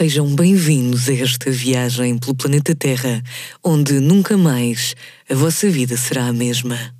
Sejam 0.00 0.34
bem-vindos 0.34 1.10
a 1.10 1.12
esta 1.12 1.50
viagem 1.50 2.16
pelo 2.16 2.34
planeta 2.34 2.74
Terra, 2.74 3.22
onde 3.62 4.00
nunca 4.00 4.34
mais 4.34 4.96
a 5.28 5.34
vossa 5.34 5.68
vida 5.68 5.94
será 5.94 6.28
a 6.28 6.32
mesma. 6.32 6.96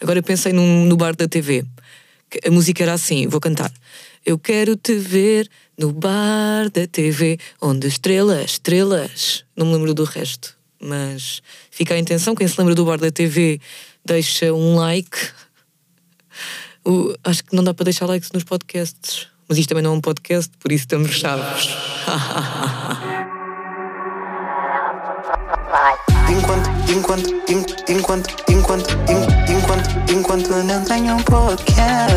Agora 0.00 0.22
pensei 0.22 0.50
num, 0.50 0.86
no 0.86 0.96
bar 0.96 1.14
da 1.14 1.28
TV. 1.28 1.66
A 2.42 2.50
música 2.50 2.82
era 2.82 2.94
assim, 2.94 3.26
vou 3.26 3.38
cantar. 3.38 3.70
Eu 4.24 4.38
quero 4.38 4.74
te 4.74 4.94
ver 4.94 5.50
no 5.76 5.92
bar 5.92 6.70
da 6.72 6.86
TV, 6.86 7.38
onde 7.60 7.88
estrelas, 7.88 8.52
estrelas. 8.52 9.44
Não 9.54 9.66
me 9.66 9.74
lembro 9.74 9.92
do 9.92 10.04
resto, 10.04 10.56
mas 10.80 11.42
fica 11.70 11.92
a 11.92 11.98
intenção. 11.98 12.34
Quem 12.34 12.48
se 12.48 12.58
lembra 12.58 12.74
do 12.74 12.86
bar 12.86 12.96
da 12.96 13.10
TV, 13.10 13.60
deixa 14.02 14.50
um 14.50 14.76
like. 14.76 15.18
O, 16.86 17.14
acho 17.22 17.44
que 17.44 17.54
não 17.54 17.62
dá 17.62 17.74
para 17.74 17.84
deixar 17.84 18.06
likes 18.06 18.32
nos 18.32 18.44
podcasts. 18.44 19.33
Mas 19.54 19.60
isto 19.60 19.68
também 19.68 19.84
não 19.84 19.92
é 19.92 19.94
um 19.94 20.00
podcast, 20.00 20.50
por 20.58 20.72
isso 20.72 20.82
estamos 20.82 21.12
chaves. 21.12 21.68
Enquanto, 26.28 26.70
enquanto, 26.90 27.30
enquanto, 27.48 27.84
enquanto, 27.88 28.34
enquanto, 28.50 28.90
enquanto, 29.48 30.12
enquanto 30.12 30.48
não 30.64 30.82
tenho 30.82 31.14
um 31.14 31.22
podcast. 31.22 32.16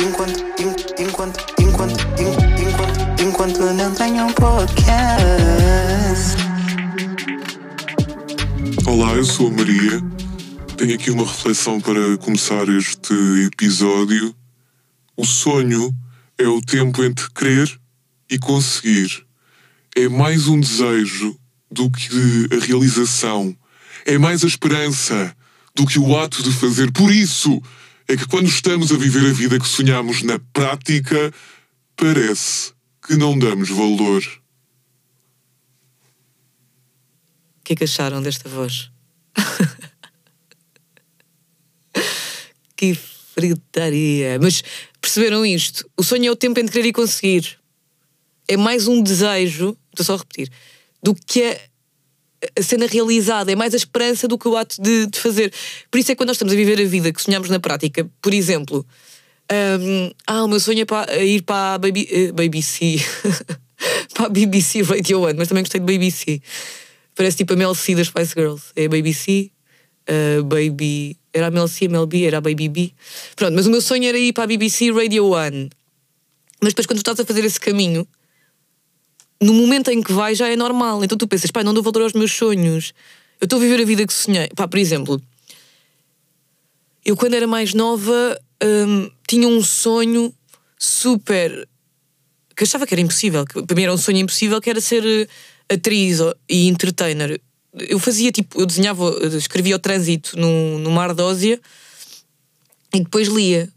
Enquanto, 0.00 0.42
enquanto, 0.58 0.94
enquanto, 0.98 1.44
enquanto, 1.60 2.00
enquanto, 2.18 3.22
enquanto 3.22 3.60
não 3.74 3.92
tenho 3.92 4.24
um 4.24 4.32
podcast. 4.32 4.78
Olá, 8.86 9.12
eu 9.12 9.24
sou 9.26 9.48
a 9.48 9.50
Maria. 9.50 10.00
Tenho 10.78 10.94
aqui 10.94 11.10
uma 11.10 11.26
reflexão 11.26 11.78
para 11.82 12.16
começar 12.16 12.66
este 12.70 13.12
episódio. 13.44 14.34
O 15.18 15.26
sonho 15.26 15.94
é 16.38 16.46
o 16.46 16.60
tempo 16.60 17.02
entre 17.04 17.30
querer 17.30 17.80
e 18.28 18.38
conseguir. 18.38 19.24
É 19.96 20.08
mais 20.08 20.48
um 20.48 20.58
desejo 20.58 21.38
do 21.70 21.90
que 21.90 22.48
a 22.52 22.64
realização. 22.64 23.56
É 24.04 24.18
mais 24.18 24.44
a 24.44 24.46
esperança 24.46 25.34
do 25.74 25.86
que 25.86 25.98
o 25.98 26.18
ato 26.18 26.42
de 26.42 26.52
fazer. 26.52 26.90
Por 26.92 27.12
isso 27.12 27.62
é 28.06 28.16
que 28.16 28.26
quando 28.26 28.46
estamos 28.46 28.92
a 28.92 28.96
viver 28.96 29.28
a 29.28 29.32
vida 29.32 29.58
que 29.58 29.66
sonhamos 29.66 30.22
na 30.22 30.38
prática, 30.52 31.32
parece 31.96 32.72
que 33.06 33.16
não 33.16 33.38
damos 33.38 33.68
valor. 33.68 34.22
O 37.60 37.64
que 37.64 37.72
é 37.72 37.76
que 37.76 37.84
acharam 37.84 38.22
desta 38.22 38.48
voz? 38.48 38.90
que 42.76 42.94
fritaria! 42.94 44.38
Mas 44.40 44.62
perceberam 45.04 45.44
isto? 45.44 45.88
O 45.98 46.02
sonho 46.02 46.26
é 46.26 46.30
o 46.30 46.36
tempo 46.36 46.58
entre 46.58 46.72
querer 46.72 46.88
e 46.88 46.92
conseguir. 46.92 47.58
É 48.48 48.56
mais 48.56 48.88
um 48.88 49.02
desejo, 49.02 49.76
estou 49.90 50.04
só 50.04 50.14
a 50.14 50.18
repetir, 50.18 50.50
do 51.02 51.14
que 51.14 51.42
a, 51.42 51.58
a 52.58 52.62
cena 52.62 52.86
realizada. 52.86 53.52
É 53.52 53.56
mais 53.56 53.74
a 53.74 53.76
esperança 53.76 54.26
do 54.26 54.38
que 54.38 54.48
o 54.48 54.56
ato 54.56 54.80
de, 54.80 55.06
de, 55.06 55.18
fazer. 55.18 55.52
Por 55.90 55.98
isso 55.98 56.10
é 56.10 56.14
que 56.14 56.18
quando 56.18 56.28
nós 56.28 56.36
estamos 56.36 56.54
a 56.54 56.56
viver 56.56 56.80
a 56.80 56.84
vida 56.86 57.12
que 57.12 57.22
sonhamos 57.22 57.50
na 57.50 57.60
prática, 57.60 58.08
por 58.22 58.32
exemplo, 58.32 58.86
um, 59.52 60.10
ah, 60.26 60.44
o 60.44 60.48
meu 60.48 60.58
sonho 60.58 60.80
é 60.80 60.84
para, 60.86 61.22
ir 61.22 61.42
para 61.42 61.74
a 61.74 61.78
Baby, 61.78 62.08
uh, 62.10 62.32
BBC. 62.32 62.96
para 64.14 64.26
a 64.26 64.28
BBC 64.30 64.82
Radio 64.82 65.20
One, 65.20 65.34
mas 65.36 65.48
também 65.48 65.64
gostei 65.64 65.80
de 65.80 65.86
BBC. 65.86 66.40
Parece 67.14 67.36
tipo 67.36 67.52
a 67.52 67.56
Mel 67.56 67.74
C 67.74 67.94
das 67.94 68.06
Spice 68.06 68.32
Girls. 68.34 68.64
É 68.74 68.86
a 68.86 68.88
BBC, 68.88 69.50
uh, 70.08 70.42
Baby. 70.44 71.16
Era 71.32 71.48
a 71.48 71.50
Mel 71.50 72.06
B, 72.06 72.24
era 72.24 72.38
a 72.38 72.40
Baby 72.40 72.68
B. 72.68 72.92
Pronto, 73.34 73.54
mas 73.54 73.66
o 73.66 73.70
meu 73.70 73.80
sonho 73.80 74.04
era 74.04 74.18
ir 74.18 74.32
para 74.32 74.44
a 74.44 74.46
BBC 74.46 74.92
Radio 74.92 75.26
One. 75.26 75.68
Mas 76.60 76.72
depois, 76.72 76.86
quando 76.86 76.98
estás 76.98 77.18
a 77.18 77.24
fazer 77.24 77.44
esse 77.44 77.58
caminho, 77.58 78.06
no 79.40 79.52
momento 79.52 79.90
em 79.90 80.02
que 80.02 80.12
vai 80.12 80.34
já 80.34 80.48
é 80.48 80.56
normal. 80.56 81.04
Então 81.04 81.18
tu 81.18 81.26
pensas, 81.28 81.50
pai, 81.50 81.64
não 81.64 81.74
dou 81.74 81.82
valor 81.82 82.02
aos 82.02 82.12
meus 82.12 82.32
sonhos. 82.32 82.92
Eu 83.40 83.46
estou 83.46 83.58
a 83.58 83.62
viver 83.62 83.80
a 83.80 83.84
vida 83.84 84.06
que 84.06 84.12
sonhei. 84.12 84.48
Pá, 84.54 84.66
por 84.66 84.78
exemplo, 84.78 85.20
eu 87.04 87.16
quando 87.16 87.34
era 87.34 87.46
mais 87.46 87.74
nova 87.74 88.40
hum, 88.62 89.10
tinha 89.28 89.46
um 89.46 89.62
sonho 89.62 90.32
super. 90.78 91.68
que 92.56 92.64
achava 92.64 92.86
que 92.86 92.94
era 92.94 93.00
impossível. 93.00 93.44
Que 93.44 93.62
para 93.62 93.76
mim 93.76 93.82
era 93.82 93.92
um 93.92 93.98
sonho 93.98 94.18
impossível, 94.18 94.60
que 94.60 94.70
era 94.70 94.80
ser 94.80 95.04
eh, 95.04 95.74
atriz 95.74 96.20
e 96.48 96.68
entertainer. 96.68 97.40
Eu 97.78 97.98
fazia 97.98 98.30
tipo, 98.30 98.60
eu 98.60 98.66
desenhava, 98.66 99.04
escrevia 99.36 99.76
o 99.76 99.78
trânsito 99.78 100.38
no, 100.38 100.78
no 100.78 100.90
Mar 100.90 101.12
Dósia 101.12 101.60
e 102.94 103.00
depois 103.00 103.28
lia. 103.28 103.68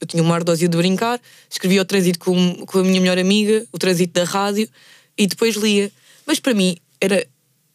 Eu 0.00 0.06
tinha 0.06 0.22
uma 0.22 0.34
ardósia 0.34 0.68
de 0.68 0.76
brincar, 0.76 1.20
escrevia 1.50 1.82
o 1.82 1.84
trânsito 1.84 2.20
com, 2.20 2.54
com 2.66 2.78
a 2.78 2.84
minha 2.84 3.00
melhor 3.00 3.18
amiga, 3.18 3.66
o 3.72 3.78
trânsito 3.78 4.12
da 4.12 4.24
rádio, 4.24 4.68
e 5.16 5.26
depois 5.26 5.56
lia. 5.56 5.90
Mas 6.24 6.38
para 6.38 6.54
mim 6.54 6.76
era 7.00 7.26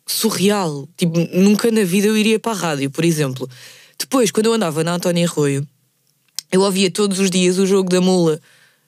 surreal. 0.06 0.88
Tipo, 0.95 1.19
nunca 1.33 1.69
na 1.69 1.83
vida 1.83 2.07
eu 2.07 2.17
iria 2.17 2.39
para 2.39 2.53
a 2.53 2.56
rádio, 2.56 2.89
por 2.89 3.03
exemplo. 3.03 3.50
Depois, 3.97 4.31
quando 4.31 4.45
eu 4.45 4.53
andava 4.53 4.83
na 4.83 4.94
Antónia 4.94 5.25
Arroio, 5.25 5.67
eu 6.51 6.62
ouvia 6.62 6.89
todos 6.89 7.19
os 7.19 7.29
dias 7.29 7.57
o 7.57 7.66
jogo 7.66 7.89
da 7.89 8.00
mula 8.00 8.39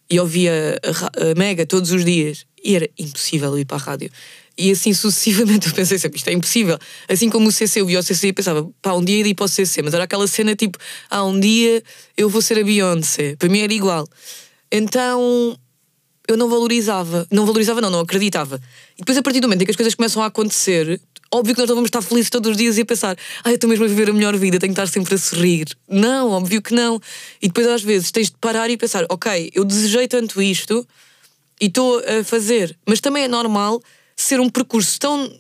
e 0.10 0.20
ouvia 0.20 0.80
a, 0.84 1.32
a 1.32 1.36
Mega 1.36 1.66
todos 1.66 1.92
os 1.92 2.06
dias. 2.06 2.46
E 2.64 2.76
era 2.76 2.90
impossível 2.98 3.58
ir 3.58 3.66
para 3.66 3.78
a 3.78 3.80
rádio. 3.80 4.10
E 4.58 4.72
assim 4.72 4.94
sucessivamente 4.94 5.68
eu 5.68 5.74
pensei 5.74 5.98
sempre, 5.98 6.18
isto 6.18 6.30
é 6.30 6.34
impossível. 6.34 6.78
Assim 7.08 7.30
como 7.30 7.50
o 7.50 7.52
CC, 7.52 7.82
eu 7.82 7.86
via 7.86 8.00
o 8.00 8.04
CC 8.04 8.28
e 8.28 8.34
pensava, 8.34 8.70
pá, 8.82 8.94
um 8.94 9.04
dia 9.04 9.26
ir 9.26 9.34
para 9.34 9.46
o 9.46 9.48
CC, 9.48 9.82
mas 9.82 9.94
era 9.94 10.04
aquela 10.04 10.28
cena 10.28 10.56
tipo, 10.56 10.78
ah, 11.10 11.24
um 11.24 11.40
dia 11.40 11.84
eu 12.16 12.30
vou 12.30 12.42
ser 12.42 12.60
a 12.60 12.64
Beyoncé. 12.64 13.36
Para 13.36 13.50
mim 13.50 13.60
era 13.60 13.74
igual. 13.74 14.08
Então 14.72 15.58
eu 16.28 16.38
não 16.38 16.50
valorizava. 16.50 17.28
Não 17.32 17.46
valorizava, 17.46 17.82
não, 17.82 17.90
não 17.90 18.00
acreditava. 18.00 18.60
E 18.96 19.00
depois, 19.00 19.18
a 19.18 19.22
partir 19.22 19.40
do 19.40 19.48
momento 19.48 19.62
em 19.62 19.66
que 19.66 19.72
as 19.72 19.78
coisas 19.78 19.96
começam 19.96 20.24
a 20.24 20.28
acontecer, 20.28 21.00
óbvio 21.32 21.54
que 21.54 21.60
nós 21.60 21.70
não 21.70 21.76
vamos 21.76 21.90
estar 21.90 22.02
felizes 22.02 22.30
todos 22.30 22.52
os 22.52 22.58
dias 22.58 22.78
e 22.78 22.82
a 22.82 22.86
pensar, 22.86 23.18
ah, 23.44 23.50
eu 23.50 23.56
estou 23.56 23.70
mesmo 23.70 23.86
a 23.86 23.88
viver 23.88 24.10
a 24.10 24.14
melhor 24.14 24.36
vida, 24.38 24.60
tenho 24.60 24.74
que 24.74 24.80
estar 24.80 24.92
sempre 24.92 25.16
a 25.16 25.18
sorrir. 25.18 25.68
Não, 25.88 26.32
óbvio 26.32 26.62
que 26.62 26.74
não. 26.74 27.00
E 27.42 27.48
depois, 27.48 27.68
às 27.68 27.84
vezes, 27.84 28.12
tens 28.12 28.30
de 28.30 28.38
parar 28.38 28.70
e 28.70 28.78
pensar, 28.78 29.06
ok, 29.10 29.52
eu 29.54 29.64
desejei 29.64 30.08
tanto 30.08 30.42
isto 30.42 30.88
e 31.60 31.68
estou 31.68 32.00
a 32.00 32.24
fazer, 32.24 32.78
mas 32.86 33.00
também 33.00 33.24
é 33.24 33.28
normal 33.28 33.82
ser 34.16 34.40
um 34.40 34.50
percurso 34.50 35.00
tão, 35.00 35.32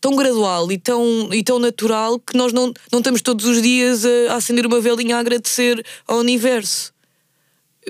tão 0.00 0.16
gradual 0.16 0.70
e 0.70 0.78
tão, 0.78 1.32
e 1.32 1.42
tão 1.42 1.58
natural 1.58 2.18
que 2.18 2.36
nós 2.36 2.52
não, 2.52 2.72
não 2.90 3.00
estamos 3.00 3.20
todos 3.20 3.44
os 3.44 3.60
dias 3.60 4.04
a, 4.04 4.32
a 4.32 4.36
acender 4.36 4.66
uma 4.66 4.80
velinha 4.80 5.16
a 5.16 5.20
agradecer 5.20 5.84
ao 6.06 6.18
universo. 6.18 6.92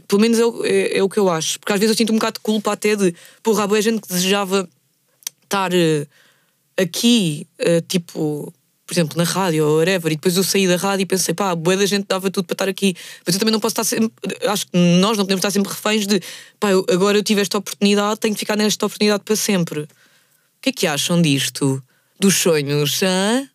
Pelo 0.09 0.23
menos 0.23 0.39
é, 0.39 0.69
é, 0.69 0.99
é, 0.99 1.03
o 1.03 1.09
que 1.09 1.19
eu 1.19 1.29
acho. 1.29 1.61
Porque 1.61 1.73
às 1.73 1.79
vezes 1.79 1.95
eu 1.95 1.99
sinto 1.99 2.13
um 2.13 2.17
bocado 2.17 2.35
de 2.35 2.41
culpa 2.41 2.73
até 2.73 2.97
de 2.97 3.15
porra, 3.43 3.65
a 3.65 3.81
gente 3.81 4.01
que 4.01 4.09
desejava 4.09 4.69
estar 5.45 5.71
uh, 5.73 6.07
aqui, 6.79 7.47
uh, 7.61 7.83
tipo, 7.87 8.53
por 8.87 8.95
exemplo, 8.95 9.19
na 9.19 9.25
rádio 9.25 9.67
ou 9.67 9.79
whatever, 9.79 10.13
e 10.13 10.17
depois 10.17 10.37
eu 10.37 10.43
saí 10.43 10.67
da 10.67 10.77
rádio 10.77 11.03
e 11.03 11.07
pensei, 11.07 11.35
pá, 11.35 11.55
boa 11.55 11.77
da 11.77 11.85
gente 11.85 12.07
dava 12.09 12.31
tudo 12.31 12.47
para 12.47 12.55
estar 12.55 12.69
aqui, 12.69 12.95
mas 13.27 13.35
eu 13.35 13.39
também 13.39 13.53
não 13.53 13.61
posso 13.61 13.73
estar 13.73 13.85
sempre, 13.85 14.11
acho 14.47 14.67
que 14.67 14.77
nós 14.77 15.19
não 15.19 15.25
podemos 15.25 15.41
estar 15.41 15.51
sempre 15.51 15.71
reféns 15.71 16.07
de, 16.07 16.21
pá, 16.59 16.71
eu, 16.71 16.85
agora 16.91 17.19
eu 17.19 17.23
tive 17.23 17.43
esta 17.43 17.59
oportunidade, 17.59 18.21
tenho 18.21 18.35
que 18.35 18.41
ficar 18.41 18.57
nesta 18.57 18.87
oportunidade 18.87 19.23
para 19.25 19.37
sempre 19.37 19.87
que 20.63 20.69
é 20.69 20.73
que 20.73 20.87
acham 20.87 21.21
disto? 21.21 21.83
Dos 22.21 22.37
sonhos? 22.37 23.03
Hã? 23.03 23.49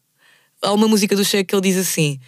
Há 0.62 0.74
uma 0.74 0.90
música 0.90 1.16
do 1.16 1.24
Cheque 1.24 1.46
que 1.46 1.56
ele 1.56 1.62
diz 1.62 1.78
assim: 1.78 2.20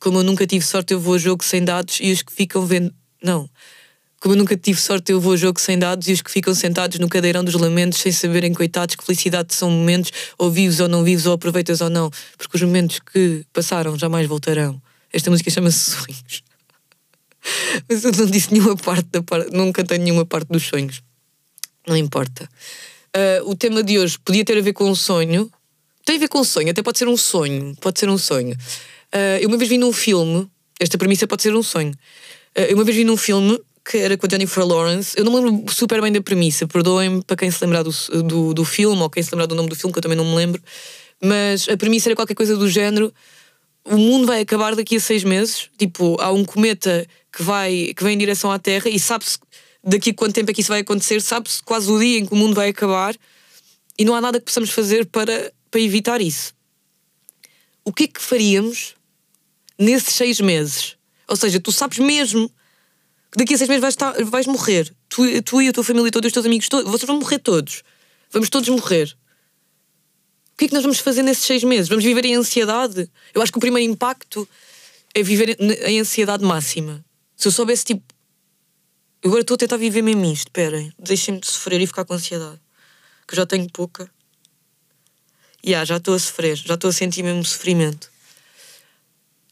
Como 0.00 0.18
eu 0.18 0.24
nunca 0.24 0.46
tive 0.46 0.64
sorte, 0.64 0.94
eu 0.94 1.00
vou 1.00 1.14
a 1.14 1.18
jogo 1.18 1.44
sem 1.44 1.62
dados 1.62 1.98
e 2.00 2.10
os 2.10 2.22
que 2.22 2.32
ficam 2.32 2.64
vendo. 2.64 2.92
Não. 3.22 3.48
Como 4.18 4.34
eu 4.34 4.38
nunca 4.38 4.56
tive 4.56 4.80
sorte, 4.80 5.12
eu 5.12 5.20
vou 5.20 5.34
a 5.34 5.36
jogo 5.36 5.60
sem 5.60 5.78
dados 5.78 6.08
e 6.08 6.12
os 6.12 6.22
que 6.22 6.30
ficam 6.30 6.54
sentados 6.54 6.98
no 6.98 7.08
cadeirão 7.08 7.44
dos 7.44 7.54
lamentos 7.54 7.98
sem 7.98 8.10
saberem, 8.10 8.54
coitados, 8.54 8.94
que 8.94 9.04
felicidade 9.04 9.52
são 9.52 9.70
momentos, 9.70 10.12
ou 10.38 10.50
vivos 10.50 10.80
ou 10.80 10.88
não 10.88 11.04
vivos, 11.04 11.26
ou 11.26 11.34
aproveitas 11.34 11.80
ou 11.80 11.90
não, 11.90 12.08
porque 12.38 12.56
os 12.56 12.62
momentos 12.62 13.00
que 13.00 13.44
passaram 13.52 13.98
jamais 13.98 14.26
voltarão. 14.26 14.80
Esta 15.12 15.30
música 15.30 15.50
chama-se 15.50 15.90
Sonhos. 15.90 16.42
Mas 17.88 18.04
eu 18.04 18.12
não 18.12 18.26
disse 18.26 18.52
nenhuma 18.52 18.76
parte 18.76 19.08
da 19.10 19.22
parte, 19.22 19.50
nenhuma 19.98 20.24
parte 20.24 20.48
dos 20.48 20.62
sonhos. 20.62 21.02
Não 21.86 21.96
importa. 21.96 22.48
Uh, 23.14 23.50
o 23.50 23.54
tema 23.54 23.82
de 23.82 23.98
hoje 23.98 24.18
podia 24.18 24.44
ter 24.44 24.56
a 24.56 24.60
ver 24.60 24.72
com 24.72 24.90
um 24.90 24.94
sonho. 24.94 25.50
Tem 26.04 26.16
a 26.16 26.18
ver 26.18 26.28
com 26.28 26.40
um 26.40 26.44
sonho, 26.44 26.70
até 26.70 26.82
pode 26.82 26.98
ser 26.98 27.08
um 27.08 27.16
sonho. 27.16 27.76
Pode 27.80 27.98
ser 27.98 28.08
um 28.08 28.16
sonho. 28.16 28.54
Uh, 29.14 29.38
eu 29.40 29.48
uma 29.48 29.58
vez 29.58 29.68
vi 29.68 29.76
num 29.76 29.92
filme, 29.92 30.48
esta 30.80 30.96
premissa 30.96 31.26
pode 31.26 31.42
ser 31.42 31.54
um 31.54 31.62
sonho. 31.62 31.92
Uh, 32.56 32.62
eu 32.70 32.74
uma 32.74 32.84
vez 32.84 32.96
vi 32.96 33.04
num 33.04 33.16
filme 33.16 33.60
que 33.84 33.98
era 33.98 34.16
com 34.16 34.26
a 34.26 34.30
Jennifer 34.30 34.64
Lawrence. 34.64 35.14
Eu 35.18 35.24
não 35.24 35.32
me 35.32 35.50
lembro 35.50 35.72
super 35.72 36.00
bem 36.00 36.10
da 36.10 36.22
premissa, 36.22 36.66
perdoem-me 36.66 37.22
para 37.22 37.36
quem 37.36 37.50
se 37.50 37.62
lembrar 37.64 37.82
do, 37.82 37.90
do, 38.22 38.54
do, 38.54 38.64
filme 38.64 39.02
ou 39.02 39.10
quem 39.10 39.22
se 39.22 39.30
lembrar 39.32 39.46
do 39.46 39.54
nome 39.54 39.68
do 39.68 39.76
filme, 39.76 39.92
que 39.92 39.98
eu 39.98 40.02
também 40.02 40.16
não 40.16 40.24
me 40.24 40.34
lembro. 40.34 40.62
Mas 41.20 41.68
a 41.68 41.76
premissa 41.76 42.08
era 42.08 42.16
qualquer 42.16 42.34
coisa 42.34 42.56
do 42.56 42.68
género. 42.68 43.12
O 43.84 43.96
mundo 43.96 44.26
vai 44.26 44.40
acabar 44.40 44.74
daqui 44.74 44.96
a 44.96 45.00
seis 45.00 45.24
meses. 45.24 45.68
Tipo, 45.76 46.16
há 46.20 46.32
um 46.32 46.44
cometa 46.44 47.06
que, 47.32 47.42
vai, 47.42 47.92
que 47.94 48.02
vem 48.02 48.14
em 48.14 48.18
direção 48.18 48.50
à 48.50 48.58
Terra 48.58 48.88
e 48.88 48.98
sabe-se 48.98 49.38
daqui 49.82 50.10
a 50.10 50.14
quanto 50.14 50.34
tempo 50.34 50.50
é 50.50 50.54
que 50.54 50.60
isso 50.60 50.68
vai 50.68 50.80
acontecer, 50.80 51.20
sabe-se 51.20 51.62
quase 51.62 51.90
o 51.90 51.98
dia 51.98 52.18
em 52.18 52.26
que 52.26 52.32
o 52.32 52.36
mundo 52.36 52.54
vai 52.54 52.68
acabar 52.68 53.16
e 53.98 54.04
não 54.04 54.14
há 54.14 54.20
nada 54.20 54.38
que 54.38 54.46
possamos 54.46 54.70
fazer 54.70 55.06
para, 55.06 55.52
para 55.70 55.80
evitar 55.80 56.20
isso. 56.20 56.54
O 57.84 57.92
que 57.92 58.04
é 58.04 58.06
que 58.06 58.20
faríamos 58.20 58.94
nesses 59.78 60.14
seis 60.14 60.40
meses? 60.40 60.96
Ou 61.28 61.36
seja, 61.36 61.58
tu 61.58 61.72
sabes 61.72 61.98
mesmo 61.98 62.48
que 63.30 63.38
daqui 63.38 63.54
a 63.54 63.58
seis 63.58 63.68
meses 63.68 63.80
vais, 63.80 63.94
estar, 63.94 64.12
vais 64.24 64.46
morrer. 64.46 64.94
Tu, 65.08 65.42
tu 65.42 65.60
e 65.60 65.68
a 65.68 65.72
tua 65.72 65.82
família 65.82 66.10
toda, 66.10 66.26
os 66.26 66.32
teus 66.32 66.46
amigos 66.46 66.68
todos, 66.68 66.90
vocês 66.90 67.06
vão 67.06 67.18
morrer 67.18 67.38
todos. 67.38 67.82
Vamos 68.30 68.48
todos 68.48 68.68
morrer. 68.68 69.16
O 70.54 70.58
que 70.58 70.66
é 70.66 70.68
que 70.68 70.74
nós 70.74 70.82
vamos 70.82 70.98
fazer 70.98 71.22
nesses 71.22 71.44
seis 71.44 71.64
meses? 71.64 71.88
Vamos 71.88 72.04
viver 72.04 72.24
em 72.24 72.34
ansiedade? 72.34 73.10
Eu 73.34 73.42
acho 73.42 73.50
que 73.50 73.58
o 73.58 73.60
primeiro 73.60 73.90
impacto 73.90 74.48
é 75.14 75.22
viver 75.22 75.56
em 75.58 76.00
ansiedade 76.00 76.44
máxima. 76.44 77.04
Se 77.36 77.48
eu 77.48 77.52
soubesse, 77.52 77.84
tipo. 77.84 78.02
Eu 79.22 79.28
Agora 79.28 79.42
estou 79.42 79.54
a 79.54 79.58
tentar 79.58 79.76
viver 79.76 80.02
mesmo 80.02 80.24
isto, 80.24 80.48
esperem. 80.48 80.92
Deixem-me 80.98 81.40
de 81.40 81.46
sofrer 81.46 81.80
e 81.80 81.86
ficar 81.86 82.04
com 82.04 82.14
ansiedade. 82.14 82.60
Que 83.26 83.34
eu 83.34 83.36
já 83.36 83.46
tenho 83.46 83.68
pouca. 83.70 84.10
Ya, 85.64 85.84
já 85.84 85.96
estou 85.98 86.14
a 86.14 86.18
sofrer. 86.18 86.56
Já 86.56 86.74
estou 86.74 86.90
a 86.90 86.92
sentir 86.92 87.22
mesmo 87.22 87.44
sofrimento. 87.44 88.10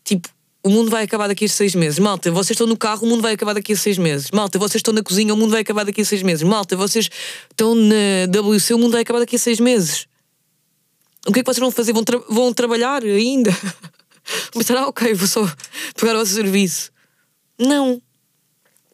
Tipo, 0.04 0.28
o 0.62 0.68
mundo 0.68 0.90
vai 0.90 1.04
acabar 1.04 1.28
daqui 1.28 1.44
a 1.44 1.48
seis 1.48 1.74
meses. 1.74 1.98
Malta, 1.98 2.30
vocês 2.32 2.50
estão 2.50 2.66
no 2.66 2.76
carro, 2.76 3.06
o 3.06 3.08
mundo 3.08 3.22
vai 3.22 3.34
acabar 3.34 3.54
daqui 3.54 3.72
a 3.72 3.76
seis 3.76 3.96
meses. 3.96 4.30
Malta, 4.32 4.58
vocês 4.58 4.80
estão 4.80 4.92
na 4.92 5.02
cozinha, 5.02 5.32
o 5.32 5.36
mundo 5.36 5.52
vai 5.52 5.60
acabar 5.60 5.84
daqui 5.84 6.00
a 6.00 6.04
seis 6.04 6.22
meses. 6.22 6.42
Malta, 6.42 6.76
vocês 6.76 7.08
estão 7.50 7.74
na 7.74 8.26
WC, 8.28 8.74
o 8.74 8.78
mundo 8.78 8.92
vai 8.92 9.02
acabar 9.02 9.20
daqui 9.20 9.36
a 9.36 9.38
seis 9.38 9.60
meses. 9.60 10.06
O 11.26 11.32
que 11.32 11.40
é 11.40 11.42
que 11.42 11.46
vocês 11.46 11.60
vão 11.60 11.70
fazer? 11.70 11.92
Vão, 11.92 12.02
tra- 12.02 12.22
vão 12.28 12.52
trabalhar 12.52 13.02
ainda? 13.04 13.50
Vão 14.52 14.62
pensar, 14.62 14.76
ah, 14.76 14.86
ok, 14.86 15.12
vou 15.14 15.26
só 15.26 15.40
pegar 15.96 16.16
o 16.16 16.24
serviço. 16.26 16.92
Não. 17.58 18.00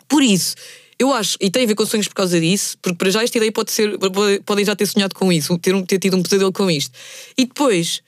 Por 0.09 0.23
isso, 0.23 0.55
eu 0.99 1.13
acho, 1.13 1.37
e 1.41 1.51
tem 1.51 1.65
a 1.65 1.67
ver 1.67 1.75
com 1.75 1.85
sonhos 1.85 2.09
por 2.09 2.15
causa 2.15 2.41
disso, 2.41 2.77
porque 2.81 2.97
para 2.97 3.11
já 3.11 3.23
esta 3.23 3.37
ideia 3.37 3.53
pode 3.53 3.71
ser, 3.73 3.99
pode- 3.99 4.41
podem 4.41 4.65
já 4.65 4.75
ter 4.77 4.87
sonhado 4.87 5.15
com 5.15 5.33
isso, 5.33 5.59
ter, 5.59 5.75
um- 5.75 5.85
ter 5.85 5.99
tido 5.99 6.17
um 6.17 6.23
pesadelo 6.23 6.53
com 6.53 6.71
isto. 6.71 6.97
E 7.37 7.45
depois, 7.47 8.03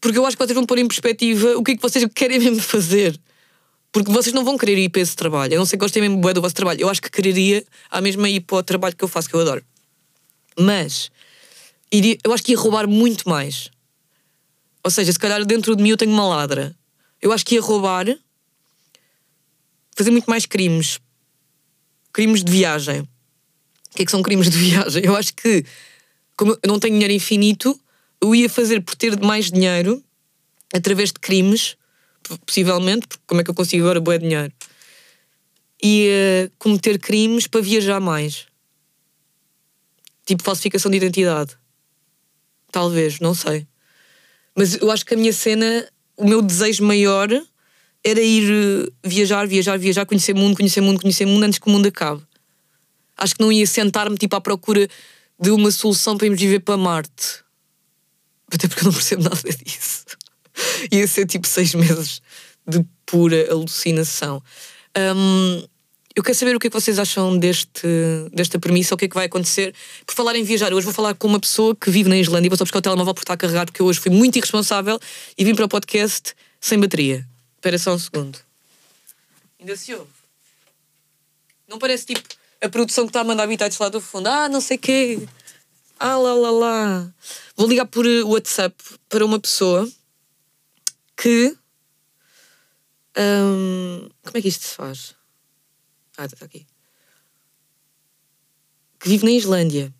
porque 0.00 0.18
eu 0.18 0.26
acho 0.26 0.36
que 0.36 0.44
vocês 0.44 0.54
vão 0.54 0.66
pôr 0.66 0.78
em 0.78 0.86
perspectiva 0.86 1.56
o 1.56 1.62
que 1.64 1.72
é 1.72 1.76
que 1.76 1.82
vocês 1.82 2.04
querem 2.14 2.38
mesmo 2.38 2.60
fazer. 2.60 3.18
Porque 3.90 4.12
vocês 4.12 4.34
não 4.34 4.44
vão 4.44 4.58
querer 4.58 4.76
ir 4.76 4.90
para 4.90 5.00
esse 5.00 5.16
trabalho. 5.16 5.54
Eu 5.54 5.58
não 5.58 5.64
sei 5.64 5.78
que 5.78 5.84
gostem 5.84 6.02
mesmo 6.02 6.18
bué 6.18 6.34
do 6.34 6.42
vosso 6.42 6.54
trabalho. 6.54 6.78
Eu 6.82 6.90
acho 6.90 7.00
que 7.00 7.10
quereria 7.10 7.64
a 7.90 8.02
mesma 8.02 8.28
ir 8.28 8.40
para 8.40 8.58
o 8.58 8.62
trabalho 8.62 8.94
que 8.94 9.02
eu 9.02 9.08
faço, 9.08 9.28
que 9.30 9.34
eu 9.34 9.40
adoro. 9.40 9.64
Mas 10.58 11.10
iria, 11.90 12.18
eu 12.22 12.32
acho 12.34 12.42
que 12.44 12.52
ia 12.52 12.58
roubar 12.58 12.86
muito 12.86 13.26
mais. 13.26 13.70
Ou 14.84 14.90
seja, 14.90 15.10
se 15.10 15.18
calhar 15.18 15.42
dentro 15.46 15.74
de 15.74 15.82
mim 15.82 15.88
eu 15.88 15.96
tenho 15.96 16.12
uma 16.12 16.26
ladra. 16.28 16.76
Eu 17.20 17.32
acho 17.32 17.46
que 17.46 17.54
ia 17.54 17.62
roubar, 17.62 18.06
fazer 19.96 20.10
muito 20.10 20.28
mais 20.28 20.44
crimes. 20.44 21.00
Crimes 22.12 22.42
de 22.42 22.50
viagem. 22.50 23.00
O 23.00 23.08
que 23.94 24.02
é 24.02 24.04
que 24.04 24.10
são 24.10 24.22
crimes 24.22 24.50
de 24.50 24.56
viagem? 24.58 25.04
Eu 25.04 25.16
acho 25.16 25.34
que, 25.34 25.64
como 26.36 26.52
eu 26.52 26.68
não 26.68 26.78
tenho 26.78 26.94
dinheiro 26.94 27.12
infinito, 27.12 27.78
eu 28.20 28.34
ia 28.34 28.48
fazer 28.48 28.80
por 28.82 28.94
ter 28.94 29.18
mais 29.20 29.50
dinheiro 29.50 30.02
através 30.74 31.10
de 31.12 31.18
crimes, 31.20 31.76
possivelmente, 32.44 33.06
porque 33.06 33.22
como 33.26 33.40
é 33.40 33.44
que 33.44 33.50
eu 33.50 33.54
consigo 33.54 33.84
agora 33.84 34.00
bué 34.00 34.18
dinheiro? 34.18 34.52
Ia 35.82 36.50
cometer 36.58 36.98
crimes 36.98 37.46
para 37.46 37.60
viajar 37.60 38.00
mais. 38.00 38.46
Tipo 40.26 40.42
falsificação 40.42 40.90
de 40.90 40.96
identidade. 40.96 41.56
Talvez, 42.70 43.20
não 43.20 43.34
sei. 43.34 43.66
Mas 44.54 44.74
eu 44.74 44.90
acho 44.90 45.06
que 45.06 45.14
a 45.14 45.16
minha 45.16 45.32
cena, 45.32 45.88
o 46.16 46.26
meu 46.26 46.42
desejo 46.42 46.84
maior 46.84 47.28
era 48.04 48.20
ir 48.20 48.50
eh, 48.50 48.90
viajar, 49.04 49.46
viajar, 49.46 49.78
viajar, 49.78 50.06
conhecer 50.06 50.34
mundo, 50.34 50.56
conhecer 50.56 50.80
mundo, 50.80 51.00
conhecer 51.00 51.26
mundo 51.26 51.44
antes 51.44 51.58
que 51.58 51.68
o 51.68 51.70
mundo 51.70 51.86
acabe. 51.86 52.22
Acho 53.16 53.34
que 53.34 53.40
não 53.40 53.50
ia 53.50 53.66
sentar-me 53.66 54.16
tipo 54.16 54.36
à 54.36 54.40
procura 54.40 54.88
de 55.40 55.50
uma 55.50 55.70
solução 55.70 56.16
para 56.16 56.26
irmos 56.26 56.40
viver 56.40 56.60
para 56.60 56.76
Marte. 56.76 57.44
Até 58.52 58.66
porque 58.68 58.82
eu 58.82 58.86
não 58.86 58.92
percebo 58.92 59.22
nada 59.22 59.36
disso. 59.64 60.04
ia 60.90 61.06
ser 61.06 61.26
tipo 61.26 61.46
seis 61.46 61.74
meses 61.74 62.22
de 62.66 62.84
pura 63.04 63.50
alucinação. 63.50 64.42
Hum, 64.96 65.62
eu 66.14 66.22
quero 66.22 66.36
saber 66.36 66.56
o 66.56 66.58
que 66.58 66.66
é 66.66 66.70
que 66.70 66.74
vocês 66.74 66.98
acham 66.98 67.38
deste, 67.38 67.86
desta 68.32 68.58
premissa, 68.58 68.94
o 68.94 68.98
que 68.98 69.04
é 69.04 69.08
que 69.08 69.14
vai 69.14 69.26
acontecer. 69.26 69.74
Por 70.04 70.14
falar 70.14 70.34
em 70.34 70.42
viajar, 70.42 70.72
hoje 70.72 70.84
vou 70.84 70.94
falar 70.94 71.14
com 71.14 71.28
uma 71.28 71.38
pessoa 71.38 71.76
que 71.76 71.90
vive 71.90 72.08
na 72.08 72.18
Islândia 72.18 72.48
e 72.48 72.50
vou 72.50 72.58
só 72.58 72.64
buscar 72.64 72.78
o 72.78 72.82
telemóvel 72.82 73.14
por 73.14 73.20
estar 73.20 73.34
a 73.34 73.36
carregar, 73.36 73.66
porque 73.66 73.80
eu 73.80 73.86
hoje 73.86 74.00
fui 74.00 74.10
muito 74.10 74.36
irresponsável 74.36 74.98
e 75.36 75.44
vim 75.44 75.54
para 75.54 75.64
o 75.64 75.68
podcast 75.68 76.34
sem 76.60 76.78
bateria. 76.78 77.27
Espera 77.58 77.76
só 77.76 77.92
um 77.92 77.98
segundo. 77.98 78.38
Ainda 79.58 79.76
se 79.76 79.92
ouve? 79.92 80.10
Não 81.66 81.76
parece 81.76 82.06
tipo 82.06 82.22
a 82.60 82.68
produção 82.68 83.04
que 83.04 83.10
está 83.10 83.20
a 83.20 83.24
mandar 83.24 83.42
habitats 83.42 83.76
lá 83.78 83.88
do 83.88 84.00
fundo. 84.00 84.28
Ah, 84.28 84.48
não 84.48 84.60
sei 84.60 84.78
quê. 84.78 85.28
Ah, 85.98 86.16
lá, 86.16 86.34
lá, 86.34 86.50
lá. 86.52 87.14
Vou 87.56 87.66
ligar 87.66 87.86
por 87.86 88.06
eh, 88.06 88.22
WhatsApp 88.22 88.76
para 89.08 89.24
uma 89.24 89.40
pessoa 89.40 89.90
que. 91.16 91.56
hum, 93.18 94.08
como 94.22 94.38
é 94.38 94.40
que 94.40 94.48
isto 94.48 94.64
se 94.64 94.76
faz? 94.76 95.16
Ah, 96.16 96.26
está 96.26 96.44
aqui. 96.44 96.64
Que 99.00 99.08
vive 99.08 99.24
na 99.24 99.32
Islândia. 99.32 99.92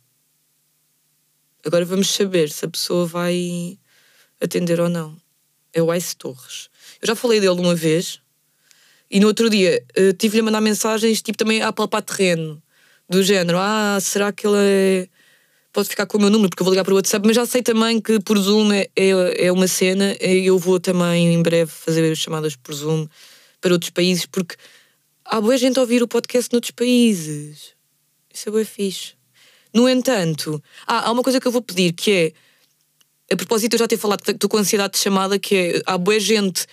Agora 1.67 1.85
vamos 1.85 2.09
saber 2.09 2.51
se 2.51 2.65
a 2.65 2.69
pessoa 2.69 3.05
vai 3.05 3.77
atender 4.41 4.81
ou 4.81 4.89
não. 4.89 5.21
É 5.73 5.83
o 5.83 5.93
Ice 5.93 6.15
Torres. 6.15 6.71
Eu 7.01 7.07
já 7.07 7.15
falei 7.15 7.41
dele 7.41 7.61
uma 7.61 7.75
vez 7.75 8.21
e 9.11 9.21
no 9.21 9.27
outro 9.27 9.49
dia 9.49 9.83
eh, 9.95 10.13
tive-lhe 10.13 10.41
a 10.41 10.45
mandar 10.45 10.61
mensagens 10.61 11.23
tipo 11.23 11.39
também 11.39 11.63
a 11.63 11.73
palpar 11.73 12.03
terreno. 12.03 12.63
Do 13.09 13.23
género, 13.23 13.59
ah, 13.59 13.99
será 14.01 14.31
que 14.33 14.47
ele 14.47 14.57
é. 14.59 15.09
Pode 15.73 15.89
ficar 15.89 16.07
com 16.07 16.19
o 16.19 16.21
meu 16.21 16.29
número 16.31 16.51
porque 16.51 16.63
eu 16.63 16.65
vou 16.65 16.73
ligar 16.73 16.85
para 16.85 16.93
o 16.93 16.97
WhatsApp, 16.97 17.27
mas 17.27 17.37
já 17.37 17.47
sei 17.47 17.63
também 17.63 18.01
que 18.01 18.19
por 18.21 18.37
Zoom 18.39 18.73
é, 18.73 18.89
é, 18.97 19.47
é 19.47 19.53
uma 19.53 19.69
cena 19.69 20.17
e 20.21 20.47
eu 20.47 20.59
vou 20.59 20.81
também 20.81 21.33
em 21.33 21.43
breve 21.43 21.71
fazer 21.71 22.15
chamadas 22.17 22.57
por 22.57 22.75
Zoom 22.75 23.07
para 23.61 23.73
outros 23.73 23.91
países 23.91 24.27
porque 24.27 24.57
há 25.25 25.41
boa 25.41 25.57
gente 25.57 25.79
a 25.79 25.83
ouvir 25.83 26.03
o 26.03 26.09
podcast 26.09 26.53
noutros 26.53 26.73
países. 26.73 27.75
Isso 28.33 28.49
é 28.49 28.53
bem 28.53 28.65
fixe. 28.65 29.13
No 29.73 29.89
entanto, 29.89 30.63
ah, 30.87 31.09
há 31.09 31.13
uma 31.13 31.23
coisa 31.23 31.41
que 31.41 31.47
eu 31.47 31.53
vou 31.53 31.63
pedir 31.63 31.93
que 31.93 32.11
é 32.11 32.33
a 33.31 33.37
propósito, 33.37 33.75
eu 33.75 33.79
já 33.79 33.87
ter 33.89 33.97
falado 33.99 34.23
que 34.23 34.31
estou 34.31 34.49
com 34.49 34.57
ansiedade 34.57 34.95
de 34.95 34.99
chamada, 35.01 35.39
que 35.39 35.55
é 35.55 35.83
há 35.87 35.99
boa 35.99 36.19
gente 36.19 36.67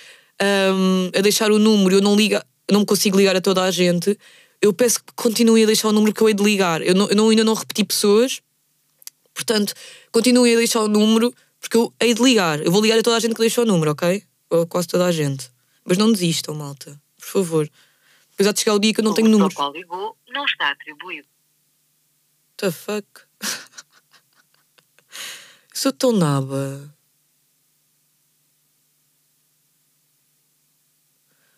hum, 0.74 1.10
a 1.16 1.22
deixar 1.22 1.52
o 1.52 1.60
número, 1.60 1.96
eu 1.98 2.02
não, 2.02 2.16
liga, 2.16 2.46
não 2.72 2.86
consigo 2.86 3.18
ligar 3.18 3.36
a 3.36 3.42
toda 3.42 3.64
a 3.64 3.72
gente. 3.72 4.18
Eu 4.62 4.74
peço 4.74 5.00
que 5.04 5.14
continue 5.16 5.64
a 5.64 5.66
deixar 5.66 5.90
o 5.90 5.92
número 5.92 6.14
que 6.14 6.22
eu 6.22 6.28
hei 6.30 6.34
de 6.34 6.44
ligar. 6.44 6.82
Eu, 6.82 6.96
não, 6.96 7.08
eu 7.10 7.16
não- 7.16 7.30
ainda 7.30 7.44
não 7.44 7.54
repeti 7.54 7.84
pessoas, 7.84 8.42
portanto, 9.34 9.74
continuem 10.12 10.54
a 10.54 10.58
deixar 10.58 10.82
o 10.82 10.88
número, 10.88 11.34
porque 11.60 11.78
eu 11.78 11.94
hei 12.02 12.14
de 12.14 12.24
ligar. 12.24 12.62
Eu 12.66 12.72
vou 12.72 12.82
ligar 12.82 12.98
a 12.98 13.04
toda 13.04 13.18
a 13.18 13.20
gente 13.20 13.34
que 13.36 13.42
deixou 13.42 13.64
o 13.64 13.68
número, 13.68 13.92
ok? 13.92 14.24
Ou 14.50 14.62
a 14.62 14.66
quase 14.68 14.88
toda 14.88 15.06
a 15.06 15.12
gente. 15.12 15.50
Mas 15.84 15.98
não 15.98 16.12
desistam, 16.12 16.56
malta, 16.56 17.00
por 17.18 17.26
favor. 17.26 17.70
Há 18.40 18.52
de 18.52 18.60
chegar 18.60 18.74
o 18.76 18.80
dia 18.80 18.94
que 18.94 19.00
eu 19.02 19.04
não 19.04 19.14
tenho 19.14 19.28
O 19.28 19.32
números. 19.32 19.54
qual 19.54 19.72
ligou 19.72 20.16
não 20.30 20.46
está 20.46 20.70
atribuído. 20.72 21.28
the 22.58 22.72
fuck? 22.72 23.06
Sou 25.76 25.92
tão 25.92 26.14
naba. 26.14 26.96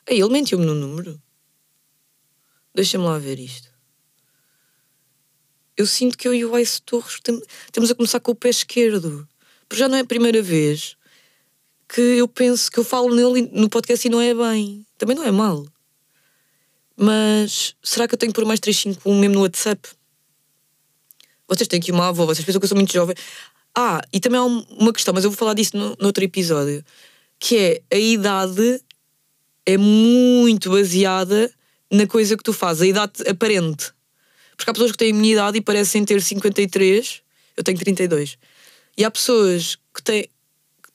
Ele 0.08 0.28
mentiu-me 0.30 0.66
no 0.66 0.74
número. 0.74 1.22
Deixa-me 2.74 3.06
lá 3.06 3.20
ver 3.20 3.38
isto. 3.38 3.70
Eu 5.78 5.86
sinto 5.86 6.18
que 6.18 6.28
eu 6.28 6.34
e 6.34 6.44
o 6.44 6.58
Ice 6.58 6.82
Torres 6.82 7.20
tem- 7.22 7.40
temos 7.72 7.92
a 7.92 7.96
começar 7.96 8.20
com 8.20 8.32
o 8.32 8.36
pé 8.36 8.50
esquerdo. 8.50 9.30
Porque 9.70 9.80
já 9.80 9.88
não 9.88 9.98
é 9.98 10.02
a 10.02 10.06
primeira 10.06 10.42
vez 10.42 10.98
que 11.88 12.02
eu 12.02 12.28
penso 12.28 12.72
que 12.72 12.80
eu 12.80 12.84
falo 12.84 13.14
nele 13.14 13.48
no 13.54 13.70
podcast 13.70 14.08
e 14.08 14.10
não 14.10 14.20
é 14.20 14.34
bem. 14.34 14.84
Também 14.98 15.16
não 15.16 15.24
é 15.26 15.32
mal. 15.32 15.64
Mas 16.96 17.76
será 17.84 18.08
que 18.08 18.16
eu 18.16 18.18
tenho 18.18 18.32
que 18.34 18.40
pôr 18.42 18.48
mais 18.48 18.60
351 18.60 19.20
mesmo 19.20 19.36
no 19.36 19.42
WhatsApp? 19.42 19.88
Vocês 21.48 21.68
têm 21.68 21.80
aqui 21.80 21.92
uma 21.92 22.08
avó, 22.08 22.26
vocês 22.26 22.44
pensam 22.44 22.60
que 22.60 22.66
eu 22.66 22.70
sou 22.70 22.76
muito 22.78 22.92
jovem. 22.92 23.16
Ah, 23.80 24.02
e 24.12 24.20
também 24.20 24.40
há 24.40 24.44
um- 24.44 24.66
uma 24.72 24.92
questão, 24.92 25.14
mas 25.14 25.24
eu 25.24 25.30
vou 25.30 25.38
falar 25.38 25.54
disso 25.54 25.78
no, 25.78 25.90
no 26.00 26.08
outro 26.08 26.24
episódio, 26.24 26.84
que 27.40 27.56
é 27.56 27.96
a 27.96 28.00
idade 28.00 28.82
é 29.68 29.78
muito 29.78 30.72
baseada 30.72 31.54
na 31.92 32.08
coisa 32.08 32.36
que 32.36 32.44
tu 32.44 32.54
fazes, 32.54 32.82
a 32.82 32.88
idade 32.88 33.22
aparente. 33.30 33.94
Porque 34.56 34.68
há 34.72 34.74
pessoas 34.74 34.92
que 34.92 34.98
têm 34.98 35.12
a 35.12 35.16
minha 35.16 35.34
idade 35.34 35.60
e 35.60 35.62
parecem 35.62 36.04
ter 36.04 36.20
53, 36.24 37.22
eu 37.56 37.64
tenho 37.64 37.78
32. 37.78 38.40
E 38.98 39.06
há 39.06 39.12
pessoas 39.12 39.78
que 39.94 40.02
têm, 40.02 40.28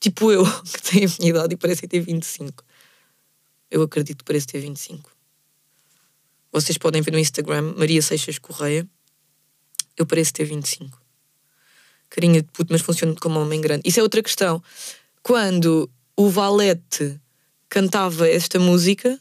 tipo 0.01 0.33
eu, 0.33 0.43
que 0.67 0.83
têm 0.83 1.05
a 1.05 1.09
minha 1.21 1.31
idade 1.31 1.55
e 1.55 1.57
parecem 1.57 1.89
ter 1.89 2.01
25. 2.01 2.65
Eu 3.71 3.83
acredito 3.83 4.19
que 4.19 4.25
pareço 4.25 4.49
ter 4.49 4.59
25. 4.59 5.09
Vocês 6.51 6.77
podem 6.77 7.01
ver 7.01 7.12
no 7.12 7.19
Instagram, 7.19 7.75
Maria 7.77 8.03
Seixas 8.03 8.39
Correia. 8.41 8.85
Eu 9.97 10.05
pareço 10.05 10.33
ter 10.33 10.45
25. 10.47 11.01
Carinha 12.12 12.42
de 12.42 12.49
puto, 12.52 12.71
mas 12.71 12.83
funciono 12.83 13.16
como 13.19 13.40
homem 13.40 13.59
grande. 13.59 13.83
Isso 13.87 13.99
é 13.99 14.02
outra 14.02 14.23
questão. 14.23 14.62
Quando 15.23 15.90
o 16.14 16.28
Valete 16.28 17.19
cantava 17.71 18.28
esta 18.28 18.59
música, 18.59 19.19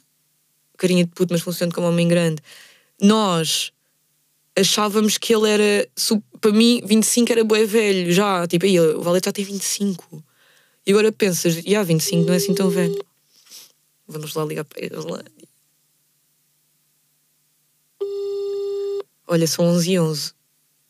carinha 0.78 1.06
de 1.06 1.10
puto, 1.12 1.34
mas 1.34 1.42
funciono 1.42 1.72
como 1.72 1.88
homem 1.88 2.06
grande, 2.06 2.42
nós 3.02 3.72
achávamos 4.60 5.18
que 5.18 5.34
ele 5.34 5.50
era. 5.50 5.90
Para 6.42 6.52
mim, 6.52 6.82
25 6.84 7.32
era 7.32 7.46
bué 7.46 7.66
velho, 7.66 8.12
já. 8.12 8.46
Tipo, 8.46 8.66
aí, 8.66 8.78
o 8.78 9.02
Valete 9.02 9.28
já 9.28 9.32
tem 9.32 9.46
25. 9.46 10.22
E 10.86 10.92
agora 10.92 11.14
pensas, 11.14 11.62
e 11.66 11.74
ah, 11.74 11.84
25 11.84 12.26
não 12.26 12.34
é 12.34 12.38
assim 12.38 12.54
tão 12.54 12.70
velho. 12.70 13.02
Vamos 14.06 14.34
lá 14.34 14.44
ligar 14.44 14.66
para 14.66 14.84
Islândia. 14.84 15.32
Olha, 19.26 19.48
são 19.48 19.64
11 19.64 19.92
e 19.92 19.98
11. 19.98 20.34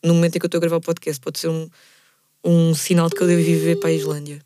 No 0.02 0.14
momento 0.14 0.34
em 0.34 0.40
que 0.40 0.46
eu 0.46 0.48
estou 0.48 0.58
a 0.58 0.60
gravar 0.62 0.78
o 0.78 0.80
podcast, 0.80 1.20
pode 1.20 1.38
ser 1.38 1.46
um, 1.46 1.70
um 2.44 2.74
sinal 2.74 3.08
de 3.08 3.14
que 3.14 3.22
eu 3.22 3.26
devo 3.26 3.42
viver 3.42 3.76
para 3.76 3.90
a 3.90 3.92
Islândia. 3.92 4.44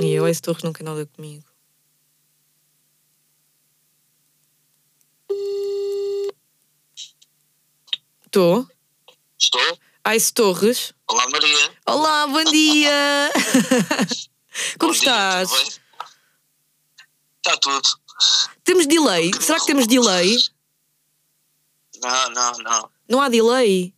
E 0.00 0.12
eu, 0.12 0.26
esse 0.26 0.40
Torres 0.40 0.62
não 0.62 0.72
quer 0.72 0.82
nada 0.84 1.04
comigo. 1.06 1.44
Estou? 8.24 8.66
Estou? 9.38 9.78
Ice 10.14 10.32
Torres. 10.32 10.94
Olá, 11.08 11.28
Maria. 11.28 11.72
Olá, 11.86 12.26
bom 12.26 12.44
dia! 12.44 13.30
Como 14.78 14.92
Bom 14.92 14.98
dia, 14.98 15.10
estás? 15.10 15.50
tudo 15.50 15.60
bem? 15.60 15.80
Está 17.36 17.56
tudo. 17.58 17.88
Temos 18.64 18.86
delay? 18.86 19.30
Será 19.40 19.58
que 19.58 19.66
temos 19.66 19.86
delay? 19.86 20.36
Não, 22.02 22.30
não, 22.30 22.52
não. 22.58 22.90
Não 23.08 23.20
há 23.20 23.28
delay? 23.28 23.94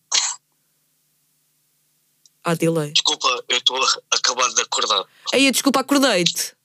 Há 2.44 2.54
delay. 2.54 2.90
Desculpa, 2.92 3.44
eu 3.48 3.58
estou 3.58 3.78
acabado 4.10 4.54
de 4.54 4.62
acordar. 4.62 5.04
Aí, 5.32 5.50
desculpa, 5.50 5.80
acordei-te. 5.80 6.56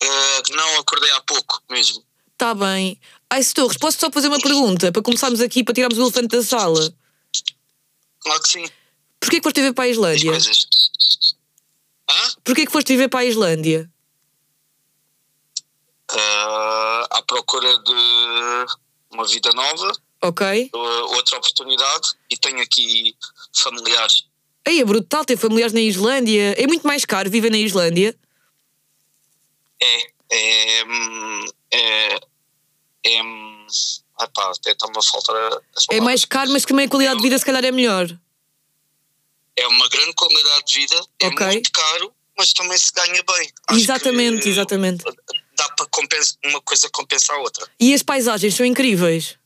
Eh, 0.00 0.42
não, 0.50 0.78
acordei 0.78 1.10
há 1.10 1.20
pouco 1.22 1.62
mesmo. 1.68 2.04
Tá 2.36 2.54
bem. 2.54 3.00
Ice 3.38 3.54
Torres, 3.54 3.76
posso 3.78 3.98
só 3.98 4.10
fazer 4.10 4.28
uma 4.28 4.38
pergunta 4.38 4.92
para 4.92 5.02
começarmos 5.02 5.40
aqui, 5.40 5.64
para 5.64 5.74
tirarmos 5.74 5.98
o 5.98 6.02
elefante 6.02 6.28
da 6.28 6.42
sala? 6.42 6.94
Claro 8.20 8.42
que 8.42 8.48
sim. 8.48 8.68
Porquê 9.18 9.38
que 9.38 9.42
foste 9.42 9.60
viver 9.60 9.72
para 9.72 9.84
a 9.84 9.88
Islândia? 9.88 10.32
Hã? 12.08 12.34
Porquê 12.44 12.66
que 12.66 12.72
foste 12.72 12.92
viver 12.92 13.08
para 13.08 13.20
a 13.20 13.24
Islândia? 13.24 13.90
Eh, 16.12 17.06
à 17.10 17.22
procura 17.26 17.78
de 17.82 18.66
uma 19.16 19.26
vida 19.26 19.50
nova, 19.52 19.92
Ok? 20.22 20.46
eh, 20.72 20.76
outra 21.16 21.38
oportunidade 21.38 22.10
e 22.30 22.36
tenho 22.36 22.60
aqui 22.60 23.14
familiares. 23.54 24.24
Aí 24.66 24.80
é 24.80 24.84
brutal 24.84 25.24
ter 25.24 25.36
familiares 25.36 25.72
na 25.72 25.80
Islândia. 25.80 26.54
É 26.58 26.66
muito 26.66 26.86
mais 26.86 27.04
caro 27.04 27.30
viver 27.30 27.50
na 27.50 27.58
Islândia. 27.58 28.14
É, 29.80 30.02
é, 30.30 30.80
é, 31.72 32.14
é, 33.06 33.20
ah 34.18 34.28
pá, 34.28 34.50
até 34.50 34.72
está-me 34.72 34.98
a 34.98 35.02
faltar 35.02 35.36
a- 35.36 35.60
É 35.90 36.00
mais 36.00 36.24
caro, 36.24 36.50
mas 36.50 36.64
também 36.64 36.86
a 36.86 36.88
qualidade 36.88 37.16
de 37.18 37.22
vida 37.22 37.38
se 37.38 37.44
calhar 37.44 37.64
é 37.64 37.70
melhor. 37.72 38.06
é 39.58 39.66
uma 39.68 39.88
grande 39.88 40.12
qualidade 40.14 40.64
de 40.66 40.74
vida, 40.80 41.00
é 41.20 41.28
Ok. 41.28 41.46
muito 41.46 41.72
caro, 41.72 42.12
mas 42.36 42.52
também 42.52 42.76
se 42.76 42.92
ganha 42.92 43.22
bem. 43.22 43.50
Acho 43.68 43.80
Exatamente, 43.80 44.42
que 44.42 44.48
exatamente. 44.50 45.02
Dá 45.56 45.68
para 45.70 45.86
compensar, 45.86 46.36
uma 46.44 46.60
coisa 46.62 46.88
compensar 46.90 47.36
a 47.36 47.40
outra. 47.40 47.66
E 47.80 47.94
as 47.94 48.02
paisagens 48.02 48.54
são 48.54 48.66
incríveis. 48.66 49.36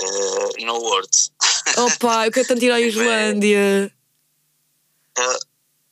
Eh, 0.00 0.64
no 0.64 0.78
words. 0.78 1.30
Opa, 1.76 2.26
eu 2.26 2.32
quero 2.32 2.48
tanto 2.48 2.64
ir 2.64 2.72
à 2.72 2.80
Islândia. 2.80 3.92
Eh, 5.18 5.38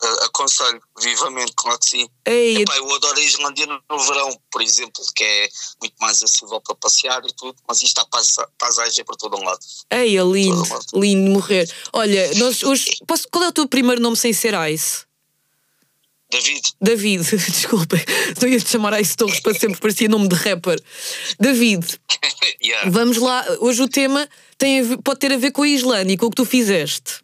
eh, 0.02 0.24
aconselho 0.24 0.80
vivamente, 1.00 1.52
claro 1.54 1.78
que 1.78 1.90
sim. 1.90 2.08
Ei, 2.24 2.62
Epá, 2.62 2.76
eu 2.78 2.94
adoro 2.94 3.18
a 3.18 3.22
Islândia 3.22 3.66
no, 3.66 3.82
no 3.90 3.98
verão, 3.98 4.40
por 4.50 4.62
exemplo, 4.62 5.02
que 5.14 5.22
é 5.24 5.48
muito 5.82 5.94
mais 6.00 6.22
acessível 6.22 6.60
para 6.62 6.74
passear 6.76 7.22
e 7.26 7.32
tudo, 7.34 7.56
mas 7.68 7.82
isto 7.82 7.98
há 8.00 8.06
paisa- 8.06 8.48
paisagem 8.56 9.04
por 9.04 9.16
todo 9.16 9.36
um 9.36 9.44
lado. 9.44 9.60
ei, 9.90 10.16
é 10.16 10.22
lindo, 10.22 10.56
Todo 10.62 10.68
mundo. 10.68 10.86
lindo 10.94 11.30
morrer. 11.32 11.70
Olha, 11.92 12.32
nós 12.36 12.62
hoje. 12.62 12.90
Posso, 13.06 13.28
qual 13.30 13.44
é 13.44 13.48
o 13.48 13.52
teu 13.52 13.68
primeiro 13.68 14.00
nome 14.00 14.16
sem 14.16 14.32
ser 14.32 14.54
Ice? 14.72 15.07
David, 16.30 16.62
David, 16.80 17.22
desculpa, 17.48 17.96
não 18.42 18.48
ia 18.48 18.60
te 18.60 18.68
chamar 18.68 19.00
Ice 19.00 19.16
Torres 19.16 19.40
para 19.40 19.54
sempre, 19.54 19.80
parecia 19.80 20.08
nome 20.08 20.28
de 20.28 20.34
rapper. 20.34 20.78
David, 21.40 21.86
yeah. 22.62 22.90
vamos 22.90 23.16
lá. 23.16 23.44
Hoje 23.60 23.82
o 23.82 23.88
tema 23.88 24.28
tem 24.58 24.80
a 24.80 24.82
ver- 24.82 24.98
pode 24.98 25.20
ter 25.20 25.32
a 25.32 25.38
ver 25.38 25.52
com 25.52 25.62
a 25.62 25.68
Islândia 25.68 26.12
e 26.12 26.16
com 26.18 26.26
o 26.26 26.30
que 26.30 26.36
tu 26.36 26.44
fizeste. 26.44 27.20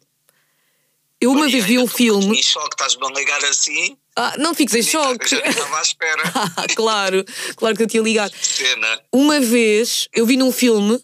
Eu 1.21 1.31
uma 1.31 1.47
vez 1.47 1.63
vi 1.63 1.77
um 1.77 1.87
filme. 1.87 2.37
Em 2.37 2.43
choque, 2.43 2.73
estás-me 2.73 3.05
a 3.05 3.09
ligar 3.11 3.43
assim. 3.45 3.95
Ah, 4.15 4.35
não 4.37 4.53
fiques 4.55 4.73
em 4.75 4.81
choque. 4.83 5.23
Eu 5.35 5.39
já 5.39 5.45
estava 5.49 5.77
à 5.77 5.81
espera. 5.81 6.23
Ah, 6.57 6.65
claro, 6.75 7.23
claro 7.55 7.75
que 7.77 7.83
eu 7.83 7.87
tinha 7.87 8.01
ligado. 8.03 8.33
Cena. 8.41 9.01
Uma 9.11 9.39
vez 9.39 10.07
eu 10.13 10.25
vi 10.25 10.35
num 10.35 10.51
filme, 10.51 10.99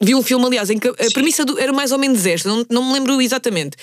vi 0.00 0.14
um 0.14 0.22
filme, 0.22 0.44
aliás, 0.46 0.68
em 0.70 0.78
que 0.78 0.88
a 0.88 0.94
premissa 1.12 1.44
do- 1.44 1.58
era 1.58 1.72
mais 1.72 1.90
ou 1.90 1.98
menos 1.98 2.24
esta, 2.26 2.48
não, 2.48 2.66
não 2.70 2.84
me 2.86 2.92
lembro 2.92 3.20
exatamente. 3.20 3.76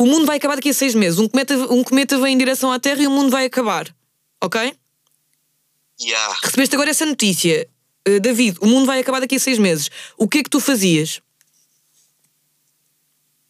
O 0.00 0.06
mundo 0.06 0.26
vai 0.26 0.36
acabar 0.36 0.54
daqui 0.56 0.68
a 0.70 0.74
seis 0.74 0.94
meses. 0.94 1.18
Um 1.18 1.28
cometa, 1.28 1.54
um 1.72 1.82
cometa 1.82 2.18
vem 2.18 2.34
em 2.34 2.38
direção 2.38 2.70
à 2.70 2.78
Terra 2.78 3.02
e 3.02 3.06
o 3.06 3.10
mundo 3.10 3.30
vai 3.30 3.44
acabar. 3.46 3.92
Ok? 4.42 4.74
Yeah. 6.00 6.36
Recebeste 6.42 6.76
agora 6.76 6.90
essa 6.90 7.04
notícia. 7.04 7.68
Uh, 8.06 8.20
David, 8.20 8.56
o 8.60 8.66
mundo 8.66 8.86
vai 8.86 9.00
acabar 9.00 9.20
daqui 9.20 9.34
a 9.36 9.40
seis 9.40 9.58
meses. 9.58 9.90
O 10.16 10.28
que 10.28 10.38
é 10.38 10.42
que 10.44 10.50
tu 10.50 10.60
fazias? 10.60 11.20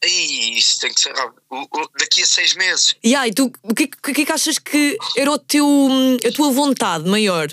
Ih, 0.02 0.56
isso 0.56 0.80
tem 0.80 0.92
que 0.94 1.00
ser 1.00 1.12
rápido. 1.14 1.42
O- 1.50 1.62
o- 1.70 1.90
daqui 1.98 2.22
a 2.22 2.26
seis 2.26 2.54
meses. 2.54 2.94
E 3.04 3.14
aí, 3.14 3.32
tu, 3.34 3.52
o 3.62 3.74
que, 3.74 3.82
é 3.82 3.86
que- 3.88 3.98
o 4.10 4.14
que 4.14 4.22
é 4.22 4.24
que 4.24 4.32
achas 4.32 4.58
que 4.58 4.96
era 5.16 5.30
o 5.30 5.38
teu, 5.38 5.66
hum, 5.66 6.16
a 6.26 6.32
tua 6.32 6.50
vontade 6.50 7.06
maior? 7.08 7.48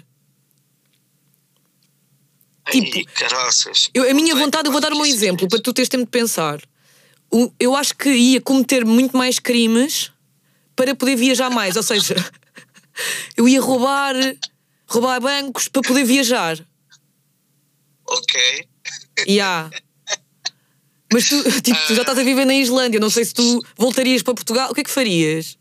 Tipo, 2.72 2.98
Ai, 2.98 3.04
caraças. 3.14 3.90
Eu, 3.94 4.10
a 4.10 4.14
minha 4.14 4.36
vontade, 4.36 4.68
eu 4.68 4.72
vou 4.72 4.80
dar 4.82 4.94
um 4.94 5.06
exemplo 5.06 5.48
para 5.48 5.62
tu 5.62 5.74
teres 5.74 5.90
tempo 5.90 6.06
de 6.06 6.12
pensar. 6.12 6.62
Eu 7.60 7.76
acho 7.76 7.96
que 7.96 8.10
ia 8.10 8.42
cometer 8.42 8.86
muito 8.86 9.18
mais 9.18 9.40
crimes 9.40 10.12
para 10.76 10.96
poder 10.96 11.16
viajar 11.16 11.50
mais. 11.50 11.76
Ou 11.76 11.84
seja, 11.84 12.16
eu 13.36 13.48
ia 13.48 13.62
roubar, 13.62 14.16
roubar 14.88 15.20
bancos 15.20 15.68
para 15.68 15.82
poder 15.82 16.06
viajar. 16.06 16.58
Ok. 18.08 18.68
Há. 19.42 19.70
Mas 21.12 21.30
tu, 21.30 21.44
tipo, 21.62 21.80
tu 21.88 21.96
já 21.96 22.02
estás 22.02 22.18
a 22.18 22.24
viver 22.24 22.46
na 22.46 22.56
Islândia, 22.56 23.00
não 23.00 23.10
sei 23.10 23.26
se 23.26 23.34
tu 23.34 23.66
voltarias 23.78 24.22
para 24.22 24.34
Portugal, 24.34 24.72
o 24.72 24.74
que 24.74 24.82
é 24.82 24.84
que 24.84 24.92
farias? 24.92 25.58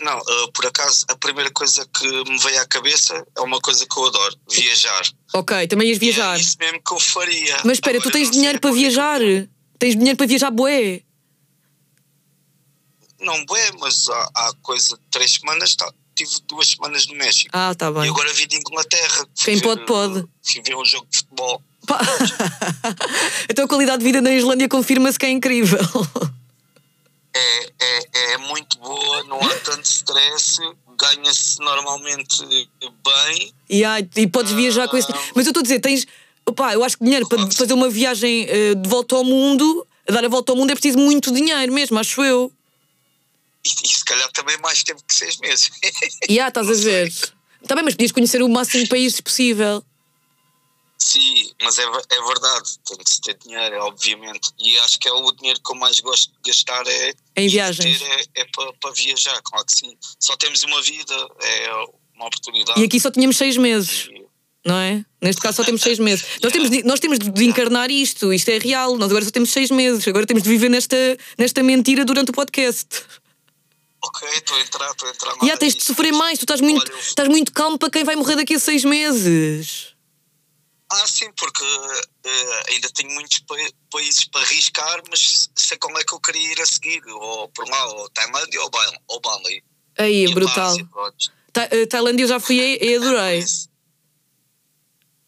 Não, 0.00 0.18
uh, 0.18 0.52
por 0.52 0.66
acaso, 0.66 1.04
a 1.08 1.16
primeira 1.16 1.50
coisa 1.52 1.86
que 1.86 2.06
me 2.28 2.36
veio 2.38 2.60
à 2.60 2.66
cabeça 2.66 3.24
é 3.36 3.40
uma 3.40 3.60
coisa 3.60 3.86
que 3.86 3.96
eu 3.96 4.06
adoro: 4.06 4.36
viajar. 4.50 5.02
Ok, 5.32 5.68
também 5.68 5.88
ias 5.88 5.98
viajar. 5.98 6.36
É 6.36 6.40
isso 6.40 6.56
mesmo 6.58 6.82
que 6.82 6.92
eu 6.92 6.98
faria. 6.98 7.58
Mas 7.64 7.74
espera, 7.74 7.98
tu 7.98 8.08
Agora, 8.08 8.12
tens 8.12 8.26
não 8.26 8.32
sei 8.32 8.40
dinheiro 8.40 8.60
para 8.60 8.70
é 8.70 8.72
que 8.72 8.76
eu- 8.78 8.80
viajar? 8.82 9.20
Tens 9.78 9.94
dinheiro 9.96 10.16
para 10.16 10.26
viajar, 10.26 10.50
boé? 10.50 11.02
Não, 13.20 13.34
é, 13.36 13.72
mas 13.80 14.08
há, 14.08 14.30
há 14.34 14.52
coisa 14.62 14.96
de 14.96 15.02
três 15.10 15.34
semanas, 15.34 15.74
tá, 15.74 15.90
tive 16.14 16.30
duas 16.46 16.68
semanas 16.68 17.06
no 17.06 17.14
México. 17.14 17.50
Ah, 17.52 17.72
E 17.72 17.92
bem. 17.92 18.10
agora 18.10 18.32
vim 18.34 18.46
de 18.46 18.56
Inglaterra. 18.56 19.26
Quem 19.34 19.56
ver, 19.56 19.62
pode, 19.62 19.86
pode. 19.86 20.18
uh, 20.20 20.28
Fui 20.42 20.62
ver 20.62 20.76
um 20.76 20.84
jogo 20.84 21.06
de 21.10 21.18
futebol. 21.18 21.62
Pá. 21.86 22.00
então 23.48 23.64
a 23.64 23.68
qualidade 23.68 23.98
de 23.98 24.04
vida 24.04 24.20
na 24.20 24.32
Islândia 24.32 24.68
confirma-se 24.68 25.18
que 25.18 25.26
é 25.26 25.30
incrível. 25.30 25.80
É, 27.36 27.72
é, 27.80 28.32
é 28.34 28.38
muito 28.38 28.78
boa, 28.78 29.24
não 29.24 29.40
há 29.42 29.54
tanto 29.60 29.84
stress, 29.84 30.58
ganha-se 30.96 31.58
normalmente 31.60 32.44
bem. 32.46 33.52
E, 33.68 33.84
ai, 33.84 34.08
e 34.16 34.26
podes 34.26 34.52
viajar 34.52 34.88
com 34.88 34.96
esse. 34.96 35.08
Mas 35.34 35.46
eu 35.46 35.50
estou 35.50 35.60
a 35.60 35.62
dizer, 35.62 35.80
tens. 35.80 36.06
Opá, 36.46 36.74
eu 36.74 36.84
acho 36.84 36.98
que 36.98 37.04
dinheiro 37.04 37.26
para 37.28 37.50
fazer 37.50 37.72
uma 37.72 37.88
viagem 37.88 38.46
eh, 38.48 38.74
de 38.74 38.88
volta 38.88 39.16
ao 39.16 39.24
mundo, 39.24 39.86
dar 40.06 40.24
a 40.24 40.28
volta 40.28 40.52
ao 40.52 40.56
mundo 40.56 40.70
é 40.70 40.74
preciso 40.74 40.98
muito 40.98 41.32
dinheiro 41.32 41.72
mesmo, 41.72 41.98
acho 41.98 42.22
eu. 42.22 42.52
E, 43.64 43.68
e 43.68 43.88
se 43.88 44.04
calhar 44.04 44.30
também 44.32 44.56
mais 44.58 44.82
tempo 44.82 45.02
que 45.06 45.14
seis 45.14 45.38
meses. 45.38 45.70
E 46.28 46.38
ah, 46.40 46.48
estás 46.48 46.68
a 46.68 46.74
ver. 46.74 47.06
Está 47.62 47.74
bem, 47.74 47.82
mas 47.84 47.94
podias 47.94 48.12
conhecer 48.12 48.42
o 48.42 48.48
máximo 48.48 48.82
de 48.84 48.90
países 48.90 49.20
possível. 49.22 49.82
Sim, 50.98 51.50
mas 51.62 51.78
é, 51.78 51.82
é 51.82 52.22
verdade, 52.26 52.78
tem 52.86 52.96
que 52.98 53.10
se 53.10 53.20
ter 53.20 53.36
dinheiro, 53.38 53.76
obviamente. 53.84 54.50
E 54.58 54.78
acho 54.78 54.98
que 54.98 55.08
é 55.08 55.12
o 55.12 55.32
dinheiro 55.32 55.60
que 55.62 55.72
eu 55.72 55.76
mais 55.76 55.98
gosto 56.00 56.30
de 56.32 56.50
gastar 56.50 56.86
é 56.86 57.14
Em 57.36 57.48
viagens. 57.48 58.00
é, 58.00 58.24
é 58.36 58.44
para, 58.54 58.72
para 58.74 58.90
viajar, 58.92 59.40
claro 59.42 59.64
que 59.66 59.74
sim. 59.74 59.96
Só 60.20 60.36
temos 60.36 60.62
uma 60.62 60.80
vida, 60.82 61.14
é 61.42 61.70
uma 62.14 62.26
oportunidade. 62.26 62.80
E 62.80 62.84
aqui 62.84 63.00
só 63.00 63.10
tínhamos 63.10 63.36
seis 63.36 63.56
meses, 63.56 64.08
E- 64.12 64.23
não 64.64 64.78
é? 64.78 65.04
Neste 65.20 65.40
caso 65.42 65.56
só 65.56 65.64
temos 65.64 65.82
seis 65.82 65.98
meses. 65.98 66.24
Nós 66.42 66.52
temos, 66.52 66.70
de, 66.70 66.82
nós 66.82 67.00
temos 67.00 67.18
de 67.18 67.44
encarnar 67.44 67.90
isto, 67.90 68.32
isto 68.32 68.48
é 68.50 68.58
real. 68.58 68.96
Nós 68.96 69.10
agora 69.10 69.24
só 69.24 69.30
temos 69.30 69.50
seis 69.50 69.70
meses. 69.70 70.06
Agora 70.08 70.26
temos 70.26 70.42
de 70.42 70.48
viver 70.48 70.68
nesta, 70.68 70.96
nesta 71.38 71.62
mentira 71.62 72.04
durante 72.04 72.30
o 72.30 72.32
podcast. 72.32 72.86
Ok, 74.02 74.28
estou 74.34 74.56
a 74.56 74.60
entrar, 74.60 74.90
estou 74.90 75.08
a 75.08 75.12
entrar 75.12 75.34
E 75.42 75.50
há, 75.50 75.56
tens 75.56 75.74
de 75.74 75.82
sofrer 75.82 76.12
mais, 76.12 76.38
tu 76.38 76.42
estás 76.42 76.60
muito, 76.60 76.90
Olha, 76.92 77.00
estás 77.00 77.28
muito 77.28 77.52
calmo 77.52 77.78
para 77.78 77.88
quem 77.90 78.04
vai 78.04 78.14
morrer 78.16 78.36
daqui 78.36 78.54
a 78.54 78.58
seis 78.58 78.84
meses. 78.84 79.94
Ah, 80.92 81.06
sim, 81.06 81.30
porque 81.38 81.64
eh, 82.24 82.62
ainda 82.72 82.88
tenho 82.90 83.10
muitos 83.14 83.38
pa- 83.40 83.56
países 83.90 84.26
para 84.26 84.42
arriscar, 84.42 85.02
mas 85.08 85.48
sei 85.56 85.78
como 85.78 85.98
é 85.98 86.04
que 86.04 86.12
eu 86.14 86.20
queria 86.20 86.52
ir 86.52 86.60
a 86.60 86.66
seguir, 86.66 87.02
ou 87.08 87.48
por 87.48 87.66
lá, 87.66 87.86
ou 87.94 88.08
Tailândia 88.10 88.60
ou 89.08 89.20
Bali. 89.20 89.64
Aí, 89.98 90.26
E 90.26 90.34
brutal. 90.34 90.76
Eh, 91.70 91.86
Tailândia 91.86 92.24
eu 92.24 92.28
já 92.28 92.38
fui 92.38 92.56
e 92.80 92.96
adorei. 92.96 93.42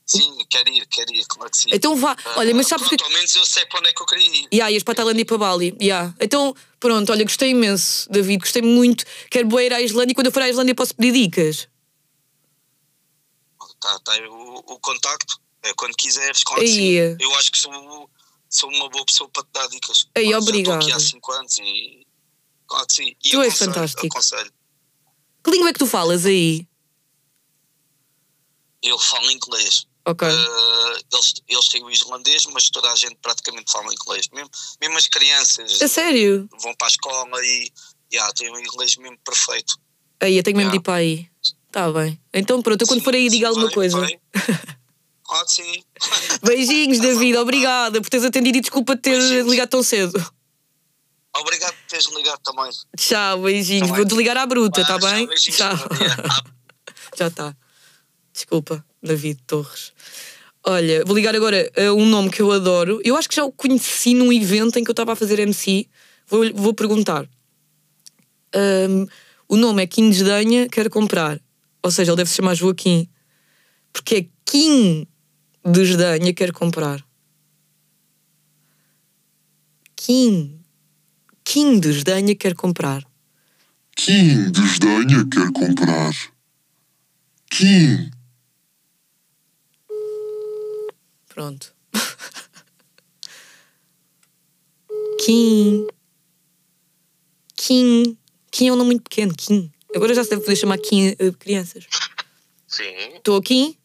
Sim, 0.07 0.37
quero 0.49 0.71
ir, 0.71 0.87
quero 0.87 1.13
ir, 1.13 1.27
claro 1.27 1.51
que 1.51 1.57
sim. 1.59 1.69
Então 1.73 1.97
vá, 1.97 2.17
Ah, 2.25 2.35
olha, 2.39 2.55
mas 2.55 2.69
sabes 2.69 2.89
que. 2.89 2.97
pronto, 2.97 3.11
ao 3.11 3.17
menos 3.19 3.35
eu 3.35 3.45
sei 3.45 3.67
para 3.67 3.81
onde 3.81 3.89
é 3.89 3.93
que 3.93 4.01
eu 4.03 4.07
queria 4.07 4.41
ir. 4.43 4.49
Ya, 4.55 4.71
ias 4.71 4.85
para 4.85 4.93
a 4.93 4.95
Tailândia 4.97 5.23
e 5.23 5.25
para 5.25 5.37
Bali. 5.39 5.77
Ya. 5.83 6.15
Então, 6.21 6.55
pronto, 6.79 7.11
olha, 7.11 7.25
gostei 7.25 7.51
imenso, 7.51 8.09
David, 8.09 8.39
gostei 8.39 8.63
muito. 8.63 9.05
Quero 9.29 9.49
boa 9.49 9.65
ir 9.65 9.73
à 9.75 9.83
Islândia 9.83 10.13
e 10.13 10.15
quando 10.15 10.27
eu 10.29 10.33
for 10.33 10.43
à 10.45 10.49
Islândia 10.49 10.75
posso 10.77 10.95
pedir 10.95 11.13
dicas. 11.13 11.69
tá, 13.81 13.99
tá 14.05 14.13
o, 14.31 14.59
o 14.75 14.79
contacto. 14.81 15.41
É 15.65 15.75
quando 15.75 15.97
quiseres, 15.97 16.45
claro 16.45 16.63
que 16.63 16.69
sim. 16.69 17.17
Eu 17.19 17.35
acho 17.35 17.51
que 17.51 17.59
sou, 17.59 18.09
sou 18.49 18.71
uma 18.71 18.89
boa 18.89 19.05
pessoa 19.05 19.29
para 19.29 19.43
te 19.43 19.49
dar 19.53 19.67
dicas. 19.69 20.07
Aí, 20.15 20.27
Claro, 20.29 20.43
obrigada. 20.45 20.79
Estou 20.79 20.95
aqui 20.97 21.05
há 21.05 21.09
5 21.09 21.33
anos 21.33 21.59
e. 21.59 22.07
Claro 22.69 22.87
que 22.87 22.95
sim. 22.95 23.17
E 23.25 23.31
Tu 23.31 23.43
és 23.43 23.49
aconselho, 23.55 23.73
fantástico. 23.73 24.07
Aconselho. 24.07 24.53
Que 25.43 25.51
língua 25.51 25.71
é 25.71 25.73
que 25.73 25.79
tu 25.81 25.87
falas 25.87 26.25
aí? 26.25 26.69
Eu 28.83 28.99
falo 29.01 29.29
inglês. 29.33 29.89
Ok. 30.07 30.27
Eh, 30.29 31.01
eles, 31.13 31.35
eles 31.49 31.69
têm 31.69 31.83
o 31.85 31.91
islandês, 31.91 32.47
mas 32.47 32.71
toda 32.71 32.91
a 32.91 32.95
gente 32.95 33.17
praticamente 33.21 33.71
fala 33.73 33.93
inglês. 33.93 34.29
Mesmo, 34.33 34.49
mesmo 34.81 34.97
as 34.97 35.09
crianças 35.09 35.83
A 35.83 35.89
sério? 35.89 36.49
vão 36.63 36.75
para 36.77 36.87
a 36.87 36.91
escola 36.91 37.45
e 37.45 37.71
yeah, 38.13 38.33
têm 38.35 38.51
o 38.53 38.59
inglês 38.61 38.97
mesmo 38.97 39.19
perfeito. 39.25 39.77
Aí, 40.21 40.37
eu 40.37 40.43
tenho 40.43 40.57
mesmo 40.57 40.71
de 40.71 40.77
Yeah. 40.77 40.81
ir 40.81 40.83
para 40.83 40.95
aí. 40.95 41.29
Está 41.67 41.93
bem. 41.93 42.19
Então 42.33 42.63
pronto, 42.63 42.81
eu 42.83 42.87
quando 42.87 43.01
Sim, 43.01 43.05
for 43.05 43.15
aí 43.15 43.25
sim, 43.25 43.31
diga 43.37 43.49
alguma 43.49 43.71
coisa. 43.71 43.99
Claro 45.29 45.45
que 45.45 45.53
sim. 45.55 45.83
Beijinhos, 46.45 47.01
David. 47.01 47.37
Obrigada 47.39 48.01
por 48.01 48.09
teres 48.09 48.25
atendido 48.25 48.59
e 48.59 48.61
desculpa 48.61 48.97
ter 48.97 49.11
Beijinhos. 49.19 49.47
ligado 49.51 49.69
tão 49.71 49.83
cedo. 49.83 50.15
Obrigado 51.37 51.75
por 51.75 51.87
teres 51.89 52.07
ligado 52.15 52.39
também. 52.45 52.71
Tchau, 52.97 53.43
beijinhos. 53.43 53.81
Tá 53.81 53.87
bem. 53.89 53.97
Vou 53.97 54.05
desligar 54.05 54.37
à 54.37 54.47
bruta, 54.47 54.81
está 54.83 54.99
bem? 54.99 55.27
beijinhos, 55.27 55.57
Tchau. 55.59 55.77
Já 57.19 57.27
está. 57.27 57.57
Desculpa, 58.33 58.85
David 59.07 59.41
Torres. 59.47 59.93
Olha, 60.65 61.05
vou 61.05 61.15
ligar 61.15 61.35
agora 61.35 61.71
a 61.77 61.93
um 61.93 62.05
nome 62.05 62.31
que 62.31 62.43
eu 62.43 62.51
adoro. 62.51 63.01
Eu 63.05 63.17
acho 63.17 63.29
que 63.29 63.37
já 63.37 63.45
o 63.45 63.53
conheci 63.53 64.15
num 64.15 64.33
evento 64.33 64.79
em 64.79 64.85
que 64.85 64.91
eu 64.91 64.93
estava 64.93 65.13
a 65.13 65.17
fazer 65.17 65.39
MC. 65.39 65.89
Vou, 66.27 66.53
vou 66.53 66.75
perguntar. 66.75 67.29
Ahm, 68.55 69.07
o 69.49 69.57
nome 69.57 69.83
é 69.83 69.87
Kim 69.87 70.11
Desdenha, 70.11 70.69
quer 70.69 70.91
comprar. 70.91 71.41
Ou 71.83 71.91
seja, 71.91 72.11
ele 72.11 72.17
deve 72.17 72.31
se 72.31 72.37
chamar 72.37 72.55
Joaquim. 72.55 73.09
Porque 73.93 74.15
é 74.17 74.27
Kim 74.45 75.07
Desdenha, 75.65 76.35
quer 76.35 76.53
comprar. 76.53 77.05
Kim. 79.95 80.59
Kim 81.45 81.79
Desdenha, 81.79 82.35
quer 82.35 82.55
comprar. 82.55 83.07
Kim 83.97 84.51
desdenha 84.53 85.27
quer 85.27 85.51
comprar. 85.53 86.15
Kim. 87.51 88.11
Pronto. 91.37 91.71
Kim. 95.23 95.87
Kim. 97.55 98.17
Kim 98.51 98.69
é 98.69 98.73
um 98.73 98.77
nome 98.77 98.87
muito 98.87 99.03
pequeno, 99.03 99.35
Kim. 99.37 99.71
Agora 99.95 100.15
já 100.15 100.25
se 100.25 100.31
deve 100.31 100.41
poder 100.41 100.57
chamar 100.57 100.79
Kim 100.79 101.11
a 101.11 101.33
crianças. 101.39 101.85
Sim, 102.67 103.17
Estou 103.17 103.37
aqui? 103.37 103.79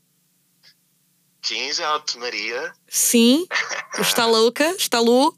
15 1.41 1.83
Alto 1.83 2.17
Maria. 2.19 2.73
Sim. 2.87 3.45
Está 3.99 4.25
louca? 4.25 4.63
Está 4.77 5.01
louco, 5.01 5.37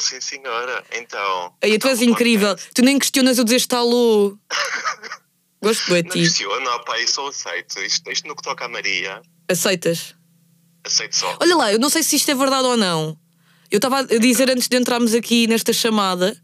sim 0.00 0.20
senhora. 0.20 0.84
Então. 0.94 1.54
Aí 1.62 1.78
tu 1.78 1.86
és 1.86 2.02
então, 2.02 2.12
incrível. 2.12 2.56
Tu 2.74 2.82
nem 2.82 2.98
questionas 2.98 3.38
eu 3.38 3.44
dizer 3.44 3.58
está 3.58 3.80
louco. 3.80 4.36
Gosto 5.62 5.94
de 5.94 6.02
Não 6.02 6.10
ti. 6.10 6.22
questiona, 6.22 6.80
pá, 6.80 7.00
eu 7.00 7.28
aceito. 7.28 7.78
Isto, 7.78 8.10
isto 8.10 8.26
no 8.26 8.34
que 8.34 8.42
toca 8.42 8.64
a 8.64 8.68
Maria, 8.68 9.22
Aceitas? 9.48 10.14
Aceito 10.84 11.16
só. 11.16 11.36
Olha 11.40 11.56
lá, 11.56 11.72
eu 11.72 11.78
não 11.78 11.88
sei 11.88 12.02
se 12.02 12.16
isto 12.16 12.30
é 12.30 12.34
verdade 12.34 12.66
ou 12.66 12.76
não. 12.76 13.16
Eu 13.70 13.78
estava 13.78 14.00
a 14.00 14.02
dizer 14.04 14.50
antes 14.50 14.68
de 14.68 14.76
entrarmos 14.76 15.14
aqui 15.14 15.46
nesta 15.46 15.72
chamada. 15.72 16.36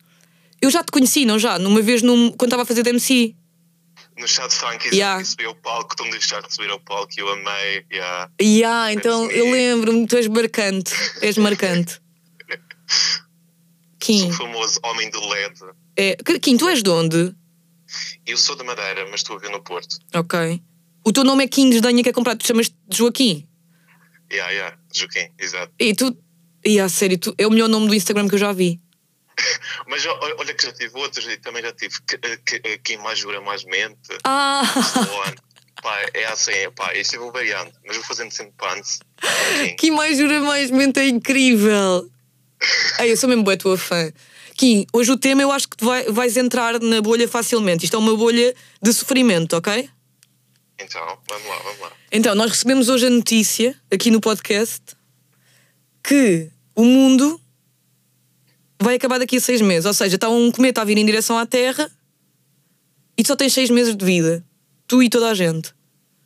Eu 0.61 0.70
já 0.70 0.82
te 0.82 0.90
conheci, 0.90 1.25
não 1.25 1.38
já? 1.38 1.59
Numa 1.59 1.80
vez 1.80 2.02
num, 2.02 2.30
quando 2.32 2.49
estava 2.49 2.62
a 2.62 2.66
fazer 2.66 2.82
de 2.82 2.90
MC. 2.90 3.35
No 4.18 4.28
chat 4.28 4.52
funk, 4.52 4.85
Yeah. 4.88 4.94
yeah. 4.94 5.25
subi 5.25 5.44
ao 5.44 5.54
palco, 5.54 5.97
tu 5.97 6.04
me 6.04 6.11
deixaste 6.11 6.54
subir 6.54 6.70
ao 6.70 6.80
palco 6.80 7.11
e 7.16 7.20
eu 7.20 7.28
amei. 7.32 7.85
Yeah. 7.90 8.30
Ya, 8.40 8.92
então 8.92 9.30
eu 9.30 9.50
lembro-me, 9.50 10.06
tu 10.06 10.16
és 10.16 10.26
marcante. 10.26 10.92
És 11.23 11.38
marcante. 11.38 12.00
Kim. 13.99 14.19
Sou 14.19 14.28
o 14.28 14.32
famoso 14.32 14.80
homem 14.82 15.10
do 15.10 15.21
LED. 15.28 15.54
É, 15.97 16.17
Kim, 16.41 16.56
tu 16.56 16.69
és 16.69 16.82
de 16.82 16.91
onde? 16.91 17.34
Eu 18.26 18.36
sou 18.36 18.56
da 18.56 18.65
Madeira, 18.65 19.06
mas 19.10 19.21
estou 19.21 19.36
a 19.36 19.38
ver 19.38 19.50
no 19.50 19.62
Porto. 19.62 19.97
Ok. 20.15 20.60
O 21.04 21.12
teu 21.12 21.25
nome 21.25 21.45
é 21.45 21.49
Kim 21.49 21.71
Desdanha, 21.71 22.02
que 22.02 22.08
é 22.08 22.12
comprado. 22.12 22.38
Tu 22.38 22.47
chamas 22.47 22.69
de 22.69 22.97
Joaquim. 22.97 23.47
Yeah, 24.32 24.50
yeah, 24.52 24.76
Joaquim, 24.95 25.28
exato. 25.38 25.73
E 25.78 25.95
tu. 25.95 26.16
E 26.64 26.78
a 26.78 26.88
sério, 26.88 27.19
tu, 27.19 27.34
é 27.38 27.47
o 27.47 27.50
melhor 27.50 27.69
nome 27.69 27.88
do 27.88 27.95
Instagram 27.95 28.28
que 28.28 28.34
eu 28.34 28.38
já 28.38 28.52
vi. 28.52 28.78
Mas 29.88 30.04
olha 30.06 30.54
que 30.54 30.64
já 30.66 30.73
tive 30.73 30.97
outros 30.99 31.26
e 31.26 31.36
também 31.38 31.62
já 31.62 31.73
tive 31.73 31.95
que, 32.06 32.19
que- 32.38 32.78
quem 32.78 32.99
mais 32.99 33.19
jura 33.19 33.40
mais 33.40 33.64
mente. 33.64 33.97
Ah! 34.25 34.62
Pá, 35.82 35.99
é 36.12 36.26
assim, 36.26 36.52
pá, 36.76 36.95
isto 36.95 37.14
eu 37.16 37.23
vou 37.23 37.32
variando, 37.32 37.73
mas 37.86 37.97
vou 37.97 38.04
fazendo 38.04 38.30
sempre 38.30 38.52
pants. 38.58 38.99
Kim 39.78 39.93
mais 39.93 40.19
jura 40.19 40.38
mais 40.43 40.71
mente 40.71 41.00
é 41.00 41.08
incrível. 41.08 42.06
Ai, 42.99 43.10
eu 43.10 43.16
sou 43.16 43.26
mesmo 43.30 43.43
boa 43.43 43.56
tua 43.56 43.78
fã. 43.78 44.12
Kim, 44.56 44.84
hoje 44.93 45.10
o 45.10 45.16
tema 45.16 45.40
eu 45.40 45.50
acho 45.50 45.66
que 45.66 45.78
tu 45.78 45.86
vai, 45.86 46.04
vais 46.04 46.36
entrar 46.36 46.78
na 46.80 47.00
bolha 47.00 47.26
facilmente. 47.26 47.84
Isto 47.86 47.97
é 47.97 47.99
uma 47.99 48.14
bolha 48.14 48.54
de 48.82 48.93
sofrimento, 48.93 49.56
ok? 49.56 49.88
Então, 50.80 51.19
vamos 51.28 51.47
lá, 51.47 51.58
vamos 51.58 51.80
lá. 51.80 51.93
Então, 52.10 52.34
nós 52.34 52.50
recebemos 52.50 52.88
hoje 52.88 53.06
a 53.06 53.10
notícia, 53.10 53.78
aqui 53.93 54.10
no 54.10 54.21
podcast, 54.21 54.82
que 56.02 56.50
o 56.75 56.84
mundo 56.84 57.40
vai 58.80 58.95
acabar 58.95 59.19
daqui 59.19 59.36
a 59.36 59.40
seis 59.40 59.60
meses. 59.60 59.84
Ou 59.84 59.93
seja, 59.95 60.16
está 60.16 60.28
um 60.28 60.50
cometa 60.50 60.80
a 60.80 60.84
vir 60.84 60.97
em 60.97 61.04
direção 61.04 61.36
à 61.38 61.47
Terra 61.47 61.90
e 63.16 63.26
só 63.26 63.36
tens 63.36 63.52
seis 63.52 63.69
meses 63.69 63.95
de 63.95 64.04
vida. 64.04 64.45
Tu 64.86 65.02
e 65.02 65.10
toda 65.10 65.30
a 65.30 65.34
gente. 65.34 65.69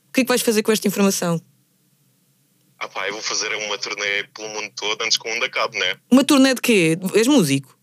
O 0.08 0.12
que 0.14 0.20
é 0.20 0.24
que 0.24 0.28
vais 0.28 0.42
fazer 0.42 0.62
com 0.62 0.70
esta 0.70 0.86
informação? 0.86 1.42
Ah 2.78 2.88
pá, 2.88 3.08
eu 3.08 3.14
vou 3.14 3.22
fazer 3.22 3.52
uma 3.54 3.78
turnê 3.78 4.24
pelo 4.34 4.48
mundo 4.48 4.70
todo 4.76 5.02
antes 5.02 5.18
que 5.18 5.28
o 5.28 5.32
mundo 5.32 5.44
acabe, 5.44 5.78
né? 5.78 5.96
Uma 6.10 6.22
turnê 6.22 6.54
de 6.54 6.60
quê? 6.60 6.98
És 7.14 7.26
músico? 7.26 7.76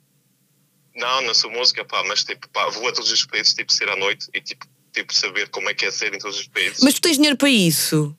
Não, 0.96 1.22
não 1.22 1.34
sou 1.34 1.52
música, 1.52 1.84
pá, 1.84 2.04
mas 2.08 2.24
tipo, 2.24 2.48
pá, 2.50 2.70
vou 2.70 2.88
a 2.88 2.94
todos 2.94 3.12
os 3.12 3.26
países, 3.26 3.54
tipo, 3.54 3.72
ser 3.72 3.90
à 3.90 3.96
noite 3.96 4.28
e 4.34 4.42
tipo, 4.42 4.66
tipo 4.94 5.14
saber 5.14 5.50
como 5.50 5.70
é 5.70 5.74
que 5.74 5.86
é 5.86 5.92
ser 5.92 6.14
em 6.14 6.20
todos 6.20 6.40
os 6.40 6.48
países. 6.48 6.80
Mas 6.84 6.94
tu 6.96 7.02
tens 7.02 7.16
dinheiro 7.18 7.38
para 7.38 7.50
isso? 7.50 8.16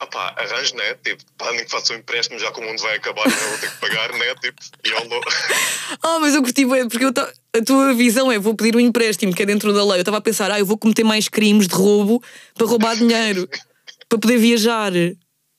Ah 0.00 0.06
pá, 0.06 0.32
arranjo, 0.38 0.76
né? 0.76 0.94
Tipo, 1.02 1.24
pá, 1.36 1.50
nem 1.50 1.64
que 1.64 1.70
faça 1.70 1.92
um 1.92 1.96
empréstimo 1.96 2.38
já 2.38 2.52
que 2.52 2.60
o 2.60 2.62
mundo 2.62 2.80
vai 2.80 2.96
acabar 2.96 3.28
não 3.28 3.48
vou 3.48 3.58
ter 3.58 3.68
que 3.70 3.76
pagar, 3.78 4.12
né? 4.12 4.34
Tipo, 4.36 4.62
e 4.84 4.88
eu 4.90 5.04
não... 5.08 5.20
Ah, 6.02 6.18
mas 6.20 6.34
eu 6.34 6.42
curti 6.42 6.64
bem, 6.64 6.88
porque 6.88 7.04
eu 7.04 7.12
ta- 7.12 7.32
a 7.56 7.62
tua 7.64 7.92
visão 7.94 8.30
é 8.30 8.38
vou 8.38 8.54
pedir 8.54 8.76
um 8.76 8.80
empréstimo 8.80 9.34
que 9.34 9.42
é 9.42 9.46
dentro 9.46 9.72
da 9.72 9.82
lei. 9.84 9.96
Eu 9.98 10.02
estava 10.02 10.18
a 10.18 10.20
pensar, 10.20 10.52
ah, 10.52 10.58
eu 10.60 10.66
vou 10.66 10.78
cometer 10.78 11.02
mais 11.02 11.28
crimes 11.28 11.66
de 11.66 11.74
roubo 11.74 12.22
para 12.54 12.66
roubar 12.66 12.94
dinheiro, 12.96 13.48
para 14.08 14.18
poder 14.18 14.38
viajar. 14.38 14.92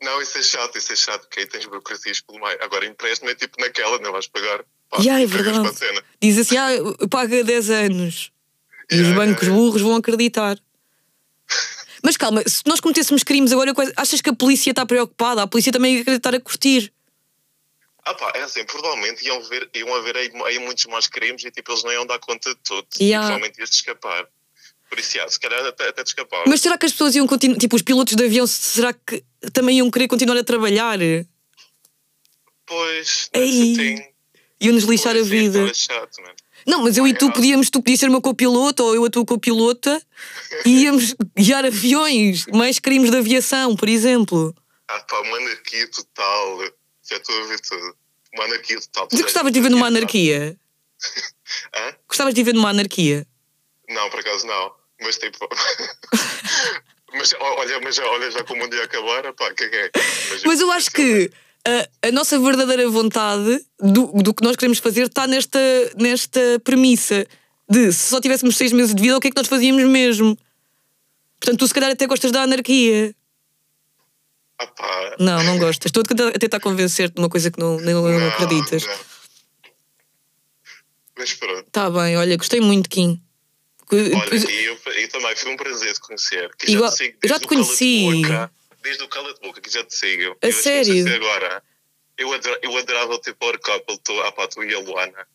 Não, 0.01 0.21
isso 0.21 0.38
é 0.38 0.41
chato, 0.41 0.77
isso 0.77 0.93
é 0.93 0.95
chato, 0.95 1.21
porque 1.23 1.41
aí 1.41 1.45
tens 1.45 1.65
burocracias 1.65 2.21
pelo 2.21 2.39
meio. 2.39 2.58
Agora, 2.63 2.86
empréstimo 2.86 3.29
é 3.29 3.36
tipo 3.36 3.60
naquela, 3.60 3.99
não 3.99 4.13
vais 4.13 4.27
pagar. 4.27 4.63
Pá, 4.89 4.99
Ya, 5.01 5.19
é 5.21 5.25
verdade. 5.25 5.69
Diz 6.21 6.38
assim, 6.38 6.55
ah, 6.55 6.69
há 7.13 7.25
10 7.25 7.69
anos. 7.69 8.32
E 8.91 8.95
os 8.95 9.02
Ya, 9.02 9.10
ya, 9.10 9.15
bancos 9.15 9.47
ya. 9.47 9.54
burros 9.54 9.82
vão 9.82 9.95
acreditar. 9.95 10.58
Mas 12.04 12.15
calma, 12.17 12.41
se 12.47 12.62
nós 12.65 12.80
cometêssemos 12.80 13.23
crimes 13.23 13.52
agora, 13.52 13.73
achas 13.97 14.21
que 14.21 14.30
a 14.30 14.34
polícia 14.34 14.71
está 14.71 14.86
preocupada? 14.86 15.43
A 15.43 15.47
polícia 15.47 15.71
também 15.71 15.95
ia 15.95 16.02
acreditar 16.02 16.34
a 16.34 16.39
curtir. 16.39 16.91
Ah 18.06 18.13
pá, 18.13 18.32
é 18.36 18.41
assim, 18.41 18.63
provavelmente 18.63 19.23
iam, 19.25 19.41
ver, 19.43 19.69
iam 19.75 19.93
haver 19.95 20.15
aí, 20.17 20.32
aí 20.45 20.60
muitos 20.60 20.86
mais 20.86 21.08
crimes 21.08 21.43
e 21.43 21.52
tipo, 21.52 21.71
eles 21.71 21.84
não 21.84 21.91
iam 21.91 22.06
dar 22.06 22.17
conta 22.19 22.49
de 22.49 22.60
tudo. 22.63 22.88
Ya. 22.99 23.06
E 23.17 23.19
provavelmente 23.19 23.60
ias-te 23.60 23.73
escapar. 23.75 24.25
Por 24.89 24.97
isso, 24.97 25.12
se 25.28 25.39
calhar 25.39 25.63
até, 25.67 25.89
até 25.89 26.04
te 26.04 26.08
escapar. 26.08 26.43
Mas 26.47 26.62
será 26.62 26.75
que 26.78 26.86
as 26.86 26.91
pessoas 26.93 27.13
iam 27.15 27.28
continuar, 27.28 27.60
tipo, 27.60 27.75
os 27.75 27.82
pilotos 27.84 28.15
de 28.15 28.23
avião, 28.23 28.47
será 28.47 28.91
que 28.93 29.23
também 29.54 29.78
iam 29.78 29.91
querer 29.91 30.08
continuar 30.08 30.38
a 30.38 30.43
trabalhar? 30.43 30.97
Pois, 32.65 33.30
Ei. 33.34 34.13
Iam-nos 34.62 34.84
lixar 34.86 35.12
a 35.12 35.15
Pois, 35.19 35.28
sim, 35.28 35.30
vida. 35.30 35.60
então 35.60 35.69
é 35.69 35.73
chato, 35.73 36.21
mano. 36.21 36.34
Não, 36.69 36.84
mas 36.84 36.95
eu 36.97 37.08
e 37.08 37.15
tu 37.15 37.32
podíamos, 37.32 37.71
tu 37.71 37.82
podias 37.82 37.99
ser 37.99 38.10
uma 38.10 38.21
copilota 38.21 38.84
ou 38.84 38.93
eu 38.93 39.03
a 39.03 39.10
tua 39.10 39.25
copilota 39.25 39.99
e 40.63 40.84
íamos 40.84 41.15
guiar 41.36 41.65
aviões, 41.65 42.45
mais 42.53 42.77
crimes 42.77 43.10
de 43.10 43.17
aviação, 43.17 43.75
por 43.75 43.89
exemplo. 43.89 44.55
Ah 44.88 44.99
pá, 44.99 45.19
uma 45.21 45.38
anarquia 45.38 45.88
total. 45.89 46.60
Já 47.10 47.17
estou 47.17 47.43
a 47.43 47.47
ver 47.47 47.60
tudo. 47.62 47.97
Uma 48.36 48.43
anarquia 48.45 48.79
total. 48.82 49.08
Mas 49.12 49.19
tu 49.19 49.23
gostavas 49.23 49.51
de 49.51 49.60
viver 49.60 49.71
numa 49.71 49.88
anarquia? 49.88 50.55
Hã? 51.75 51.95
Gostavas 52.08 52.36
de 52.36 52.43
viver 52.43 52.53
numa 52.53 52.69
anarquia? 52.69 53.25
Não, 53.89 54.08
por 54.12 54.19
acaso 54.19 54.45
não. 54.45 54.71
Mas 55.01 55.17
tipo. 55.17 55.49
mas 57.13 57.34
olha, 57.39 57.82
mas 57.82 57.95
já, 57.95 58.05
olha, 58.05 58.29
já 58.29 58.43
como 58.43 58.63
um 58.63 58.69
dia 58.69 58.84
acabar, 58.84 59.34
pá, 59.34 59.51
que 59.55 59.63
é? 59.63 59.89
Mas 60.45 60.60
eu 60.60 60.71
acho 60.71 60.91
que 60.91 61.32
a, 62.03 62.08
a 62.08 62.12
nossa 62.12 62.39
verdadeira 62.39 62.89
vontade 62.89 63.65
do, 63.79 64.08
do 64.21 64.34
que 64.34 64.43
nós 64.43 64.55
queremos 64.55 64.79
fazer 64.79 65.03
está 65.08 65.27
nesta, 65.27 65.60
nesta 65.97 66.39
premissa 66.63 67.25
de 67.69 67.91
se 67.93 68.10
só 68.10 68.19
tivéssemos 68.19 68.58
seis 68.58 68.71
meses 68.71 68.93
de 68.95 69.01
vida, 69.01 69.17
o 69.17 69.19
que 69.19 69.27
é 69.27 69.32
que 69.32 69.38
nós 69.38 69.47
fazíamos 69.47 69.84
mesmo? 69.84 70.38
Portanto, 71.39 71.60
tu 71.60 71.67
se 71.67 71.73
calhar 71.73 71.91
até 71.91 72.05
gostas 72.08 72.32
da 72.32 72.41
anarquia. 72.43 73.15
Pá. 74.58 75.15
Não, 75.19 75.41
não 75.43 75.58
gostas. 75.58 75.86
Estou 75.89 76.03
a 76.03 76.32
tentar, 76.38 76.60
convencer-te 76.60 77.13
de 77.15 77.21
uma 77.21 77.29
coisa 77.29 77.49
que 77.49 77.60
não, 77.60 77.79
não, 77.79 78.10
não 78.10 78.27
acreditas. 78.27 78.86
não. 78.86 78.97
Mas 81.17 81.34
pronto. 81.34 81.69
Tá 81.71 81.89
bem, 81.89 82.17
olha, 82.17 82.36
gostei 82.38 82.60
muito, 82.60 82.89
Kim. 82.89 83.21
Olha, 83.91 83.97
eu, 83.97 84.77
eu 84.93 85.10
também 85.10 85.36
foi 85.36 85.51
um 85.53 85.58
prazer 85.58 85.93
te 85.93 85.99
conhecer. 86.01 86.49
Igual- 86.67 86.91
já 86.91 86.97
te 86.97 87.15
já 87.25 87.39
te 87.39 87.47
conheci. 87.47 88.21
Desde 88.89 89.04
o 89.04 89.08
Cala 89.08 89.32
de 89.36 89.39
Boca, 89.39 89.62
que 89.62 89.69
já 89.69 89.84
te 89.84 89.93
sigo. 89.95 90.36
A 90.41 90.47
eu 90.47 90.52
sério? 90.52 91.06
não 91.06 91.15
agora. 91.15 91.62
Eu, 92.17 92.34
adora, 92.34 92.60
eu 92.63 92.75
adorava 92.75 93.13
o 93.13 93.19
teu 93.19 93.36
power 93.36 93.60
couple, 93.60 93.99
tu, 94.04 94.19
ah, 94.21 94.32
pá, 94.32 94.47
tu 94.47 94.63
e 94.63 94.73
a 94.73 94.80
Luana. 94.80 95.28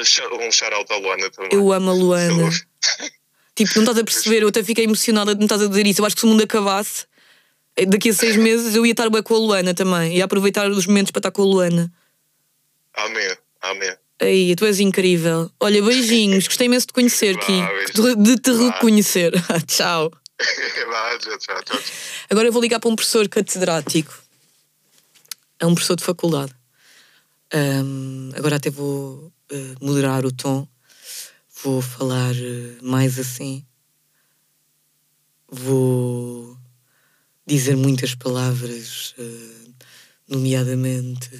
Um 0.00 0.50
shout-out 0.50 0.92
à 0.92 0.96
Luana 0.96 1.30
também. 1.30 1.50
eu 1.52 1.72
amo 1.72 1.90
a 1.90 1.94
Luana. 1.94 2.42
Eu- 2.42 2.50
Tipo, 3.54 3.70
não 3.76 3.82
estás 3.82 3.98
a 3.98 4.04
perceber, 4.04 4.42
eu 4.42 4.48
até 4.48 4.64
fiquei 4.64 4.84
emocionada 4.84 5.32
de 5.34 5.38
me 5.38 5.44
estás 5.44 5.62
a 5.62 5.68
dizer 5.68 5.86
isso. 5.86 6.00
Eu 6.00 6.06
acho 6.06 6.16
que 6.16 6.20
se 6.20 6.26
o 6.26 6.28
mundo 6.28 6.42
acabasse, 6.42 7.06
daqui 7.86 8.08
a 8.08 8.12
seis 8.14 8.34
meses 8.36 8.74
eu 8.74 8.84
ia 8.84 8.90
estar 8.92 9.08
bem 9.10 9.22
com 9.22 9.34
a 9.36 9.38
Luana 9.38 9.74
também. 9.74 10.16
Ia 10.16 10.24
aproveitar 10.24 10.68
os 10.68 10.86
momentos 10.86 11.12
para 11.12 11.20
estar 11.20 11.30
com 11.30 11.42
a 11.42 11.44
Luana. 11.44 11.92
Amém, 12.94 13.36
amém. 13.60 13.94
Aí, 14.20 14.56
tu 14.56 14.64
és 14.64 14.80
incrível. 14.80 15.50
Olha, 15.60 15.80
beijinhos, 15.82 16.46
gostei 16.48 16.66
imenso 16.66 16.88
de 16.88 16.92
conhecer, 16.94 17.38
Ki. 17.38 17.62
De 18.18 18.36
te 18.40 18.50
reconhecer. 18.52 19.32
Tchau. 19.68 20.10
Tchau. 21.38 21.56
Agora 22.30 22.48
eu 22.48 22.52
vou 22.52 22.62
ligar 22.62 22.80
para 22.80 22.90
um 22.90 22.96
professor 22.96 23.28
catedrático. 23.28 24.22
É 25.58 25.66
um 25.66 25.74
professor 25.74 25.96
de 25.96 26.04
faculdade. 26.04 26.54
Ahm, 27.52 28.30
agora 28.34 28.56
até 28.56 28.70
vou 28.70 29.32
eh, 29.50 29.74
moderar 29.80 30.24
o 30.24 30.32
tom. 30.32 30.66
Vou 31.62 31.80
falar 31.80 32.34
eh, 32.34 32.76
mais 32.82 33.18
assim. 33.18 33.64
Vou 35.48 36.56
dizer 37.46 37.76
muitas 37.76 38.14
palavras, 38.14 39.14
eh, 39.18 39.70
nomeadamente 40.28 41.30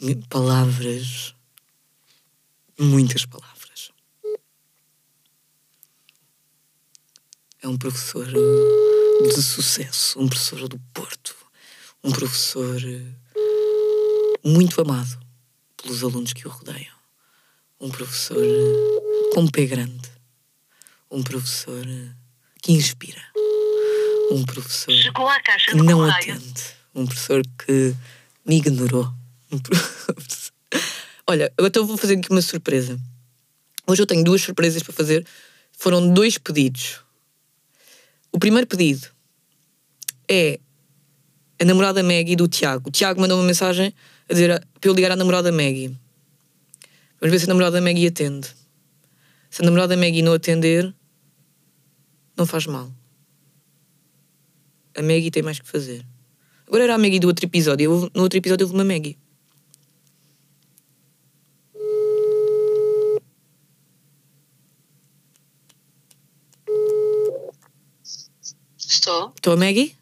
nome- 0.00 0.24
palavras, 0.28 1.34
muitas 2.78 3.24
palavras. 3.24 3.53
É 7.64 7.68
um 7.68 7.78
professor 7.78 8.28
eh, 8.28 9.22
de 9.32 9.40
sucesso, 9.42 10.20
um 10.20 10.28
professor 10.28 10.68
do 10.68 10.78
Porto, 10.92 11.34
um 12.04 12.12
professor 12.12 12.76
eh, 12.84 13.00
muito 14.44 14.78
amado 14.82 15.18
pelos 15.82 16.04
alunos 16.04 16.34
que 16.34 16.46
o 16.46 16.50
rodeiam, 16.50 16.94
um 17.80 17.88
professor 17.88 18.36
eh, 18.44 19.30
com 19.34 19.48
pé 19.48 19.64
grande, 19.64 20.10
um 21.10 21.22
professor 21.22 21.86
que 22.62 22.70
inspira, 22.72 23.22
um 24.30 24.44
professor 24.44 24.92
que 25.70 25.76
não 25.86 26.00
atende, 26.34 26.62
um 26.94 27.06
professor 27.06 27.40
que 27.64 27.94
me 28.44 28.56
ignorou. 28.58 29.10
Um 29.50 29.56
professor- 29.58 30.52
Olha, 31.26 31.50
eu 31.56 31.66
então 31.66 31.86
vou 31.86 31.96
fazer 31.96 32.18
aqui 32.18 32.28
uma 32.30 32.42
surpresa. 32.42 33.00
Hoje 33.86 34.02
eu 34.02 34.06
tenho 34.06 34.22
duas 34.22 34.42
surpresas 34.42 34.82
para 34.82 34.92
fazer. 34.92 35.26
Foram 35.72 36.12
dois 36.12 36.36
pedidos. 36.36 37.00
O 38.34 38.38
primeiro 38.40 38.66
pedido 38.66 39.06
é 40.28 40.58
a 41.60 41.64
namorada 41.64 42.02
Maggie 42.02 42.34
do 42.34 42.48
Tiago. 42.48 42.88
O 42.88 42.90
Tiago 42.90 43.20
mandou 43.20 43.38
uma 43.38 43.46
mensagem 43.46 43.94
a 44.28 44.32
dizer 44.32 44.66
para 44.80 44.90
eu 44.90 44.92
ligar 44.92 45.12
à 45.12 45.16
namorada 45.16 45.52
Maggie. 45.52 45.96
Vamos 47.20 47.30
ver 47.32 47.38
se 47.38 47.44
a 47.44 47.48
namorada 47.48 47.80
Maggie 47.80 48.08
atende. 48.08 48.48
Se 49.48 49.62
a 49.62 49.64
namorada 49.64 49.96
Maggie 49.96 50.20
não 50.20 50.32
atender, 50.32 50.92
não 52.36 52.44
faz 52.44 52.66
mal. 52.66 52.92
A 54.96 55.00
Maggie 55.02 55.30
tem 55.30 55.44
mais 55.44 55.60
que 55.60 55.68
fazer. 55.68 56.04
Agora 56.66 56.82
era 56.82 56.96
a 56.96 56.98
Maggie 56.98 57.20
do 57.20 57.28
outro 57.28 57.46
episódio. 57.46 57.84
Eu- 57.84 58.10
no 58.12 58.22
outro 58.24 58.36
episódio 58.36 58.66
houve 58.66 58.74
uma 58.74 58.82
Maggie. 58.84 59.16
Estou? 69.14 69.32
Estou 69.36 69.52
a 69.52 69.56
Maggie? 69.56 69.96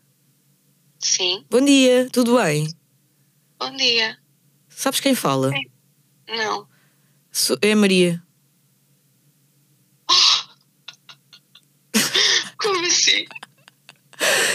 Sim. 0.98 1.44
Bom 1.50 1.62
dia, 1.62 2.08
tudo 2.10 2.36
bem? 2.38 2.66
Bom 3.60 3.76
dia. 3.76 4.16
Sabes 4.70 5.00
quem 5.00 5.14
fala? 5.14 5.50
Não. 6.28 6.66
Sou- 7.30 7.58
É 7.60 7.72
a 7.72 7.76
Maria. 7.76 8.22
Como 12.56 12.86
assim? 12.86 13.26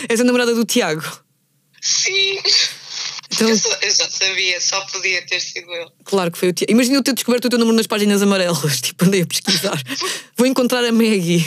És 0.10 0.20
a 0.22 0.24
namorada 0.24 0.56
do 0.56 0.66
Tiago. 0.66 1.04
Sim. 1.80 2.40
Então, 3.32 3.50
Eu, 3.50 3.58
só- 3.58 3.78
eu 3.82 3.92
já 3.92 4.10
sabia, 4.10 4.60
só 4.60 4.82
podia 4.88 5.24
ter 5.28 5.40
sido 5.40 5.72
eu. 5.72 5.92
claro 6.04 6.32
que 6.32 6.38
foi 6.40 6.50
o 6.50 6.54
Tiago. 6.54 6.72
Imagina 6.72 6.96
eu 6.98 7.04
ter 7.04 7.14
descoberto 7.14 7.46
o 7.46 7.50
teu 7.50 7.60
número 7.60 7.78
nas 7.78 7.86
páginas 7.86 8.24
amarelas. 8.24 8.58
Tipo, 8.82 9.06
andei 9.06 9.22
a 9.22 9.28
pesquisar. 9.28 9.80
Vou 10.36 10.48
encontrar 10.48 10.84
a 10.84 10.92
Maggie. 10.92 11.46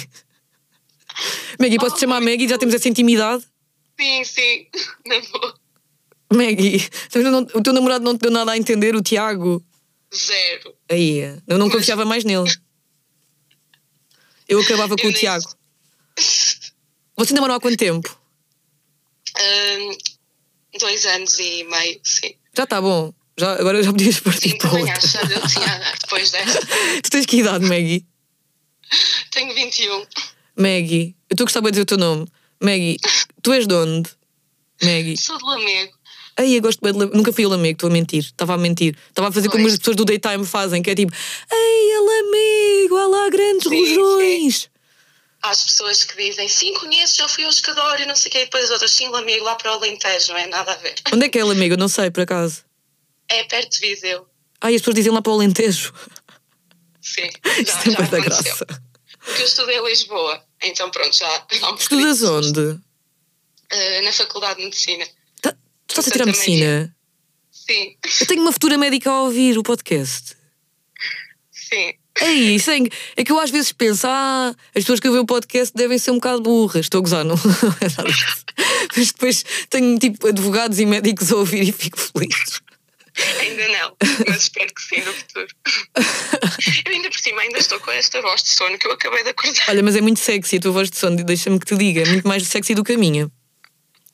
Maggie, 1.61 1.79
posso 1.79 1.96
te 1.96 2.01
chamar 2.01 2.20
Maggie? 2.20 2.49
Já 2.49 2.59
temos 2.59 2.75
essa 2.75 2.88
intimidade? 2.88 3.44
Sim, 4.01 4.25
sim. 4.25 4.66
Na 5.07 5.20
boa. 5.20 5.61
Maggie, 6.33 6.88
então 7.14 7.46
o 7.55 7.62
teu 7.62 7.73
namorado 7.73 8.05
não 8.05 8.16
te 8.16 8.20
deu 8.23 8.31
nada 8.31 8.53
a 8.53 8.57
entender, 8.57 8.94
o 8.94 9.03
Tiago? 9.03 9.64
Zero. 10.14 10.75
Aí, 10.88 11.20
eu 11.46 11.59
não 11.59 11.68
confiava 11.68 12.05
mais 12.05 12.25
nele. 12.25 12.51
Eu 14.49 14.61
acabava 14.61 14.96
com 14.96 15.03
Eu 15.03 15.09
o 15.09 15.12
nem- 15.12 15.20
Tiago. 15.20 15.44
Você 17.16 17.35
namorou 17.35 17.57
há 17.57 17.61
quanto 17.61 17.77
tempo? 17.77 18.18
Ahn, 19.37 19.96
dois 20.79 21.05
anos 21.07 21.38
e 21.38 21.64
meio, 21.64 22.01
sim. 22.05 22.35
Já 22.57 22.64
está 22.64 22.81
bom. 22.81 23.12
Já, 23.38 23.53
agora 23.55 23.83
já 23.83 23.90
podias 23.90 24.20
partir 24.20 24.51
Sim, 24.51 24.59
para 24.59 24.70
também 24.70 24.85
outra. 24.85 24.99
acho. 24.99 25.09
Já 25.09 25.23
eu 25.37 25.49
tinha, 25.49 25.92
depois 26.01 26.31
desta. 26.33 26.66
Tu 27.03 27.11
tens 27.11 27.27
que 27.27 27.37
idade, 27.38 27.64
Maggie? 27.66 28.07
Tenho 29.33 29.55
21. 29.55 30.07
Maggie, 30.61 31.16
eu 31.31 31.35
estou 31.35 31.44
a 31.44 31.46
gostar 31.46 31.61
de 31.61 31.70
dizer 31.70 31.83
o 31.83 31.87
teu 31.87 31.99
nome. 31.99 32.27
Maggie, 32.61 32.99
tu 33.42 33.53
és 33.53 33.66
de 33.66 33.75
onde? 33.75 34.11
Maggie. 34.83 35.16
Sou 35.16 35.38
do 35.38 35.46
Lamego. 35.46 35.92
Ai, 36.37 36.57
eu 36.57 36.61
gosto 36.62 36.81
bem 36.83 36.92
de 36.92 36.99
Lamego. 36.99 37.16
Nunca 37.16 37.33
fui 37.33 37.44
a 37.44 37.49
Lamego, 37.49 37.77
estou 37.77 37.88
a 37.88 37.92
mentir. 37.92 38.25
Estava 38.25 38.55
a 38.55 38.59
mentir. 38.59 38.96
Estava 39.09 39.29
a 39.29 39.33
fazer 39.33 39.49
como 39.49 39.62
Pois. 39.62 39.73
as 39.75 39.79
pessoas 39.79 39.96
do 39.96 40.05
daytime 40.05 40.44
fazem, 40.44 40.83
que 40.83 40.90
é 40.90 40.94
tipo, 40.94 41.12
Ei, 41.51 41.92
a 41.96 42.01
Lamego, 42.01 42.96
há 42.96 43.07
lá 43.07 43.29
grandes 43.31 43.68
Sim, 43.68 43.96
rojões. 43.96 44.70
Há 45.42 45.51
as 45.51 45.64
pessoas 45.64 46.05
que 46.05 46.16
dizem, 46.23 46.46
sim, 46.49 46.75
conheço, 46.75 47.16
já 47.16 47.27
fui 47.27 47.44
ao 47.44 47.51
escadório, 47.51 48.07
não 48.07 48.14
sei 48.14 48.29
o 48.29 48.33
quê. 48.33 48.38
E 48.40 48.44
depois 48.44 48.64
as 48.64 48.70
outras, 48.70 48.90
sim, 48.92 49.09
Lamego, 49.09 49.44
lá 49.44 49.57
para 49.57 49.70
o 49.73 49.75
Alentejo, 49.77 50.33
não 50.33 50.38
é 50.38 50.46
nada 50.46 50.73
a 50.73 50.77
ver. 50.77 50.94
Onde 51.12 51.25
é 51.25 51.29
que 51.31 51.38
é 51.38 51.44
Lamego? 51.44 51.77
Não 51.79 51.88
sei, 51.88 52.11
por 52.11 52.20
acaso. 52.23 52.62
É 53.29 53.44
perto 53.44 53.70
de 53.70 53.79
Viseu. 53.88 54.27
Ai, 54.61 54.75
as 54.75 54.83
pessoas 54.83 54.96
dizem 54.96 55.12
lá 55.12 55.23
para 55.23 55.33
o 55.33 55.35
Alentejo. 55.37 55.94
Sim. 57.01 57.31
Isto 57.59 57.64
Já, 57.73 57.79
tem 57.83 57.92
já 57.92 57.99
muita 58.01 58.16
aconteceu. 58.18 58.25
graça. 58.44 58.66
Porque 59.25 59.42
eu 59.42 59.46
estudei 59.46 59.79
em 59.79 59.85
Lisboa. 59.85 60.42
Então 60.62 60.90
pronto, 60.90 61.16
já. 61.16 61.46
Estudas 61.79 62.23
onde? 62.23 62.79
Ah, 63.73 64.03
na 64.03 64.12
Faculdade 64.12 64.59
de 64.59 64.64
Medicina. 64.64 65.07
Tá- 65.40 65.53
tu 65.87 65.90
estás 65.90 66.09
a 66.09 66.11
tirar 66.11 66.27
medicina? 66.27 66.94
Sim, 67.51 67.96
Eu 68.20 68.27
tenho 68.27 68.42
uma 68.42 68.53
futura 68.53 68.77
médica 68.77 69.11
a 69.11 69.23
ouvir 69.23 69.57
o 69.59 69.62
podcast. 69.62 70.35
sim. 71.53 71.94
É 72.23 72.33
isso, 72.33 72.70
é, 72.70 72.79
é 73.16 73.25
que 73.25 73.33
eu 73.33 73.38
às 73.38 73.51
vezes 73.51 73.73
penso, 73.73 74.07
ah, 74.07 74.55
as 74.75 74.83
pessoas 74.83 75.01
que 75.01 75.07
ouvem 75.09 75.23
o 75.23 75.27
podcast 75.27 75.75
devem 75.75 75.96
ser 75.96 76.11
um 76.11 76.16
bocado 76.16 76.42
burras. 76.42 76.85
Estou 76.87 76.99
a 76.99 77.03
gozar, 77.03 77.25
não, 77.25 77.37
não 77.62 77.77
é 77.81 77.88
nada 77.96 78.11
disso. 78.11 78.44
Mas 78.94 79.07
depois 79.12 79.44
tenho 79.70 79.99
tipo 79.99 80.27
advogados 80.27 80.79
e 80.81 80.85
médicos 80.85 81.33
a 81.33 81.37
ouvir 81.37 81.66
e 81.68 81.73
fico 81.73 81.99
feliz. 81.99 82.61
Ainda 83.41 83.69
não, 83.69 83.97
mas 84.27 84.43
espero 84.43 84.73
que 84.75 84.83
sim 84.83 85.01
no 85.01 85.13
futuro. 85.13 85.49
Eu 86.85 86.93
ainda 86.93 87.11
por 87.11 87.19
cima 87.19 87.41
ainda 87.43 87.59
estou 87.59 87.81
com 87.81 87.91
esta 87.91 88.21
voz 88.21 88.43
de 88.43 88.51
sono 88.51 88.79
que 88.79 88.87
eu 88.87 88.93
acabei 88.93 89.23
de 89.23 89.31
acordar. 89.31 89.65
Olha, 89.69 89.83
mas 89.83 89.97
é 89.97 90.01
muito 90.01 90.21
sexy 90.21 90.57
a 90.57 90.61
tua 90.61 90.73
voz 90.73 90.91
de 90.91 90.97
sono, 90.97 91.17
deixa-me 91.25 91.59
que 91.59 91.67
te 91.67 91.77
diga, 91.77 92.03
é 92.03 92.07
muito 92.07 92.29
mais 92.29 92.47
sexy 92.47 92.75
do 92.75 92.85
que 92.85 92.93
a 92.93 92.99
minha. 92.99 93.31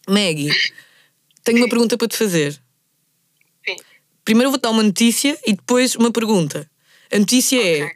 Maggie, 0.09 0.53
tenho 1.43 1.59
uma 1.59 1.69
pergunta 1.69 1.97
para 1.97 2.09
te 2.09 2.17
fazer. 2.17 2.53
Sim. 3.67 3.77
Primeiro 4.25 4.51
vou-te 4.51 4.63
dar 4.63 4.71
uma 4.71 4.83
notícia 4.83 5.39
e 5.47 5.53
depois 5.53 5.95
uma 5.97 6.13
pergunta. 6.13 6.71
A 7.13 7.19
notícia 7.19 7.61
é: 7.61 7.91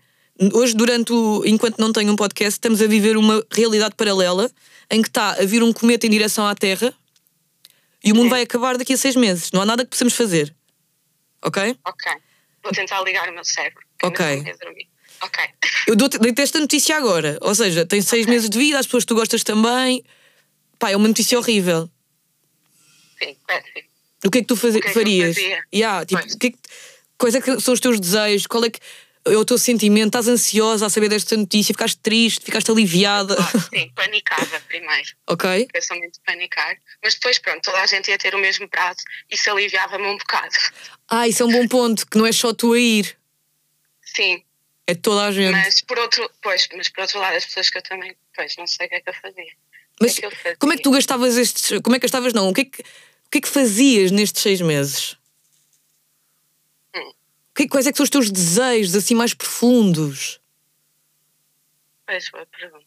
hoje, 0.53 0.75
durante 0.75 1.13
o. 1.13 1.43
Enquanto 1.45 1.79
não 1.79 1.93
tenho 1.93 2.13
um 2.13 2.17
podcast, 2.17 2.53
estamos 2.53 2.81
a 2.83 2.87
viver 2.87 3.17
uma 3.17 3.45
realidade 3.53 3.95
paralela 3.97 4.51
em 4.91 5.03
que 5.03 5.09
está 5.09 5.33
a 5.33 5.45
vir 5.45 5.63
um 5.63 5.73
cometa 5.73 6.07
em 6.07 6.11
direção 6.11 6.47
à 6.47 6.55
Terra 6.55 6.93
e 8.03 8.13
o 8.13 8.15
mundo 8.15 8.31
vai 8.31 8.43
acabar 8.43 8.77
daqui 8.77 8.93
a 8.93 8.97
seis 8.97 9.15
meses. 9.15 9.53
Não 9.53 9.61
há 9.61 9.67
nada 9.67 9.85
que 9.85 9.91
possamos 9.91 10.15
fazer. 10.15 10.55
Ok? 11.43 11.77
Ok. 11.87 12.13
Vou 12.63 12.73
tentar 12.73 13.01
ligar 13.03 13.29
o 13.29 13.33
meu 13.33 13.45
cérebro. 13.45 13.83
Ok. 14.03 14.25
Ok. 15.23 15.45
Eu 15.87 15.97
dei-te 15.97 16.41
esta 16.43 16.59
notícia 16.61 16.97
agora. 16.97 17.39
Ou 17.41 17.55
seja, 17.55 17.85
tens 17.87 18.07
seis 18.07 18.23
Ok. 18.25 18.35
meses 18.35 18.49
de 18.51 18.59
vida, 18.59 18.79
as 18.79 18.87
pessoas 18.87 19.05
que 19.05 19.09
tu 19.09 19.15
gostas 19.15 19.43
também. 19.43 20.05
Pá, 20.79 20.91
é 20.91 20.97
uma 20.97 21.09
notícia 21.09 21.39
horrível. 21.39 21.91
Sim, 23.23 23.37
péssimo. 23.47 23.89
O 24.25 24.31
que 24.31 24.39
é 24.39 24.41
que 24.43 24.47
tu 24.47 24.55
O 24.55 24.59
que 24.61 24.67
é 24.79 24.81
que 24.81 24.93
farias? 24.93 25.37
Yeah, 25.75 26.05
tipo, 26.05 26.21
Pois. 26.21 26.35
que 26.35 26.47
é 26.49 26.51
que- 26.51 26.59
quais 27.19 27.35
é 27.35 27.41
que 27.41 27.61
são 27.61 27.73
os 27.75 27.81
teus 27.81 27.99
desejos? 28.01 28.47
Qual 28.47 28.65
é 28.65 28.71
que 28.71 28.79
é 29.27 29.37
o 29.37 29.45
teu 29.45 29.59
sentimento? 29.59 30.09
Estás 30.09 30.29
ansiosa 30.29 30.87
a 30.87 30.91
saber 30.91 31.09
desta 31.09 31.37
notícia? 31.37 31.73
Ficaste 31.75 31.99
triste? 32.03 32.45
Ficaste 32.45 32.71
aliviada? 32.71 33.37
Claro, 33.37 33.61
sim, 33.75 33.91
panicava 33.95 34.61
primeiro. 34.69 35.09
ok? 35.27 35.69
Eu 35.73 35.83
sou 35.83 35.97
muito 35.99 36.19
panicar. 36.25 36.77
Mas 37.03 37.15
depois, 37.15 37.39
pronto, 37.39 37.63
toda 37.63 37.81
a 37.81 37.87
gente 37.87 38.11
ia 38.11 38.19
ter 38.19 38.35
o 38.35 38.39
mesmo 38.39 38.69
prazo. 38.69 39.01
Isso 39.31 39.51
aliviava-me 39.51 40.07
um 40.07 40.17
bocado. 40.19 40.55
Ah, 41.11 41.27
isso 41.27 41.43
é 41.43 41.47
um 41.47 41.51
bom 41.51 41.67
ponto, 41.67 42.07
que 42.07 42.17
não 42.17 42.25
é 42.25 42.31
só 42.31 42.55
tu 42.55 42.73
a 42.73 42.79
ir. 42.79 43.19
Sim. 44.01 44.45
É 44.87 44.95
toda 44.95 45.25
a 45.25 45.33
gente. 45.33 45.51
Mas 45.51 45.81
por 45.81 45.99
outro, 45.99 46.31
pois, 46.41 46.69
mas 46.77 46.89
por 46.89 47.03
outro 47.03 47.19
lado, 47.19 47.37
as 47.37 47.45
pessoas 47.45 47.69
que 47.69 47.79
eu 47.79 47.83
também, 47.83 48.17
pois, 48.35 48.57
não 48.57 48.67
sei 48.67 48.87
o 48.87 48.89
que 48.89 48.95
é 48.95 49.01
que 49.01 49.11
eu 49.11 49.15
fazia. 49.15 49.53
Mas 50.01 50.19
que 50.19 50.27
eu 50.27 50.31
fazia? 50.31 50.57
como 50.57 50.73
é 50.73 50.77
que 50.77 50.83
tu 50.83 50.91
gastavas 50.93 51.37
estes. 51.37 51.81
Como 51.83 51.97
é 51.97 51.99
que 51.99 52.05
gastavas, 52.05 52.33
não? 52.33 52.49
O 52.49 52.55
que 52.55 52.61
é 52.61 52.65
que, 52.65 52.81
o 52.81 53.31
que, 53.31 53.39
é 53.39 53.41
que 53.41 53.49
fazias 53.49 54.13
nestes 54.13 54.41
seis 54.41 54.61
meses? 54.61 55.17
Hum. 56.95 57.13
Que, 57.55 57.69
quais 57.69 57.89
é 57.89 57.91
que 57.91 57.97
são 57.97 58.05
os 58.05 58.11
teus 58.11 58.31
desejos 58.31 58.95
assim 58.95 59.15
mais 59.15 59.35
profundos? 59.35 60.41
Pois, 62.07 62.31
boa 62.31 62.47
pergunta. 62.47 62.87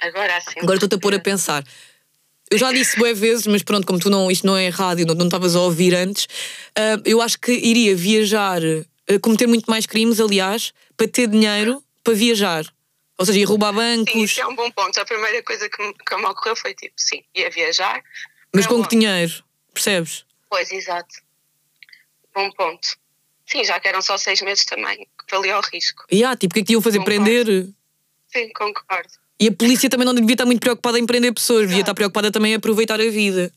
Agora 0.00 0.36
assim. 0.36 0.60
Agora 0.60 0.74
estou-te 0.74 0.94
a 0.94 0.98
pôr 0.98 1.14
a 1.14 1.18
pensar. 1.18 1.64
Eu 2.50 2.58
já 2.58 2.70
disse 2.72 2.96
boas 2.98 3.18
vezes, 3.18 3.46
mas 3.46 3.62
pronto, 3.62 3.86
como 3.86 3.98
tu 3.98 4.10
não, 4.10 4.30
isto 4.30 4.46
não 4.46 4.56
é 4.56 4.68
rádio, 4.68 5.06
não 5.06 5.24
estavas 5.24 5.56
a 5.56 5.60
ouvir 5.60 5.94
antes, 5.94 6.28
ah, 6.76 7.00
eu 7.04 7.20
acho 7.20 7.38
que 7.38 7.52
iria 7.52 7.96
viajar, 7.96 8.60
ah, 8.62 9.18
cometer 9.20 9.46
muito 9.46 9.70
mais 9.70 9.86
crimes, 9.86 10.20
aliás, 10.20 10.72
para 10.96 11.08
ter 11.08 11.26
dinheiro 11.26 11.82
para 12.02 12.14
viajar. 12.14 12.64
Ou 13.16 13.24
seja, 13.24 13.38
ia 13.38 13.46
roubar 13.46 13.72
Sim, 13.72 13.76
bancos, 13.76 14.30
isso 14.30 14.40
é 14.40 14.46
um 14.46 14.54
bom 14.54 14.70
ponto. 14.70 15.00
A 15.00 15.04
primeira 15.04 15.42
coisa 15.42 15.68
que 15.68 15.82
me, 15.82 15.94
que 15.94 16.16
me 16.16 16.26
ocorreu 16.26 16.56
foi 16.56 16.74
tipo, 16.74 16.94
sim, 16.96 17.22
ia 17.34 17.48
viajar. 17.48 18.02
mas 18.54 18.66
com 18.66 18.82
que 18.82 18.96
dinheiro? 18.96 19.32
Percebes? 19.72 20.24
Pois, 20.50 20.70
exato. 20.70 21.22
Bom 22.34 22.50
ponto. 22.52 22.96
Sim, 23.46 23.64
já 23.64 23.78
que 23.78 23.88
eram 23.88 24.02
só 24.02 24.16
seis 24.16 24.40
meses 24.42 24.64
também, 24.64 24.96
que 24.96 25.36
valia 25.36 25.58
o 25.58 25.60
risco. 25.60 26.04
E 26.10 26.24
ah, 26.24 26.36
tipo, 26.36 26.52
o 26.52 26.54
que 26.54 26.60
é 26.60 26.64
que 26.64 26.72
iam 26.72 26.82
fazer? 26.82 26.98
Concordo. 26.98 27.24
Prender? 27.24 27.68
Sim, 28.28 28.50
concordo. 28.52 29.12
E 29.40 29.48
a 29.48 29.52
polícia 29.52 29.90
também 29.90 30.06
não 30.06 30.14
devia 30.14 30.34
estar 30.34 30.46
muito 30.46 30.60
preocupada 30.60 30.98
em 30.98 31.06
prender 31.06 31.32
pessoas, 31.34 31.66
devia 31.66 31.80
estar 31.80 31.94
preocupada 31.94 32.30
também 32.30 32.52
em 32.52 32.54
aproveitar 32.56 33.00
a 33.00 33.10
vida. 33.10 33.52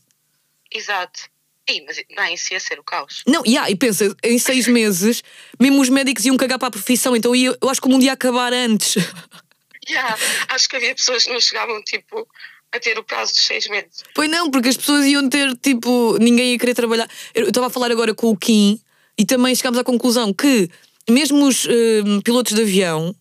Exato. 0.71 1.21
Ih, 1.69 1.83
mas 1.85 1.97
bem, 2.15 2.33
isso 2.33 2.53
ia 2.53 2.59
ser 2.59 2.79
o 2.79 2.83
caos. 2.83 3.23
Não, 3.27 3.43
yeah, 3.45 3.69
e 3.69 3.75
pensa, 3.75 4.15
em 4.23 4.39
seis 4.39 4.67
meses, 4.69 5.21
mesmo 5.59 5.81
os 5.81 5.89
médicos 5.89 6.25
iam 6.25 6.37
cagar 6.37 6.57
para 6.57 6.69
a 6.69 6.71
profissão, 6.71 7.15
então 7.15 7.35
ia- 7.35 7.55
eu 7.61 7.69
acho 7.69 7.81
que 7.81 7.87
o 7.87 7.91
mundo 7.91 8.03
ia 8.03 8.13
acabar 8.13 8.53
antes. 8.53 8.95
Yeah, 9.89 10.17
acho 10.49 10.67
que 10.67 10.75
havia 10.75 10.93
pessoas 10.93 11.23
que 11.23 11.31
não 11.31 11.39
chegavam, 11.39 11.81
tipo, 11.81 12.27
a 12.73 12.77
ter 12.77 12.99
o 12.99 13.05
prazo 13.05 13.33
de 13.33 13.39
seis 13.39 13.69
meses. 13.69 14.03
Pois 14.13 14.29
não, 14.29 14.51
porque 14.51 14.67
as 14.67 14.75
pessoas 14.75 15.05
iam 15.05 15.29
ter, 15.29 15.55
tipo, 15.59 16.17
ninguém 16.19 16.51
ia 16.51 16.59
querer 16.59 16.73
trabalhar. 16.73 17.09
Eu 17.33 17.47
estava 17.47 17.67
a 17.67 17.69
falar 17.69 17.89
agora 17.89 18.13
com 18.13 18.27
o 18.27 18.35
Kim 18.35 18.81
e 19.17 19.25
também 19.25 19.55
chegámos 19.55 19.79
à 19.79 19.85
conclusão 19.85 20.33
que 20.33 20.69
mesmo 21.09 21.47
os 21.47 21.65
hum, 22.05 22.19
pilotos 22.19 22.53
de 22.53 22.63
avião, 22.63 23.15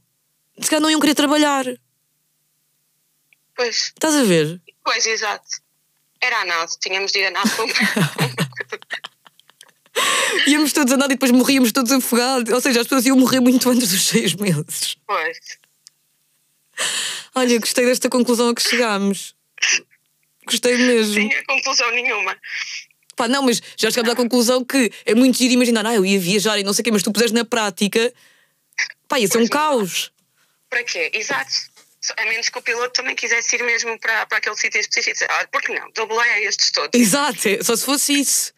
se 0.61 0.69
calhar 0.69 0.81
não 0.83 0.91
iam 0.91 0.99
querer 0.99 1.15
trabalhar. 1.15 1.65
Pois, 3.57 3.87
Estás 3.87 4.15
a 4.15 4.25
ver? 4.25 4.61
pois, 4.85 5.07
exato. 5.07 5.49
Era 6.21 6.41
a 6.41 6.45
nado, 6.45 6.73
tínhamos 6.81 7.13
de 7.13 7.21
ir 7.21 7.35
a 7.35 7.43
com 7.43 7.67
Íamos 10.47 10.73
todos 10.73 10.93
a 10.93 10.97
nada 10.97 11.13
e 11.13 11.17
depois 11.17 11.33
morríamos 11.33 11.73
todos 11.73 11.91
afogados. 11.91 12.53
Ou 12.53 12.61
seja, 12.61 12.81
as 12.81 12.87
pessoas 12.87 13.07
iam 13.07 13.17
morrer 13.17 13.41
muito 13.41 13.69
antes 13.69 13.89
dos 13.89 14.07
seis 14.07 14.35
meses. 14.35 14.97
Pois. 15.07 15.39
Olha, 17.35 17.59
gostei 17.59 17.87
desta 17.87 18.09
conclusão 18.09 18.51
a 18.51 18.55
que 18.55 18.63
chegámos. 18.63 19.35
Gostei 20.47 20.77
mesmo. 20.77 21.15
Sem 21.15 21.35
a 21.35 21.45
conclusão 21.47 21.91
nenhuma. 21.93 22.37
Pá, 23.17 23.27
não, 23.27 23.43
mas 23.43 23.63
já 23.77 23.91
chegámos 23.91 24.13
à 24.13 24.17
conclusão 24.17 24.63
que 24.63 24.93
é 25.07 25.15
muito 25.15 25.39
giro 25.39 25.55
imaginar, 25.55 25.87
ah, 25.87 25.95
eu 25.95 26.05
ia 26.05 26.21
viajar 26.21 26.59
e 26.59 26.63
não 26.63 26.75
sei 26.75 26.83
o 26.83 26.85
quê, 26.85 26.93
mas 26.93 27.03
tu 27.03 27.11
puseres 27.11 27.33
na 27.33 27.47
prática, 27.47 28.13
pá, 29.09 29.19
ia 29.19 29.27
ser 29.27 29.39
um 29.39 29.43
não. 29.43 29.49
caos. 29.49 30.13
Para 30.69 30.85
quê? 30.85 31.11
Exato. 31.15 31.51
A 32.17 32.25
menos 32.27 32.49
que 32.49 32.59
o 32.59 32.63
piloto 32.63 32.91
também 32.93 33.15
quisesse 33.17 33.57
ir 33.57 33.63
mesmo 33.65 33.99
para, 33.99 34.27
para 34.27 34.39
aquele 34.39 34.57
sítio 34.57 34.81
específico 34.81 35.11
e 35.11 35.13
dizer, 35.15 35.31
ah, 35.31 35.47
por 35.51 35.61
que 35.63 35.73
não? 35.73 35.91
Doblei 35.93 36.19
a 36.31 36.41
estes 36.43 36.71
todos. 36.71 36.99
Exato, 37.01 37.49
é, 37.49 37.63
só 37.63 37.75
se 37.77 37.85
fosse 37.85 38.13
isso. 38.21 38.53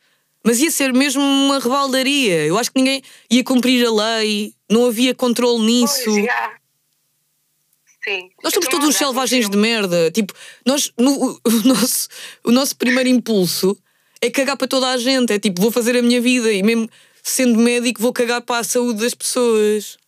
Mas 0.45 0.61
ia 0.61 0.71
ser 0.71 0.93
mesmo 0.93 1.23
uma 1.23 1.59
rebaldaria. 1.59 2.47
Eu 2.47 2.59
acho 2.59 2.71
que 2.71 2.79
ninguém 2.79 3.03
ia 3.31 3.43
cumprir 3.45 3.85
a 3.87 3.91
lei, 4.19 4.55
não 4.71 4.87
havia 4.87 5.15
controle 5.15 5.65
nisso. 5.65 6.05
Pois, 6.05 6.25
já. 6.25 6.57
Sim. 8.05 8.31
Nós 8.43 8.53
somos 8.55 8.67
Eu 8.67 8.71
todos 8.71 8.89
uns 8.89 8.97
selvagens 8.97 9.51
de 9.51 9.57
merda. 9.57 10.11
Tipo, 10.11 10.33
nós, 10.65 10.93
no- 10.97 11.33
o, 11.33 11.41
o 11.49 11.51
nosso, 11.69 12.09
o 12.45 12.51
nosso 12.51 12.77
primeiro 12.77 13.09
impulso 13.09 13.77
é 14.21 14.31
cagar 14.31 14.57
para 14.57 14.69
toda 14.69 14.89
a 14.89 14.97
gente. 14.97 15.33
É 15.33 15.39
tipo, 15.39 15.61
vou 15.61 15.71
fazer 15.73 15.97
a 15.97 16.03
minha 16.03 16.21
vida 16.21 16.53
e 16.53 16.63
mesmo 16.63 16.89
sendo 17.23 17.59
médico 17.59 18.01
vou 18.01 18.13
cagar 18.13 18.41
para 18.41 18.61
a 18.61 18.65
saúde 18.65 19.01
das 19.01 19.15
pessoas. 19.15 19.99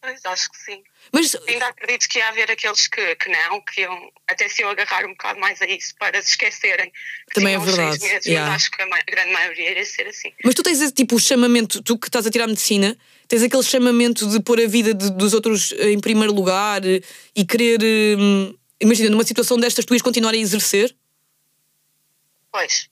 Pois, 0.00 0.20
acho 0.24 0.50
que 0.50 0.58
sim. 0.58 0.82
Mas 1.12 1.36
Ainda 1.48 1.66
acredito 1.66 2.08
que 2.08 2.18
ia 2.18 2.28
haver 2.28 2.50
aqueles 2.50 2.86
que, 2.86 3.14
que 3.16 3.28
não, 3.30 3.60
que 3.62 3.80
iam, 3.80 4.10
até 4.26 4.48
se 4.48 4.62
iam 4.62 4.70
agarrar 4.70 5.04
um 5.06 5.10
bocado 5.10 5.40
mais 5.40 5.60
a 5.62 5.66
isso 5.66 5.94
para 5.98 6.20
se 6.22 6.30
esquecerem. 6.30 6.90
que 7.28 7.34
Também 7.34 7.54
é 7.54 7.58
verdade, 7.58 8.02
Meses, 8.02 8.26
yeah. 8.26 8.54
Acho 8.54 8.70
que 8.70 8.82
a, 8.82 8.86
ma- 8.86 8.98
grande 9.08 9.32
maioria 9.32 9.70
iria 9.70 9.84
ser 9.84 10.06
assim. 10.06 10.32
Mas 10.44 10.54
tu 10.54 10.62
tens 10.62 10.80
esse 10.80 10.92
tipo 10.92 11.16
o 11.16 11.20
chamamento, 11.20 11.82
tu 11.82 11.98
que 11.98 12.08
estás 12.08 12.26
a 12.26 12.30
tirar 12.30 12.46
medicina, 12.46 12.96
tens 13.26 13.42
aquele 13.42 13.62
chamamento 13.62 14.28
de 14.28 14.40
pôr 14.42 14.60
a 14.60 14.66
vida 14.66 14.92
de- 14.94 15.10
dos 15.12 15.32
outros 15.34 15.72
eh, 15.78 15.90
em 15.92 16.00
primeiro 16.00 16.32
lugar 16.34 16.84
eh, 16.84 17.00
e 17.34 17.44
querer. 17.46 17.78
hum, 18.18 18.54
imagina, 18.80 19.08
numa 19.10 19.24
situação 19.24 19.56
destas, 19.58 19.84
tu 19.84 19.94
ias 19.94 20.02
continuar 20.02 20.34
a 20.34 20.36
exercer? 20.36 20.94
Pois. 22.52 22.88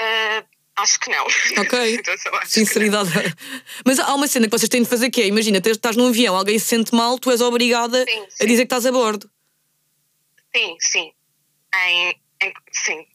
Ah, 0.00 0.44
acho 0.82 0.98
que 1.00 1.10
não. 1.10 1.24
Ok. 1.58 1.78
Acho 1.78 2.02
que 2.02 2.30
não. 2.30 2.40
Sinceridade. 2.46 3.10
Mas 3.84 3.98
há 3.98 4.14
uma 4.14 4.26
cena 4.26 4.46
que 4.46 4.50
vocês 4.56 4.68
têm 4.68 4.82
de 4.82 4.88
fazer 4.88 5.10
que 5.10 5.20
é: 5.22 5.26
imagina, 5.26 5.60
estás 5.64 5.96
num 5.96 6.08
avião, 6.08 6.36
alguém 6.36 6.58
se 6.58 6.66
sente 6.66 6.94
mal, 6.94 7.18
tu 7.18 7.30
és 7.30 7.40
obrigada 7.40 8.04
Sim, 8.04 8.20
a 8.20 8.26
sim. 8.30 8.46
dizer 8.46 8.62
que 8.62 8.74
estás 8.74 8.86
a 8.86 8.92
bordo. 8.92 9.30
Sim, 10.54 10.76
sim. 10.80 11.12
Em, 11.74 12.08
em- 12.42 12.52
sim. 12.72 13.06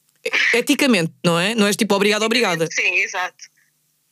Eticamente, 0.54 1.12
não 1.23 1.38
é? 1.39 1.54
Não 1.56 1.67
és 1.67 1.76
tipo 1.76 1.93
obrigada, 1.95 2.26
obrigada. 2.26 2.67
Sim, 2.71 2.95
exato. 2.95 3.36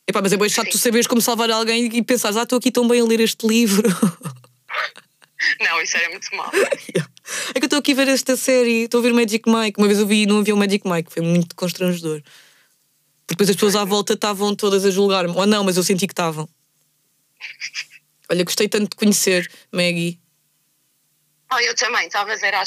Epá, 0.07 0.21
mas 0.21 0.33
é 0.33 0.37
bem 0.37 0.49
chato 0.49 0.65
Sim. 0.65 0.71
tu 0.71 0.77
saberes 0.77 1.07
como 1.07 1.21
salvar 1.21 1.49
alguém 1.51 1.85
e 1.85 2.03
pensares, 2.03 2.35
ah, 2.35 2.43
estou 2.43 2.57
aqui 2.57 2.69
tão 2.71 2.85
bem 2.87 2.99
a 2.99 3.05
ler 3.05 3.19
este 3.21 3.47
livro. 3.47 3.87
Não, 5.59 5.81
isso 5.81 5.97
era 5.97 6.09
muito 6.09 6.35
mal. 6.35 6.51
É 7.55 7.59
que 7.59 7.63
eu 7.63 7.67
estou 7.67 7.79
aqui 7.79 7.93
a 7.93 7.95
ver 7.95 8.07
esta 8.09 8.35
série, 8.35 8.83
estou 8.83 8.99
a 8.99 9.03
ver 9.03 9.13
Magic 9.13 9.49
Mike. 9.49 9.77
Uma 9.79 9.87
vez 9.87 9.99
eu 9.99 10.05
vi 10.07 10.25
num 10.25 10.39
avião 10.39 10.57
Magic 10.57 10.85
Mike, 10.85 11.13
foi 11.13 11.21
muito 11.21 11.55
constrangedor. 11.55 12.21
Porque 13.32 13.46
depois 13.46 13.50
as 13.50 13.56
pessoas 13.56 13.76
à 13.78 13.86
volta 13.86 14.13
estavam 14.13 14.54
todas 14.54 14.84
a 14.84 14.91
julgar-me. 14.91 15.34
Ou 15.34 15.46
não, 15.48 15.63
mas 15.63 15.78
eu 15.78 15.84
senti 15.84 16.06
que 16.06 16.12
estavam. 16.12 16.50
Olha, 18.30 18.44
gostei 18.44 18.67
tanto 18.67 18.89
de 18.89 18.96
conhecer, 18.98 19.50
Maggie. 19.72 20.20
Oh, 21.54 21.60
eu 21.60 21.74
também, 21.76 22.10
talvez 22.10 22.44
era. 22.44 22.62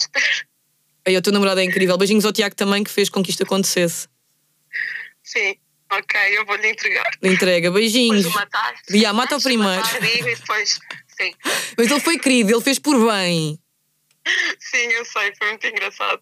Aí, 1.07 1.17
o 1.17 1.23
teu 1.23 1.33
namorado 1.33 1.61
é 1.61 1.65
incrível. 1.65 1.99
Beijinhos 1.99 2.25
ao 2.25 2.33
Tiago 2.33 2.55
também, 2.55 2.83
que 2.83 2.91
fez 2.91 3.11
com 3.11 3.23
que 3.23 3.31
isto 3.31 3.43
acontecesse. 3.43 4.09
Sim, 5.23 5.55
ok, 5.93 6.21
eu 6.39 6.47
vou-lhe 6.47 6.69
entregar. 6.69 7.11
Entrega, 7.23 7.71
beijinhos. 7.71 8.25
Depois 8.25 8.35
matar. 8.35 9.15
Mata 9.15 9.37
o 9.37 9.43
primeiro. 9.43 9.83
matar, 9.83 10.03
e 10.03 10.23
depois. 10.23 10.79
Sim, 11.09 11.33
Mas 11.77 11.91
ele 11.91 12.01
foi 12.01 12.19
querido, 12.19 12.53
ele 12.53 12.63
fez 12.63 12.79
por 12.79 12.99
bem. 13.07 13.59
Sim, 14.59 14.87
eu 14.93 15.05
sei, 15.05 15.33
foi 15.39 15.49
muito 15.49 15.67
engraçado. 15.67 16.21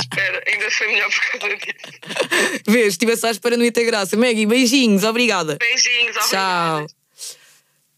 Espera. 0.00 0.42
Ainda 0.46 0.70
foi 0.70 0.86
melhor 0.88 1.10
por 1.10 1.40
causa 1.40 1.56
disso. 1.56 2.62
Vês, 2.66 2.84
se 2.84 2.88
estivesse 2.90 3.26
à 3.26 3.30
espera 3.30 3.56
não 3.56 3.64
ia 3.64 3.72
ter 3.72 3.84
graça. 3.84 4.16
Maggie, 4.16 4.46
beijinhos, 4.46 5.04
obrigada. 5.04 5.56
Beijinhos, 5.56 6.16
Tchau. 6.28 6.76
obrigada. 6.82 6.86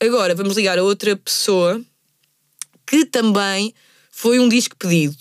Agora 0.02 0.34
vamos 0.34 0.56
ligar 0.56 0.78
a 0.78 0.82
outra 0.82 1.16
pessoa 1.16 1.82
que 2.86 3.04
também 3.06 3.74
foi 4.10 4.38
um 4.38 4.48
disco 4.48 4.76
pedido. 4.76 5.16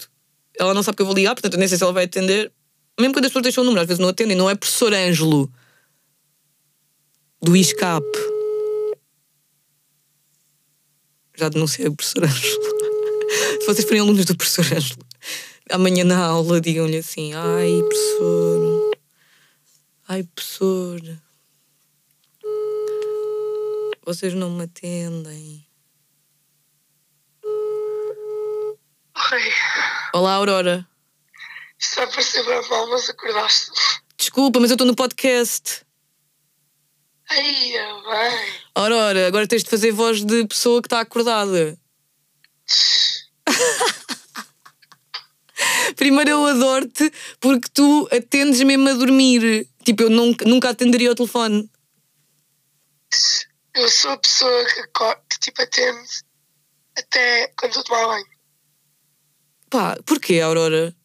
Ela 0.60 0.74
não 0.74 0.84
sabe 0.84 0.98
que 0.98 1.02
eu 1.02 1.06
vou 1.06 1.16
ligar, 1.16 1.34
portanto 1.34 1.54
eu 1.54 1.60
nem 1.60 1.68
sei 1.68 1.78
se 1.78 1.84
ela 1.84 1.94
vai 1.94 2.06
atender. 2.06 2.52
Mesmo 3.00 3.14
quando 3.14 3.26
as 3.26 3.32
pessoas 3.32 3.44
deixam 3.44 3.64
o 3.64 3.66
número, 3.66 3.82
às 3.82 3.88
vezes 3.88 4.00
não 4.00 4.10
atendem. 4.10 4.38
Não 4.38 4.50
é 4.50 4.56
professor 4.56 4.94
Ângelo 4.94 5.52
do 7.42 7.56
ISCAP. 7.56 8.06
Já 11.38 11.50
denunciei 11.50 11.88
o 11.88 11.96
professor 11.96 12.24
Ângelo. 12.24 12.95
Se 13.62 13.66
vocês 13.66 13.86
forem 13.86 14.02
alunos 14.02 14.26
do 14.26 14.36
professor 14.36 14.66
Ângelo, 14.74 15.06
amanhã 15.70 16.04
na 16.04 16.18
aula 16.26 16.62
digam-lhe 16.62 16.98
assim: 16.98 17.34
Ai, 17.34 17.80
professor. 17.88 18.92
Ai, 20.08 20.24
professor. 20.24 21.02
Vocês 24.06 24.34
não 24.34 24.52
me 24.52 24.66
atendem. 24.66 25.66
Oi, 29.32 29.42
Olá, 30.14 30.34
Aurora. 30.34 30.88
isto 31.80 31.96
vai 31.96 32.08
parecer 32.08 32.44
mal, 32.70 32.90
mas 32.90 33.10
acordaste. 33.10 33.72
Desculpa, 34.18 34.60
mas 34.60 34.70
eu 34.70 34.76
estou 34.76 34.86
no 34.86 34.96
podcast. 34.96 35.82
Ai, 37.30 37.44
bem. 37.44 38.54
Aurora, 38.76 39.28
agora 39.28 39.48
tens 39.48 39.64
de 39.64 39.70
fazer 39.70 39.92
voz 39.92 40.24
de 40.24 40.46
pessoa 40.46 40.82
que 40.82 40.88
está 40.88 41.00
acordada. 41.00 41.78
Primeiro 45.96 46.32
eu 46.32 46.46
adoro-te 46.46 47.12
porque 47.40 47.70
tu 47.74 48.08
atendes 48.12 48.62
mesmo 48.62 48.90
a 48.90 48.94
dormir. 48.94 49.68
Tipo, 49.84 50.04
eu 50.04 50.10
nunca, 50.10 50.46
nunca 50.46 50.70
atenderia 50.70 51.12
o 51.12 51.16
telefone. 51.16 51.70
Eu 53.74 53.90
sou 53.90 54.12
a 54.12 54.18
pessoa 54.18 54.66
que, 54.66 54.84
que 55.30 55.40
tipo 55.40 55.62
atende 55.62 56.08
até 56.98 57.48
quando 57.58 57.72
estou 57.72 57.82
a 57.82 57.86
tomar 57.86 58.08
banho. 58.08 58.26
Pá, 59.70 59.98
porquê, 60.06 60.40
Aurora? 60.40 60.96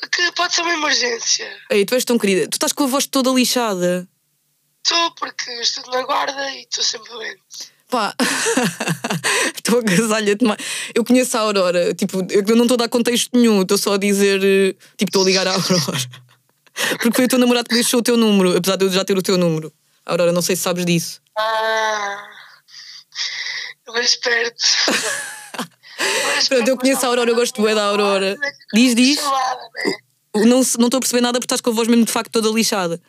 Porque 0.00 0.32
pode 0.32 0.54
ser 0.54 0.62
uma 0.62 0.74
emergência. 0.74 1.56
Ei, 1.70 1.84
tu 1.84 1.94
és 1.94 2.04
tão 2.04 2.18
querida. 2.18 2.48
Tu 2.48 2.54
estás 2.54 2.72
com 2.72 2.84
a 2.84 2.86
voz 2.86 3.06
toda 3.06 3.30
lixada. 3.30 4.08
Estou 4.84 5.14
porque 5.14 5.50
estou 5.60 5.90
na 5.90 6.02
guarda 6.02 6.50
e 6.52 6.62
estou 6.62 6.84
sempre 6.84 7.10
doente. 7.10 7.72
Pá, 7.90 8.14
estou 9.56 9.78
agasalha 9.78 10.34
demais. 10.36 10.60
Eu 10.94 11.04
conheço 11.04 11.36
a 11.36 11.40
Aurora, 11.40 11.94
tipo, 11.94 12.18
eu 12.30 12.56
não 12.56 12.64
estou 12.64 12.74
a 12.74 12.78
dar 12.78 12.88
contexto 12.88 13.30
nenhum, 13.32 13.62
estou 13.62 13.78
só 13.78 13.94
a 13.94 13.98
dizer, 13.98 14.40
eh, 14.44 14.72
tipo, 14.96 15.08
estou 15.08 15.22
a 15.22 15.26
ligar 15.26 15.46
à 15.46 15.52
Aurora. 15.54 15.98
Porque 17.00 17.12
foi 17.16 17.24
o 17.24 17.28
teu 17.28 17.38
namorado 17.38 17.68
que 17.68 17.74
deixou 17.74 18.00
o 18.00 18.02
teu 18.02 18.16
número, 18.16 18.56
apesar 18.56 18.76
de 18.76 18.84
eu 18.84 18.90
já 18.90 19.04
ter 19.04 19.16
o 19.16 19.22
teu 19.22 19.36
número. 19.38 19.72
Aurora, 20.06 20.32
não 20.32 20.42
sei 20.42 20.54
se 20.54 20.62
sabes 20.62 20.84
disso. 20.84 21.20
Ah, 21.36 22.24
vejo 23.94 24.20
perto. 24.20 24.64
Pronto, 26.48 26.68
eu 26.68 26.76
conheço 26.76 27.04
a 27.04 27.08
Aurora, 27.08 27.30
eu 27.30 27.34
gosto 27.34 27.60
bué 27.60 27.74
da 27.74 27.84
Aurora. 27.84 28.36
Diz, 28.72 28.94
diz. 28.94 29.18
Não 30.36 30.62
se- 30.62 30.78
não 30.78 30.86
estou 30.86 30.98
a 30.98 31.00
perceber 31.00 31.20
nada 31.20 31.38
porque 31.40 31.46
estás 31.46 31.60
com 31.60 31.70
a 31.70 31.72
voz 31.72 31.88
mesmo 31.88 32.04
de 32.04 32.12
facto 32.12 32.30
toda 32.30 32.48
lixada. 32.50 33.00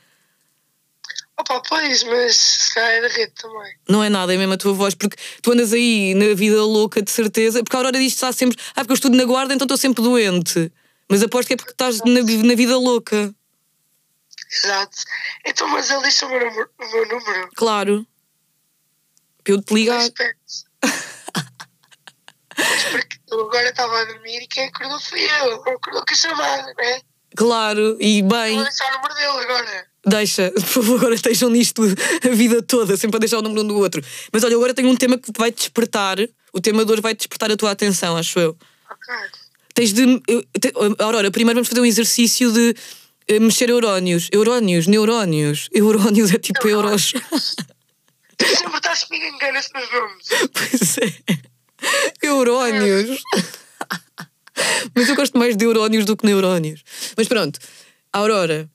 Opa, 1.40 1.62
pois, 1.62 2.04
mas 2.04 2.36
se 2.36 2.74
calhar 2.74 2.92
é 2.92 3.02
da 3.02 3.08
rede 3.08 3.32
também. 3.32 3.74
Não 3.88 4.04
é 4.04 4.10
nada, 4.10 4.34
é 4.34 4.38
mesmo 4.38 4.54
a 4.54 4.58
tua 4.58 4.74
voz, 4.74 4.94
porque 4.94 5.16
tu 5.42 5.54
andas 5.54 5.72
aí 5.72 6.14
na 6.14 6.36
vida 6.36 6.62
louca 6.66 7.02
de 7.02 7.10
certeza. 7.10 7.64
Porque 7.64 7.78
a 7.78 7.80
Aurora 7.80 7.98
diz 7.98 8.12
que 8.12 8.18
está 8.18 8.34
sempre. 8.34 8.58
Ah, 8.72 8.82
porque 8.82 8.92
eu 8.92 8.96
estudo 8.96 9.16
na 9.16 9.24
guarda, 9.24 9.54
então 9.54 9.66
estou 9.66 9.78
sempre 9.78 10.04
doente. 10.04 10.70
Mas 11.10 11.24
aposto 11.24 11.48
que 11.48 11.54
é 11.54 11.58
porque 11.58 11.72
estás 11.72 12.00
na, 12.00 12.22
na 12.46 12.56
vida 12.56 12.78
louca. 12.78 13.34
Exato. 14.52 14.98
Então, 15.46 15.70
mas 15.70 15.90
ele 15.90 16.02
deixa 16.02 16.26
o 16.26 16.30
meu 16.30 16.40
número. 16.40 16.70
O 16.78 16.92
meu 16.92 17.08
número. 17.08 17.50
Claro. 17.56 18.06
Para 19.42 19.54
eu 19.54 19.62
te 19.62 19.74
ligar. 19.74 19.98
Mas 19.98 20.12
porque 22.92 23.18
eu 23.32 23.40
agora 23.40 23.70
estava 23.70 23.98
a 23.98 24.04
dormir 24.04 24.44
e 24.44 24.48
quem 24.48 24.68
acordou 24.68 25.00
fui 25.00 25.22
eu. 25.22 25.64
Não 25.64 25.74
acordou 25.74 26.04
com 26.06 26.14
a 26.14 26.18
chamada, 26.18 26.74
né? 26.74 27.02
Claro, 27.36 27.96
e 28.00 28.22
bem. 28.22 28.56
Vou 28.56 28.64
deixar 28.64 28.90
o 28.92 28.96
número 28.98 29.14
dele 29.16 29.44
agora. 29.46 29.86
Deixa, 30.06 30.52
por 30.56 30.62
favor, 30.64 30.96
agora 30.98 31.16
estejam 31.16 31.50
nisto 31.50 31.82
a 32.26 32.30
vida 32.34 32.62
toda, 32.62 32.96
sempre 32.98 33.18
a 33.18 33.20
deixar 33.20 33.38
o 33.38 33.42
número 33.42 33.62
um 33.62 33.68
do 33.68 33.78
outro. 33.78 34.02
Mas 34.32 34.44
olha, 34.44 34.56
agora 34.56 34.74
tenho 34.74 34.90
um 34.90 34.96
tema 34.96 35.18
que 35.18 35.32
vai 35.38 35.52
despertar. 35.52 36.18
O 36.54 36.60
tema 36.60 36.84
de 36.84 36.92
hoje 36.92 37.02
vai 37.02 37.14
despertar 37.14 37.52
a 37.52 37.58
tua 37.58 37.72
atenção, 37.72 38.18
acho 38.18 38.40
eu. 38.40 38.58
Ok. 38.90 39.16
Tens 39.76 39.94
de. 39.94 40.20
te- 40.60 40.74
Aurora, 40.98 41.30
primeiro 41.30 41.58
vamos 41.58 41.68
fazer 41.70 41.82
um 41.82 41.86
exercício 41.86 42.52
de 42.52 42.76
eh, 43.28 43.40
mexer 43.40 43.70
eurónios. 43.70 44.30
Eurónios, 44.32 44.88
neurónios. 44.88 45.70
Eurónios 45.72 46.34
é 46.34 46.40
tipo 46.40 46.68
euros. 46.68 47.14
Tu 48.38 48.46
sempre 48.48 48.78
estás 48.78 49.04
comigo 49.04 49.26
engana-se 49.26 49.70
nos 49.74 49.92
nomes. 49.92 50.28
pois 50.54 50.98
é. 50.98 51.14
Eurónios. 52.24 53.22
Mas 54.96 55.10
eu 55.10 55.16
gosto 55.16 55.38
mais 55.38 55.56
de 55.56 55.66
eurónios 55.66 56.06
do 56.06 56.16
que 56.18 56.26
neurónios. 56.26 56.84
Mas 57.18 57.28
pronto, 57.28 57.60
Aurora, 58.12 58.70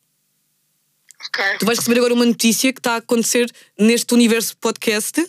Ok. 1.29 1.45
tu 1.59 1.67
vais 1.67 1.79
receber 1.79 1.99
agora 1.99 2.15
uma 2.15 2.27
notícia 2.27 2.73
que 2.73 2.81
está 2.81 2.95
a 2.95 2.97
acontecer 2.97 3.51
neste 3.79 4.13
universo 4.15 4.57
podcast. 4.59 5.21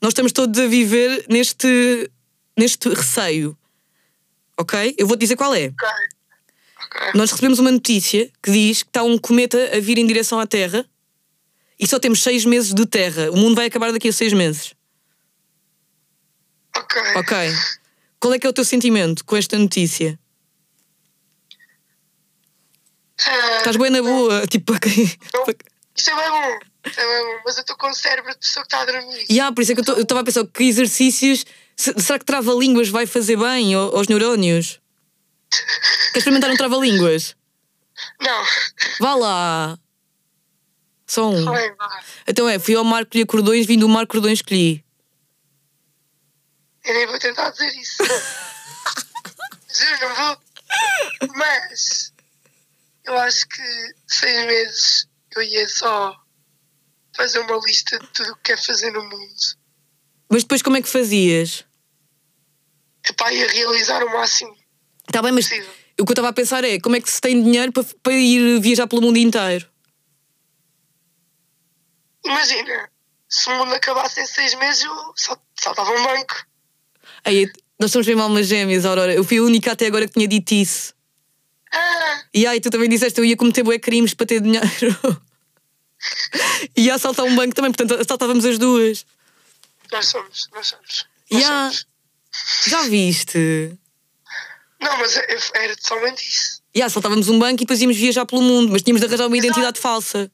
Nós 0.00 0.10
estamos 0.10 0.32
todos 0.32 0.58
a 0.60 0.66
viver 0.66 1.24
neste, 1.28 2.10
neste 2.56 2.88
receio. 2.88 3.56
Ok? 4.58 4.94
Eu 4.98 5.06
vou-te 5.06 5.20
dizer 5.20 5.36
qual 5.36 5.54
é. 5.54 5.66
Ok. 5.66 5.88
Ok. 6.86 7.10
Nós 7.14 7.30
recebemos 7.30 7.58
uma 7.58 7.70
notícia 7.70 8.30
que 8.42 8.50
diz 8.50 8.82
que 8.82 8.88
está 8.90 9.02
um 9.02 9.18
cometa 9.18 9.76
a 9.76 9.80
vir 9.80 9.98
em 9.98 10.06
direção 10.06 10.38
à 10.40 10.46
Terra 10.46 10.84
e 11.78 11.86
só 11.86 11.98
temos 11.98 12.22
seis 12.22 12.44
meses 12.44 12.72
de 12.72 12.86
Terra. 12.86 13.30
O 13.30 13.36
mundo 13.36 13.54
vai 13.54 13.66
acabar 13.66 13.92
daqui 13.92 14.08
a 14.08 14.12
seis 14.12 14.32
meses. 14.32 14.74
Ok. 16.76 17.02
Ok. 17.16 17.36
Qual 18.26 18.34
é 18.34 18.40
que 18.40 18.46
é 18.48 18.50
o 18.50 18.52
teu 18.52 18.64
sentimento 18.64 19.24
com 19.24 19.36
esta 19.36 19.56
notícia? 19.56 20.18
Ah, 23.24 23.58
Estás 23.58 23.76
bem 23.76 23.88
na 23.88 24.02
boa? 24.02 24.44
Tipo, 24.50 24.72
Isto 24.74 26.10
é 26.10 26.14
bem 26.16 26.30
bom. 26.30 26.58
Isto 26.84 27.00
é 27.00 27.06
bem 27.06 27.24
bom. 27.36 27.40
Mas 27.44 27.56
eu 27.56 27.60
estou 27.60 27.76
com 27.76 27.88
o 27.88 27.94
cérebro 27.94 28.32
de 28.32 28.38
pessoa 28.38 28.64
que 28.64 28.66
está 28.74 28.80
a 28.82 28.84
dormir. 28.84 29.26
E 29.30 29.38
há, 29.38 29.52
por 29.52 29.62
isso 29.62 29.70
é 29.70 29.74
que 29.76 29.88
eu 29.88 30.00
estava 30.02 30.22
a 30.22 30.24
pensar 30.24 30.44
que 30.44 30.64
exercícios. 30.64 31.46
se- 31.76 31.94
Será 32.00 32.18
que 32.18 32.24
trava-línguas 32.24 32.88
vai 32.88 33.06
fazer 33.06 33.36
bem 33.36 33.72
ao- 33.76 33.94
aos 33.96 34.08
neurónios? 34.08 34.80
Queres 35.52 36.16
experimentar 36.16 36.50
um 36.50 36.56
trava-línguas? 36.56 37.36
Não. 38.20 38.44
Vá 38.98 39.14
lá. 39.14 39.78
Só 41.06 41.30
um. 41.30 41.44
Então 42.26 42.48
é, 42.48 42.58
fui 42.58 42.74
ao 42.74 42.82
Marco 42.82 43.12
Colher 43.12 43.26
Cordões, 43.26 43.66
vim 43.66 43.78
do 43.78 43.88
Marco 43.88 44.10
Cordões 44.14 44.38
escolhi. 44.40 44.84
Eu 46.86 46.94
nem 46.94 47.06
vou 47.06 47.18
tentar 47.18 47.50
dizer 47.50 47.74
isso. 47.76 48.02
Juro, 49.68 50.08
não 50.08 50.14
vou. 50.14 50.38
Mas 51.34 52.12
eu 53.04 53.16
acho 53.18 53.46
que 53.48 53.94
seis 54.06 54.46
meses 54.46 55.08
eu 55.34 55.42
ia 55.42 55.68
só 55.68 56.16
fazer 57.14 57.40
uma 57.40 57.56
lista 57.66 57.98
de 57.98 58.06
tudo 58.08 58.32
o 58.32 58.36
que 58.36 58.42
quer 58.44 58.62
fazer 58.62 58.90
no 58.92 59.02
mundo. 59.02 59.34
Mas 60.30 60.42
depois 60.42 60.62
como 60.62 60.76
é 60.76 60.82
que 60.82 60.88
fazias? 60.88 61.64
Epá, 63.08 63.32
ia 63.32 63.46
realizar 63.48 64.02
o 64.02 64.10
máximo 64.12 64.56
Está 65.08 65.22
bem, 65.22 65.30
mas 65.32 65.48
possível. 65.48 65.70
o 66.00 66.04
que 66.04 66.10
eu 66.10 66.14
estava 66.14 66.28
a 66.28 66.32
pensar 66.32 66.64
é 66.64 66.80
como 66.80 66.96
é 66.96 67.00
que 67.00 67.10
se 67.10 67.20
tem 67.20 67.42
dinheiro 67.42 67.72
para, 67.72 67.84
para 68.02 68.12
ir 68.12 68.60
viajar 68.60 68.86
pelo 68.86 69.02
mundo 69.02 69.18
inteiro? 69.18 69.68
Imagina, 72.24 72.90
se 73.28 73.48
o 73.48 73.58
mundo 73.58 73.74
acabasse 73.74 74.20
em 74.20 74.26
seis 74.26 74.54
meses, 74.54 74.82
eu 74.82 75.12
só, 75.16 75.36
só 75.58 75.70
estava 75.70 75.90
um 75.92 76.02
banco. 76.02 76.44
Aí, 77.26 77.50
nós 77.78 77.90
somos 77.92 78.06
mesmo 78.06 78.22
almas 78.22 78.46
gêmeas, 78.46 78.84
Aurora. 78.86 79.12
Eu 79.12 79.24
fui 79.24 79.38
a 79.38 79.42
única 79.42 79.72
até 79.72 79.86
agora 79.86 80.06
que 80.06 80.14
tinha 80.14 80.28
dito 80.28 80.52
isso. 80.54 80.94
Ah, 81.72 82.22
E 82.32 82.46
aí, 82.46 82.60
tu 82.60 82.70
também 82.70 82.88
disseste 82.88 83.18
eu 83.20 83.24
ia 83.24 83.36
cometer 83.36 83.62
bué 83.62 83.78
crimes 83.78 84.14
para 84.14 84.26
ter 84.26 84.40
dinheiro. 84.40 84.66
e 86.76 86.82
ia 86.84 86.94
assaltar 86.94 87.24
um 87.24 87.34
banco 87.34 87.54
também, 87.54 87.72
portanto 87.72 88.00
assaltávamos 88.00 88.44
as 88.44 88.58
duas. 88.58 89.04
nós 89.92 90.06
somos, 90.06 90.48
nós 90.54 90.66
somos. 90.68 91.06
Nós 91.30 91.42
Ya. 91.42 91.48
somos. 91.70 91.86
Já 92.66 92.82
viste? 92.88 93.76
Não, 94.80 94.98
mas 94.98 95.16
é- 95.16 95.26
era 95.54 95.74
somente 95.80 96.22
isso. 96.22 96.60
E 96.74 96.82
assaltávamos 96.82 97.28
um 97.28 97.38
banco 97.38 97.62
e 97.62 97.64
depois 97.64 97.80
íamos 97.80 97.96
viajar 97.96 98.26
pelo 98.26 98.42
mundo, 98.42 98.70
mas 98.70 98.82
tínhamos 98.82 99.00
de 99.00 99.06
arranjar 99.06 99.26
uma 99.26 99.36
identidade 99.36 99.80
falsa. 99.80 100.30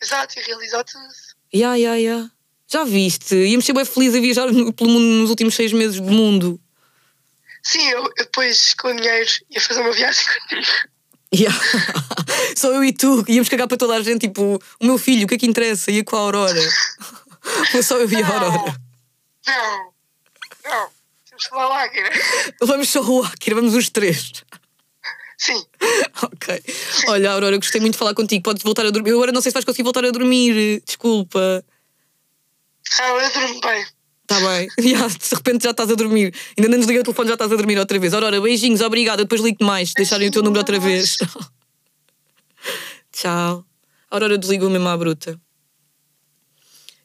Exato, 0.00 0.38
e 0.38 0.42
realizar 0.42 0.84
tudo. 0.84 1.04
Ya, 1.52 1.74
ya, 1.76 1.96
ya. 1.98 2.30
Já 2.72 2.84
viste? 2.84 3.34
Íamos 3.34 3.66
ser 3.66 3.74
bem 3.74 3.84
felizes 3.84 4.16
a 4.16 4.20
viajar 4.20 4.46
pelo 4.46 4.90
mundo 4.90 5.04
nos 5.20 5.28
últimos 5.28 5.54
seis 5.54 5.74
meses 5.74 6.00
do 6.00 6.10
mundo. 6.10 6.58
Sim, 7.62 7.86
eu, 7.90 8.02
eu 8.02 8.24
depois 8.24 8.72
com 8.72 8.88
o 8.88 8.96
dinheiro 8.96 9.30
ia 9.50 9.60
fazer 9.60 9.82
uma 9.82 9.92
viagem 9.92 10.24
contigo. 10.24 10.72
Ya. 11.34 11.50
Só 12.56 12.72
eu 12.72 12.82
e 12.82 12.90
tu, 12.94 13.24
íamos 13.28 13.50
cagar 13.50 13.68
para 13.68 13.76
toda 13.76 13.94
a 13.94 14.02
gente, 14.02 14.26
tipo, 14.26 14.58
o 14.80 14.86
meu 14.86 14.96
filho, 14.96 15.26
o 15.26 15.28
que 15.28 15.34
é 15.34 15.38
que 15.38 15.46
interessa? 15.46 15.90
Ia 15.90 16.02
com 16.02 16.16
a 16.16 16.20
Aurora. 16.20 16.62
Só 17.82 17.98
eu 17.98 18.10
e 18.10 18.22
a 18.22 18.26
Aurora. 18.26 18.80
Não, 19.46 19.92
não. 20.64 20.88
Temos 21.28 21.46
que 21.46 21.54
lá, 21.54 21.88
Kira. 21.90 22.10
Vamos 22.62 22.88
só 22.88 23.02
o 23.02 23.22
Akira, 23.22 23.56
vamos 23.56 23.74
os 23.74 23.90
três. 23.90 24.32
Sim, 25.36 25.62
Ok. 26.22 26.62
Olha, 27.08 27.32
Aurora, 27.32 27.56
gostei 27.56 27.80
muito 27.80 27.94
de 27.94 27.98
falar 27.98 28.14
contigo. 28.14 28.42
Podes 28.42 28.62
voltar 28.62 28.86
a 28.86 28.90
dormir. 28.90 29.10
Eu 29.10 29.16
agora 29.16 29.32
não 29.32 29.42
sei 29.42 29.50
se 29.50 29.54
vais 29.54 29.64
conseguir 29.64 29.82
voltar 29.82 30.04
a 30.04 30.10
dormir. 30.10 30.82
Desculpa. 30.86 31.62
Ah, 33.00 33.08
eu 33.08 33.32
durmo 33.32 33.60
bem. 33.60 33.86
Está 34.22 34.40
bem. 34.40 34.68
Ya, 34.80 35.06
de 35.06 35.34
repente 35.34 35.64
já 35.64 35.70
estás 35.70 35.90
a 35.90 35.94
dormir. 35.94 36.34
Ainda 36.56 36.68
não 36.70 36.78
desliguei 36.78 37.00
o 37.00 37.04
telefone, 37.04 37.28
já 37.28 37.34
estás 37.34 37.52
a 37.52 37.56
dormir 37.56 37.78
outra 37.78 37.98
vez. 37.98 38.14
Aurora, 38.14 38.40
beijinhos, 38.40 38.80
obrigada. 38.80 39.22
Depois 39.22 39.40
ligo-te 39.40 39.64
mais. 39.64 39.90
se 39.90 39.94
Deixarem 39.94 40.28
o 40.28 40.30
teu 40.30 40.42
número 40.42 40.60
outra 40.60 40.78
vez. 40.78 41.18
Tchau. 43.12 43.64
A 44.10 44.14
Aurora 44.14 44.38
desligou 44.38 44.70
mesmo 44.70 44.88
à 44.88 44.96
bruta. 44.96 45.40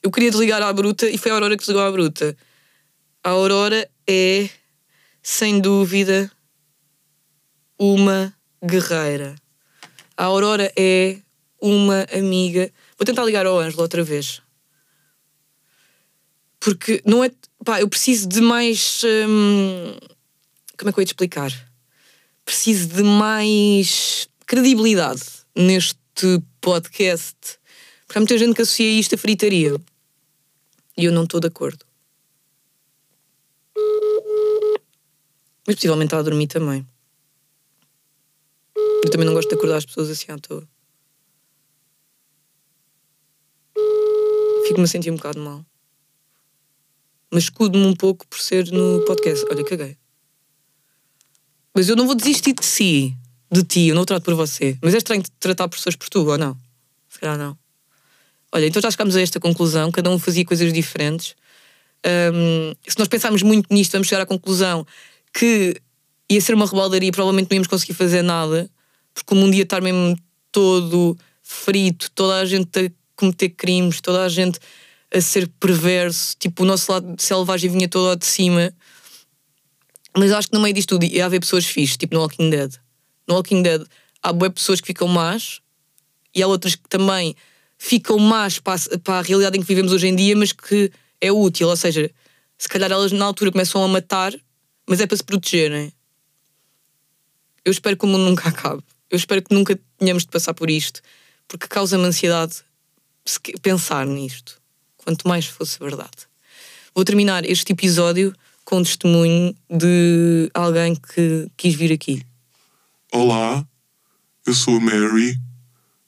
Eu 0.02 0.12
queria 0.12 0.30
desligar 0.30 0.62
à 0.62 0.72
bruta 0.72 1.10
e 1.10 1.18
foi 1.18 1.32
a 1.32 1.36
Aurora 1.36 1.56
que 1.56 1.62
desligou 1.62 1.84
à 1.84 1.92
bruta. 1.92 2.38
A 3.24 3.32
Aurora 3.32 3.90
é, 4.08 4.50
sem 5.22 5.60
dúvida, 5.60 6.32
uma 7.78 8.34
guerreira. 8.64 9.36
A 10.16 10.26
Aurora 10.26 10.72
é 10.78 11.18
uma 11.62 12.06
amiga. 12.14 12.72
Vou 12.98 13.06
tentar 13.06 13.26
ligar 13.26 13.46
ao 13.46 13.60
Ângelo 13.60 13.82
outra 13.82 14.04
vez. 14.04 14.42
Porque 16.68 17.02
não 17.06 17.24
é. 17.24 17.32
Pá, 17.64 17.80
eu 17.80 17.88
preciso 17.88 18.28
de 18.28 18.42
mais. 18.42 19.02
hum, 19.06 19.98
como 20.78 20.90
é 20.90 20.92
que 20.92 21.00
eu 21.00 21.02
ia 21.02 21.06
te 21.06 21.14
explicar? 21.14 21.50
Preciso 22.44 22.90
de 22.90 23.04
mais 23.04 24.28
credibilidade 24.46 25.24
neste 25.56 25.98
podcast. 26.60 27.38
Porque 28.06 28.18
há 28.18 28.20
muita 28.20 28.38
gente 28.38 28.54
que 28.54 28.62
associa 28.62 29.00
isto 29.00 29.16
a 29.16 29.18
fritaria. 29.18 29.80
E 30.98 31.06
eu 31.06 31.14
não 31.14 31.24
estou 31.24 31.40
de 31.40 31.48
acordo. 31.48 31.86
Mas 35.66 35.76
possivelmente 35.78 36.08
está 36.08 36.18
a 36.18 36.22
dormir 36.22 36.48
também. 36.48 36.86
Eu 38.76 39.10
também 39.10 39.26
não 39.26 39.34
gosto 39.34 39.48
de 39.48 39.56
acordar 39.56 39.78
as 39.78 39.86
pessoas 39.86 40.10
assim 40.10 40.34
à 40.34 40.38
toa. 40.38 40.68
Fico-me 44.68 44.84
a 44.84 44.88
sentir 44.88 45.12
um 45.12 45.16
bocado 45.16 45.40
mal. 45.40 45.66
Mas 47.32 47.44
escudo-me 47.44 47.86
um 47.86 47.96
pouco 47.96 48.26
por 48.28 48.40
ser 48.40 48.72
no 48.72 49.04
podcast. 49.06 49.46
Olha, 49.50 49.64
caguei. 49.64 49.98
Mas 51.74 51.90
eu 51.90 51.96
não 51.96 52.06
vou 52.06 52.16
desistir 52.16 52.54
de 52.54 52.66
si. 52.66 53.16
De 53.52 53.64
ti, 53.64 53.88
eu 53.88 53.96
não 53.96 54.06
trato 54.06 54.24
por 54.24 54.34
você. 54.34 54.78
Mas 54.82 54.94
é 54.94 54.98
estranho 54.98 55.24
tratar 55.40 55.68
pessoas 55.68 55.96
por 55.96 56.10
tu, 56.10 56.26
ou 56.26 56.38
não? 56.38 56.58
Se 57.10 57.20
calhar 57.20 57.38
não. 57.38 57.58
Olha, 58.52 58.66
então 58.66 58.82
já 58.82 58.90
chegámos 58.90 59.16
a 59.16 59.22
esta 59.22 59.40
conclusão. 59.40 59.92
Cada 59.92 60.10
um 60.10 60.18
fazia 60.18 60.46
coisas 60.46 60.72
diferentes. 60.74 61.36
hum, 62.34 62.74
se 62.88 62.98
nós 62.98 63.08
pensarmos 63.08 63.42
muito 63.44 63.74
nisto, 63.74 63.92
vamos 63.92 64.08
chegar 64.08 64.24
à 64.24 64.26
conclusão 64.26 64.86
que 65.34 65.80
ia 66.30 66.42
ser 66.42 66.54
uma 66.54 66.66
rebaldaria, 66.66 67.12
provavelmente 67.12 67.50
não 67.50 67.56
íamos 67.56 67.68
conseguir 67.68 67.94
fazer 67.94 68.22
nada, 68.22 68.70
porque 69.14 69.34
o 69.34 69.38
mundo 69.38 69.54
ia 69.54 69.64
estar 69.64 69.82
mesmo 69.82 70.18
todo 70.52 71.18
frito, 71.42 72.12
toda 72.12 72.40
a 72.40 72.46
gente 72.46 72.80
a 72.80 72.92
cometer 73.16 73.50
crimes, 73.50 74.02
toda 74.02 74.24
a 74.24 74.30
gente 74.30 74.60
a 75.14 75.22
ser 75.22 75.48
perverso, 75.60 76.36
tipo, 76.38 76.64
o 76.64 76.66
nosso 76.66 76.92
lado 76.92 77.16
selvagem 77.18 77.70
vinha 77.70 77.88
todo 77.88 78.10
ao 78.10 78.16
de 78.16 78.26
cima. 78.26 78.74
Mas 80.16 80.32
acho 80.32 80.50
que 80.50 80.56
no 80.56 80.62
meio 80.62 80.74
disto 80.74 80.90
tudo 80.90 81.06
ia 81.06 81.26
haver 81.26 81.40
pessoas 81.40 81.66
fixes, 81.66 81.98
tipo 81.98 82.16
no 82.16 82.22
Walking 82.22 82.50
Dead. 82.50 82.74
No 83.28 83.36
Walking 83.36 83.62
Dead 83.62 83.86
há 84.22 84.34
boas 84.34 84.54
pessoas 84.54 84.82
que 84.82 84.88
ficam 84.88 85.08
más 85.08 85.62
e 86.34 86.42
há 86.42 86.48
outras 86.48 86.76
que 86.76 86.90
também 86.90 87.36
ficam 87.78 88.18
más 88.18 88.60
para 88.60 88.80
a, 88.80 89.00
para 89.00 89.20
a 89.20 89.22
realidade 89.22 89.58
em 89.58 89.62
que 89.62 89.68
vivemos 89.68 89.92
hoje 89.92 90.08
em 90.08 90.16
dia, 90.16 90.36
mas 90.36 90.52
que 90.52 90.92
é 91.22 91.32
útil. 91.32 91.70
Ou 91.70 91.76
seja, 91.76 92.10
se 92.58 92.68
calhar 92.68 92.92
elas 92.92 93.12
na 93.12 93.26
altura 93.26 93.52
começam 93.52 93.84
a 93.84 93.88
matar, 93.88 94.34
mas 94.88 95.00
é 95.00 95.08
para 95.08 95.18
se 95.18 95.24
protegerem. 95.24 95.94
Eu 97.64 97.72
espero 97.72 97.98
que 97.98 98.06
o 98.06 98.08
mundo 98.08 98.26
nunca 98.26 98.50
acabe. 98.50 98.84
Eu 99.10 99.18
espero 99.18 99.42
que 99.42 99.54
nunca 99.54 99.80
tenhamos 99.98 100.24
de 100.24 100.30
passar 100.30 100.54
por 100.54 100.70
isto, 100.70 101.02
porque 101.48 101.68
causa-me 101.68 102.04
ansiedade 102.06 102.64
pensar 103.62 104.06
nisto. 104.06 104.62
Quanto 105.08 105.26
mais 105.26 105.46
fosse 105.46 105.80
verdade. 105.80 106.28
Vou 106.94 107.06
terminar 107.06 107.46
este 107.46 107.72
episódio 107.72 108.36
com 108.66 108.80
um 108.80 108.84
testemunho 108.84 109.56
de 109.70 110.52
alguém 110.54 110.96
que 110.98 111.50
quis 111.56 111.74
vir 111.76 111.94
aqui. 111.94 112.26
Olá, 113.14 113.66
eu 114.46 114.54
sou 114.54 114.76
a 114.76 114.80
Mary, 114.82 115.40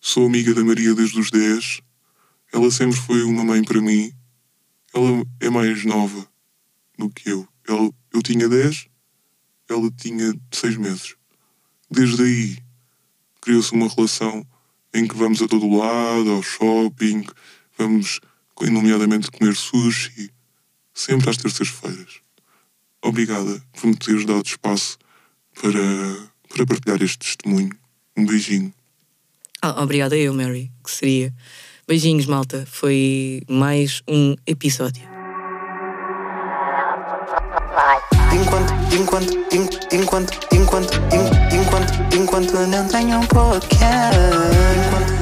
sou 0.01 0.25
amiga 0.25 0.53
da 0.53 0.65
Maria 0.65 0.93
desde 0.93 1.17
os 1.17 1.31
10. 1.31 1.79
Ela 2.51 2.69
sempre 2.71 2.97
foi 2.97 3.23
uma 3.23 3.45
mãe 3.45 3.63
para 3.63 3.79
mim. 3.79 4.11
Ela 4.93 5.23
é 5.39 5.49
mais 5.49 5.85
nova 5.85 6.27
do 6.97 7.09
que 7.09 7.29
eu. 7.29 7.47
Ela- 7.65 7.89
eu 8.13 8.21
tinha 8.21 8.49
10, 8.49 8.87
ela 9.69 9.89
tinha 9.91 10.37
6 10.51 10.75
meses. 10.75 11.15
Desde 11.89 12.21
aí 12.21 12.57
criou-se 13.39 13.71
uma 13.71 13.87
relação 13.87 14.45
em 14.93 15.07
que 15.07 15.15
vamos 15.15 15.41
a 15.41 15.47
todo 15.47 15.73
lado, 15.73 16.31
ao 16.31 16.43
shopping, 16.43 17.25
vamos, 17.77 18.19
nomeadamente, 18.69 19.29
comer 19.31 19.55
sushi, 19.55 20.31
sempre 20.93 21.29
às 21.29 21.37
terças-feiras. 21.37 22.19
Obrigada 23.01 23.61
por 23.73 23.87
me 23.87 23.95
teres 23.95 24.25
dado 24.25 24.45
espaço 24.45 24.97
para, 25.61 25.71
para 26.49 26.65
partilhar 26.65 27.01
este 27.01 27.17
testemunho. 27.19 27.71
Um 28.17 28.25
beijinho. 28.25 28.73
Ah, 29.61 29.81
obrigada 29.81 30.15
eu, 30.17 30.33
Mary, 30.33 30.71
que 30.83 30.91
seria. 30.91 31.33
Beijinhos, 31.87 32.25
malta. 32.25 32.65
Foi 32.69 33.41
mais 33.49 34.01
um 34.07 34.35
episódio. 34.45 35.03
Enquanto, 38.31 38.73
enquanto, 38.93 39.33
en- 39.53 39.69
enquanto, 40.01 40.33
enquanto, 40.53 40.93
en- 41.13 41.59
enquanto, 41.61 42.15
enquanto 42.15 42.53
não 42.67 42.87
tenho 42.87 43.19
um 43.19 43.25
podcast. 43.27 45.18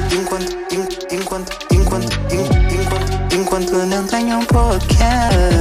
Enquanto, 4.80 5.57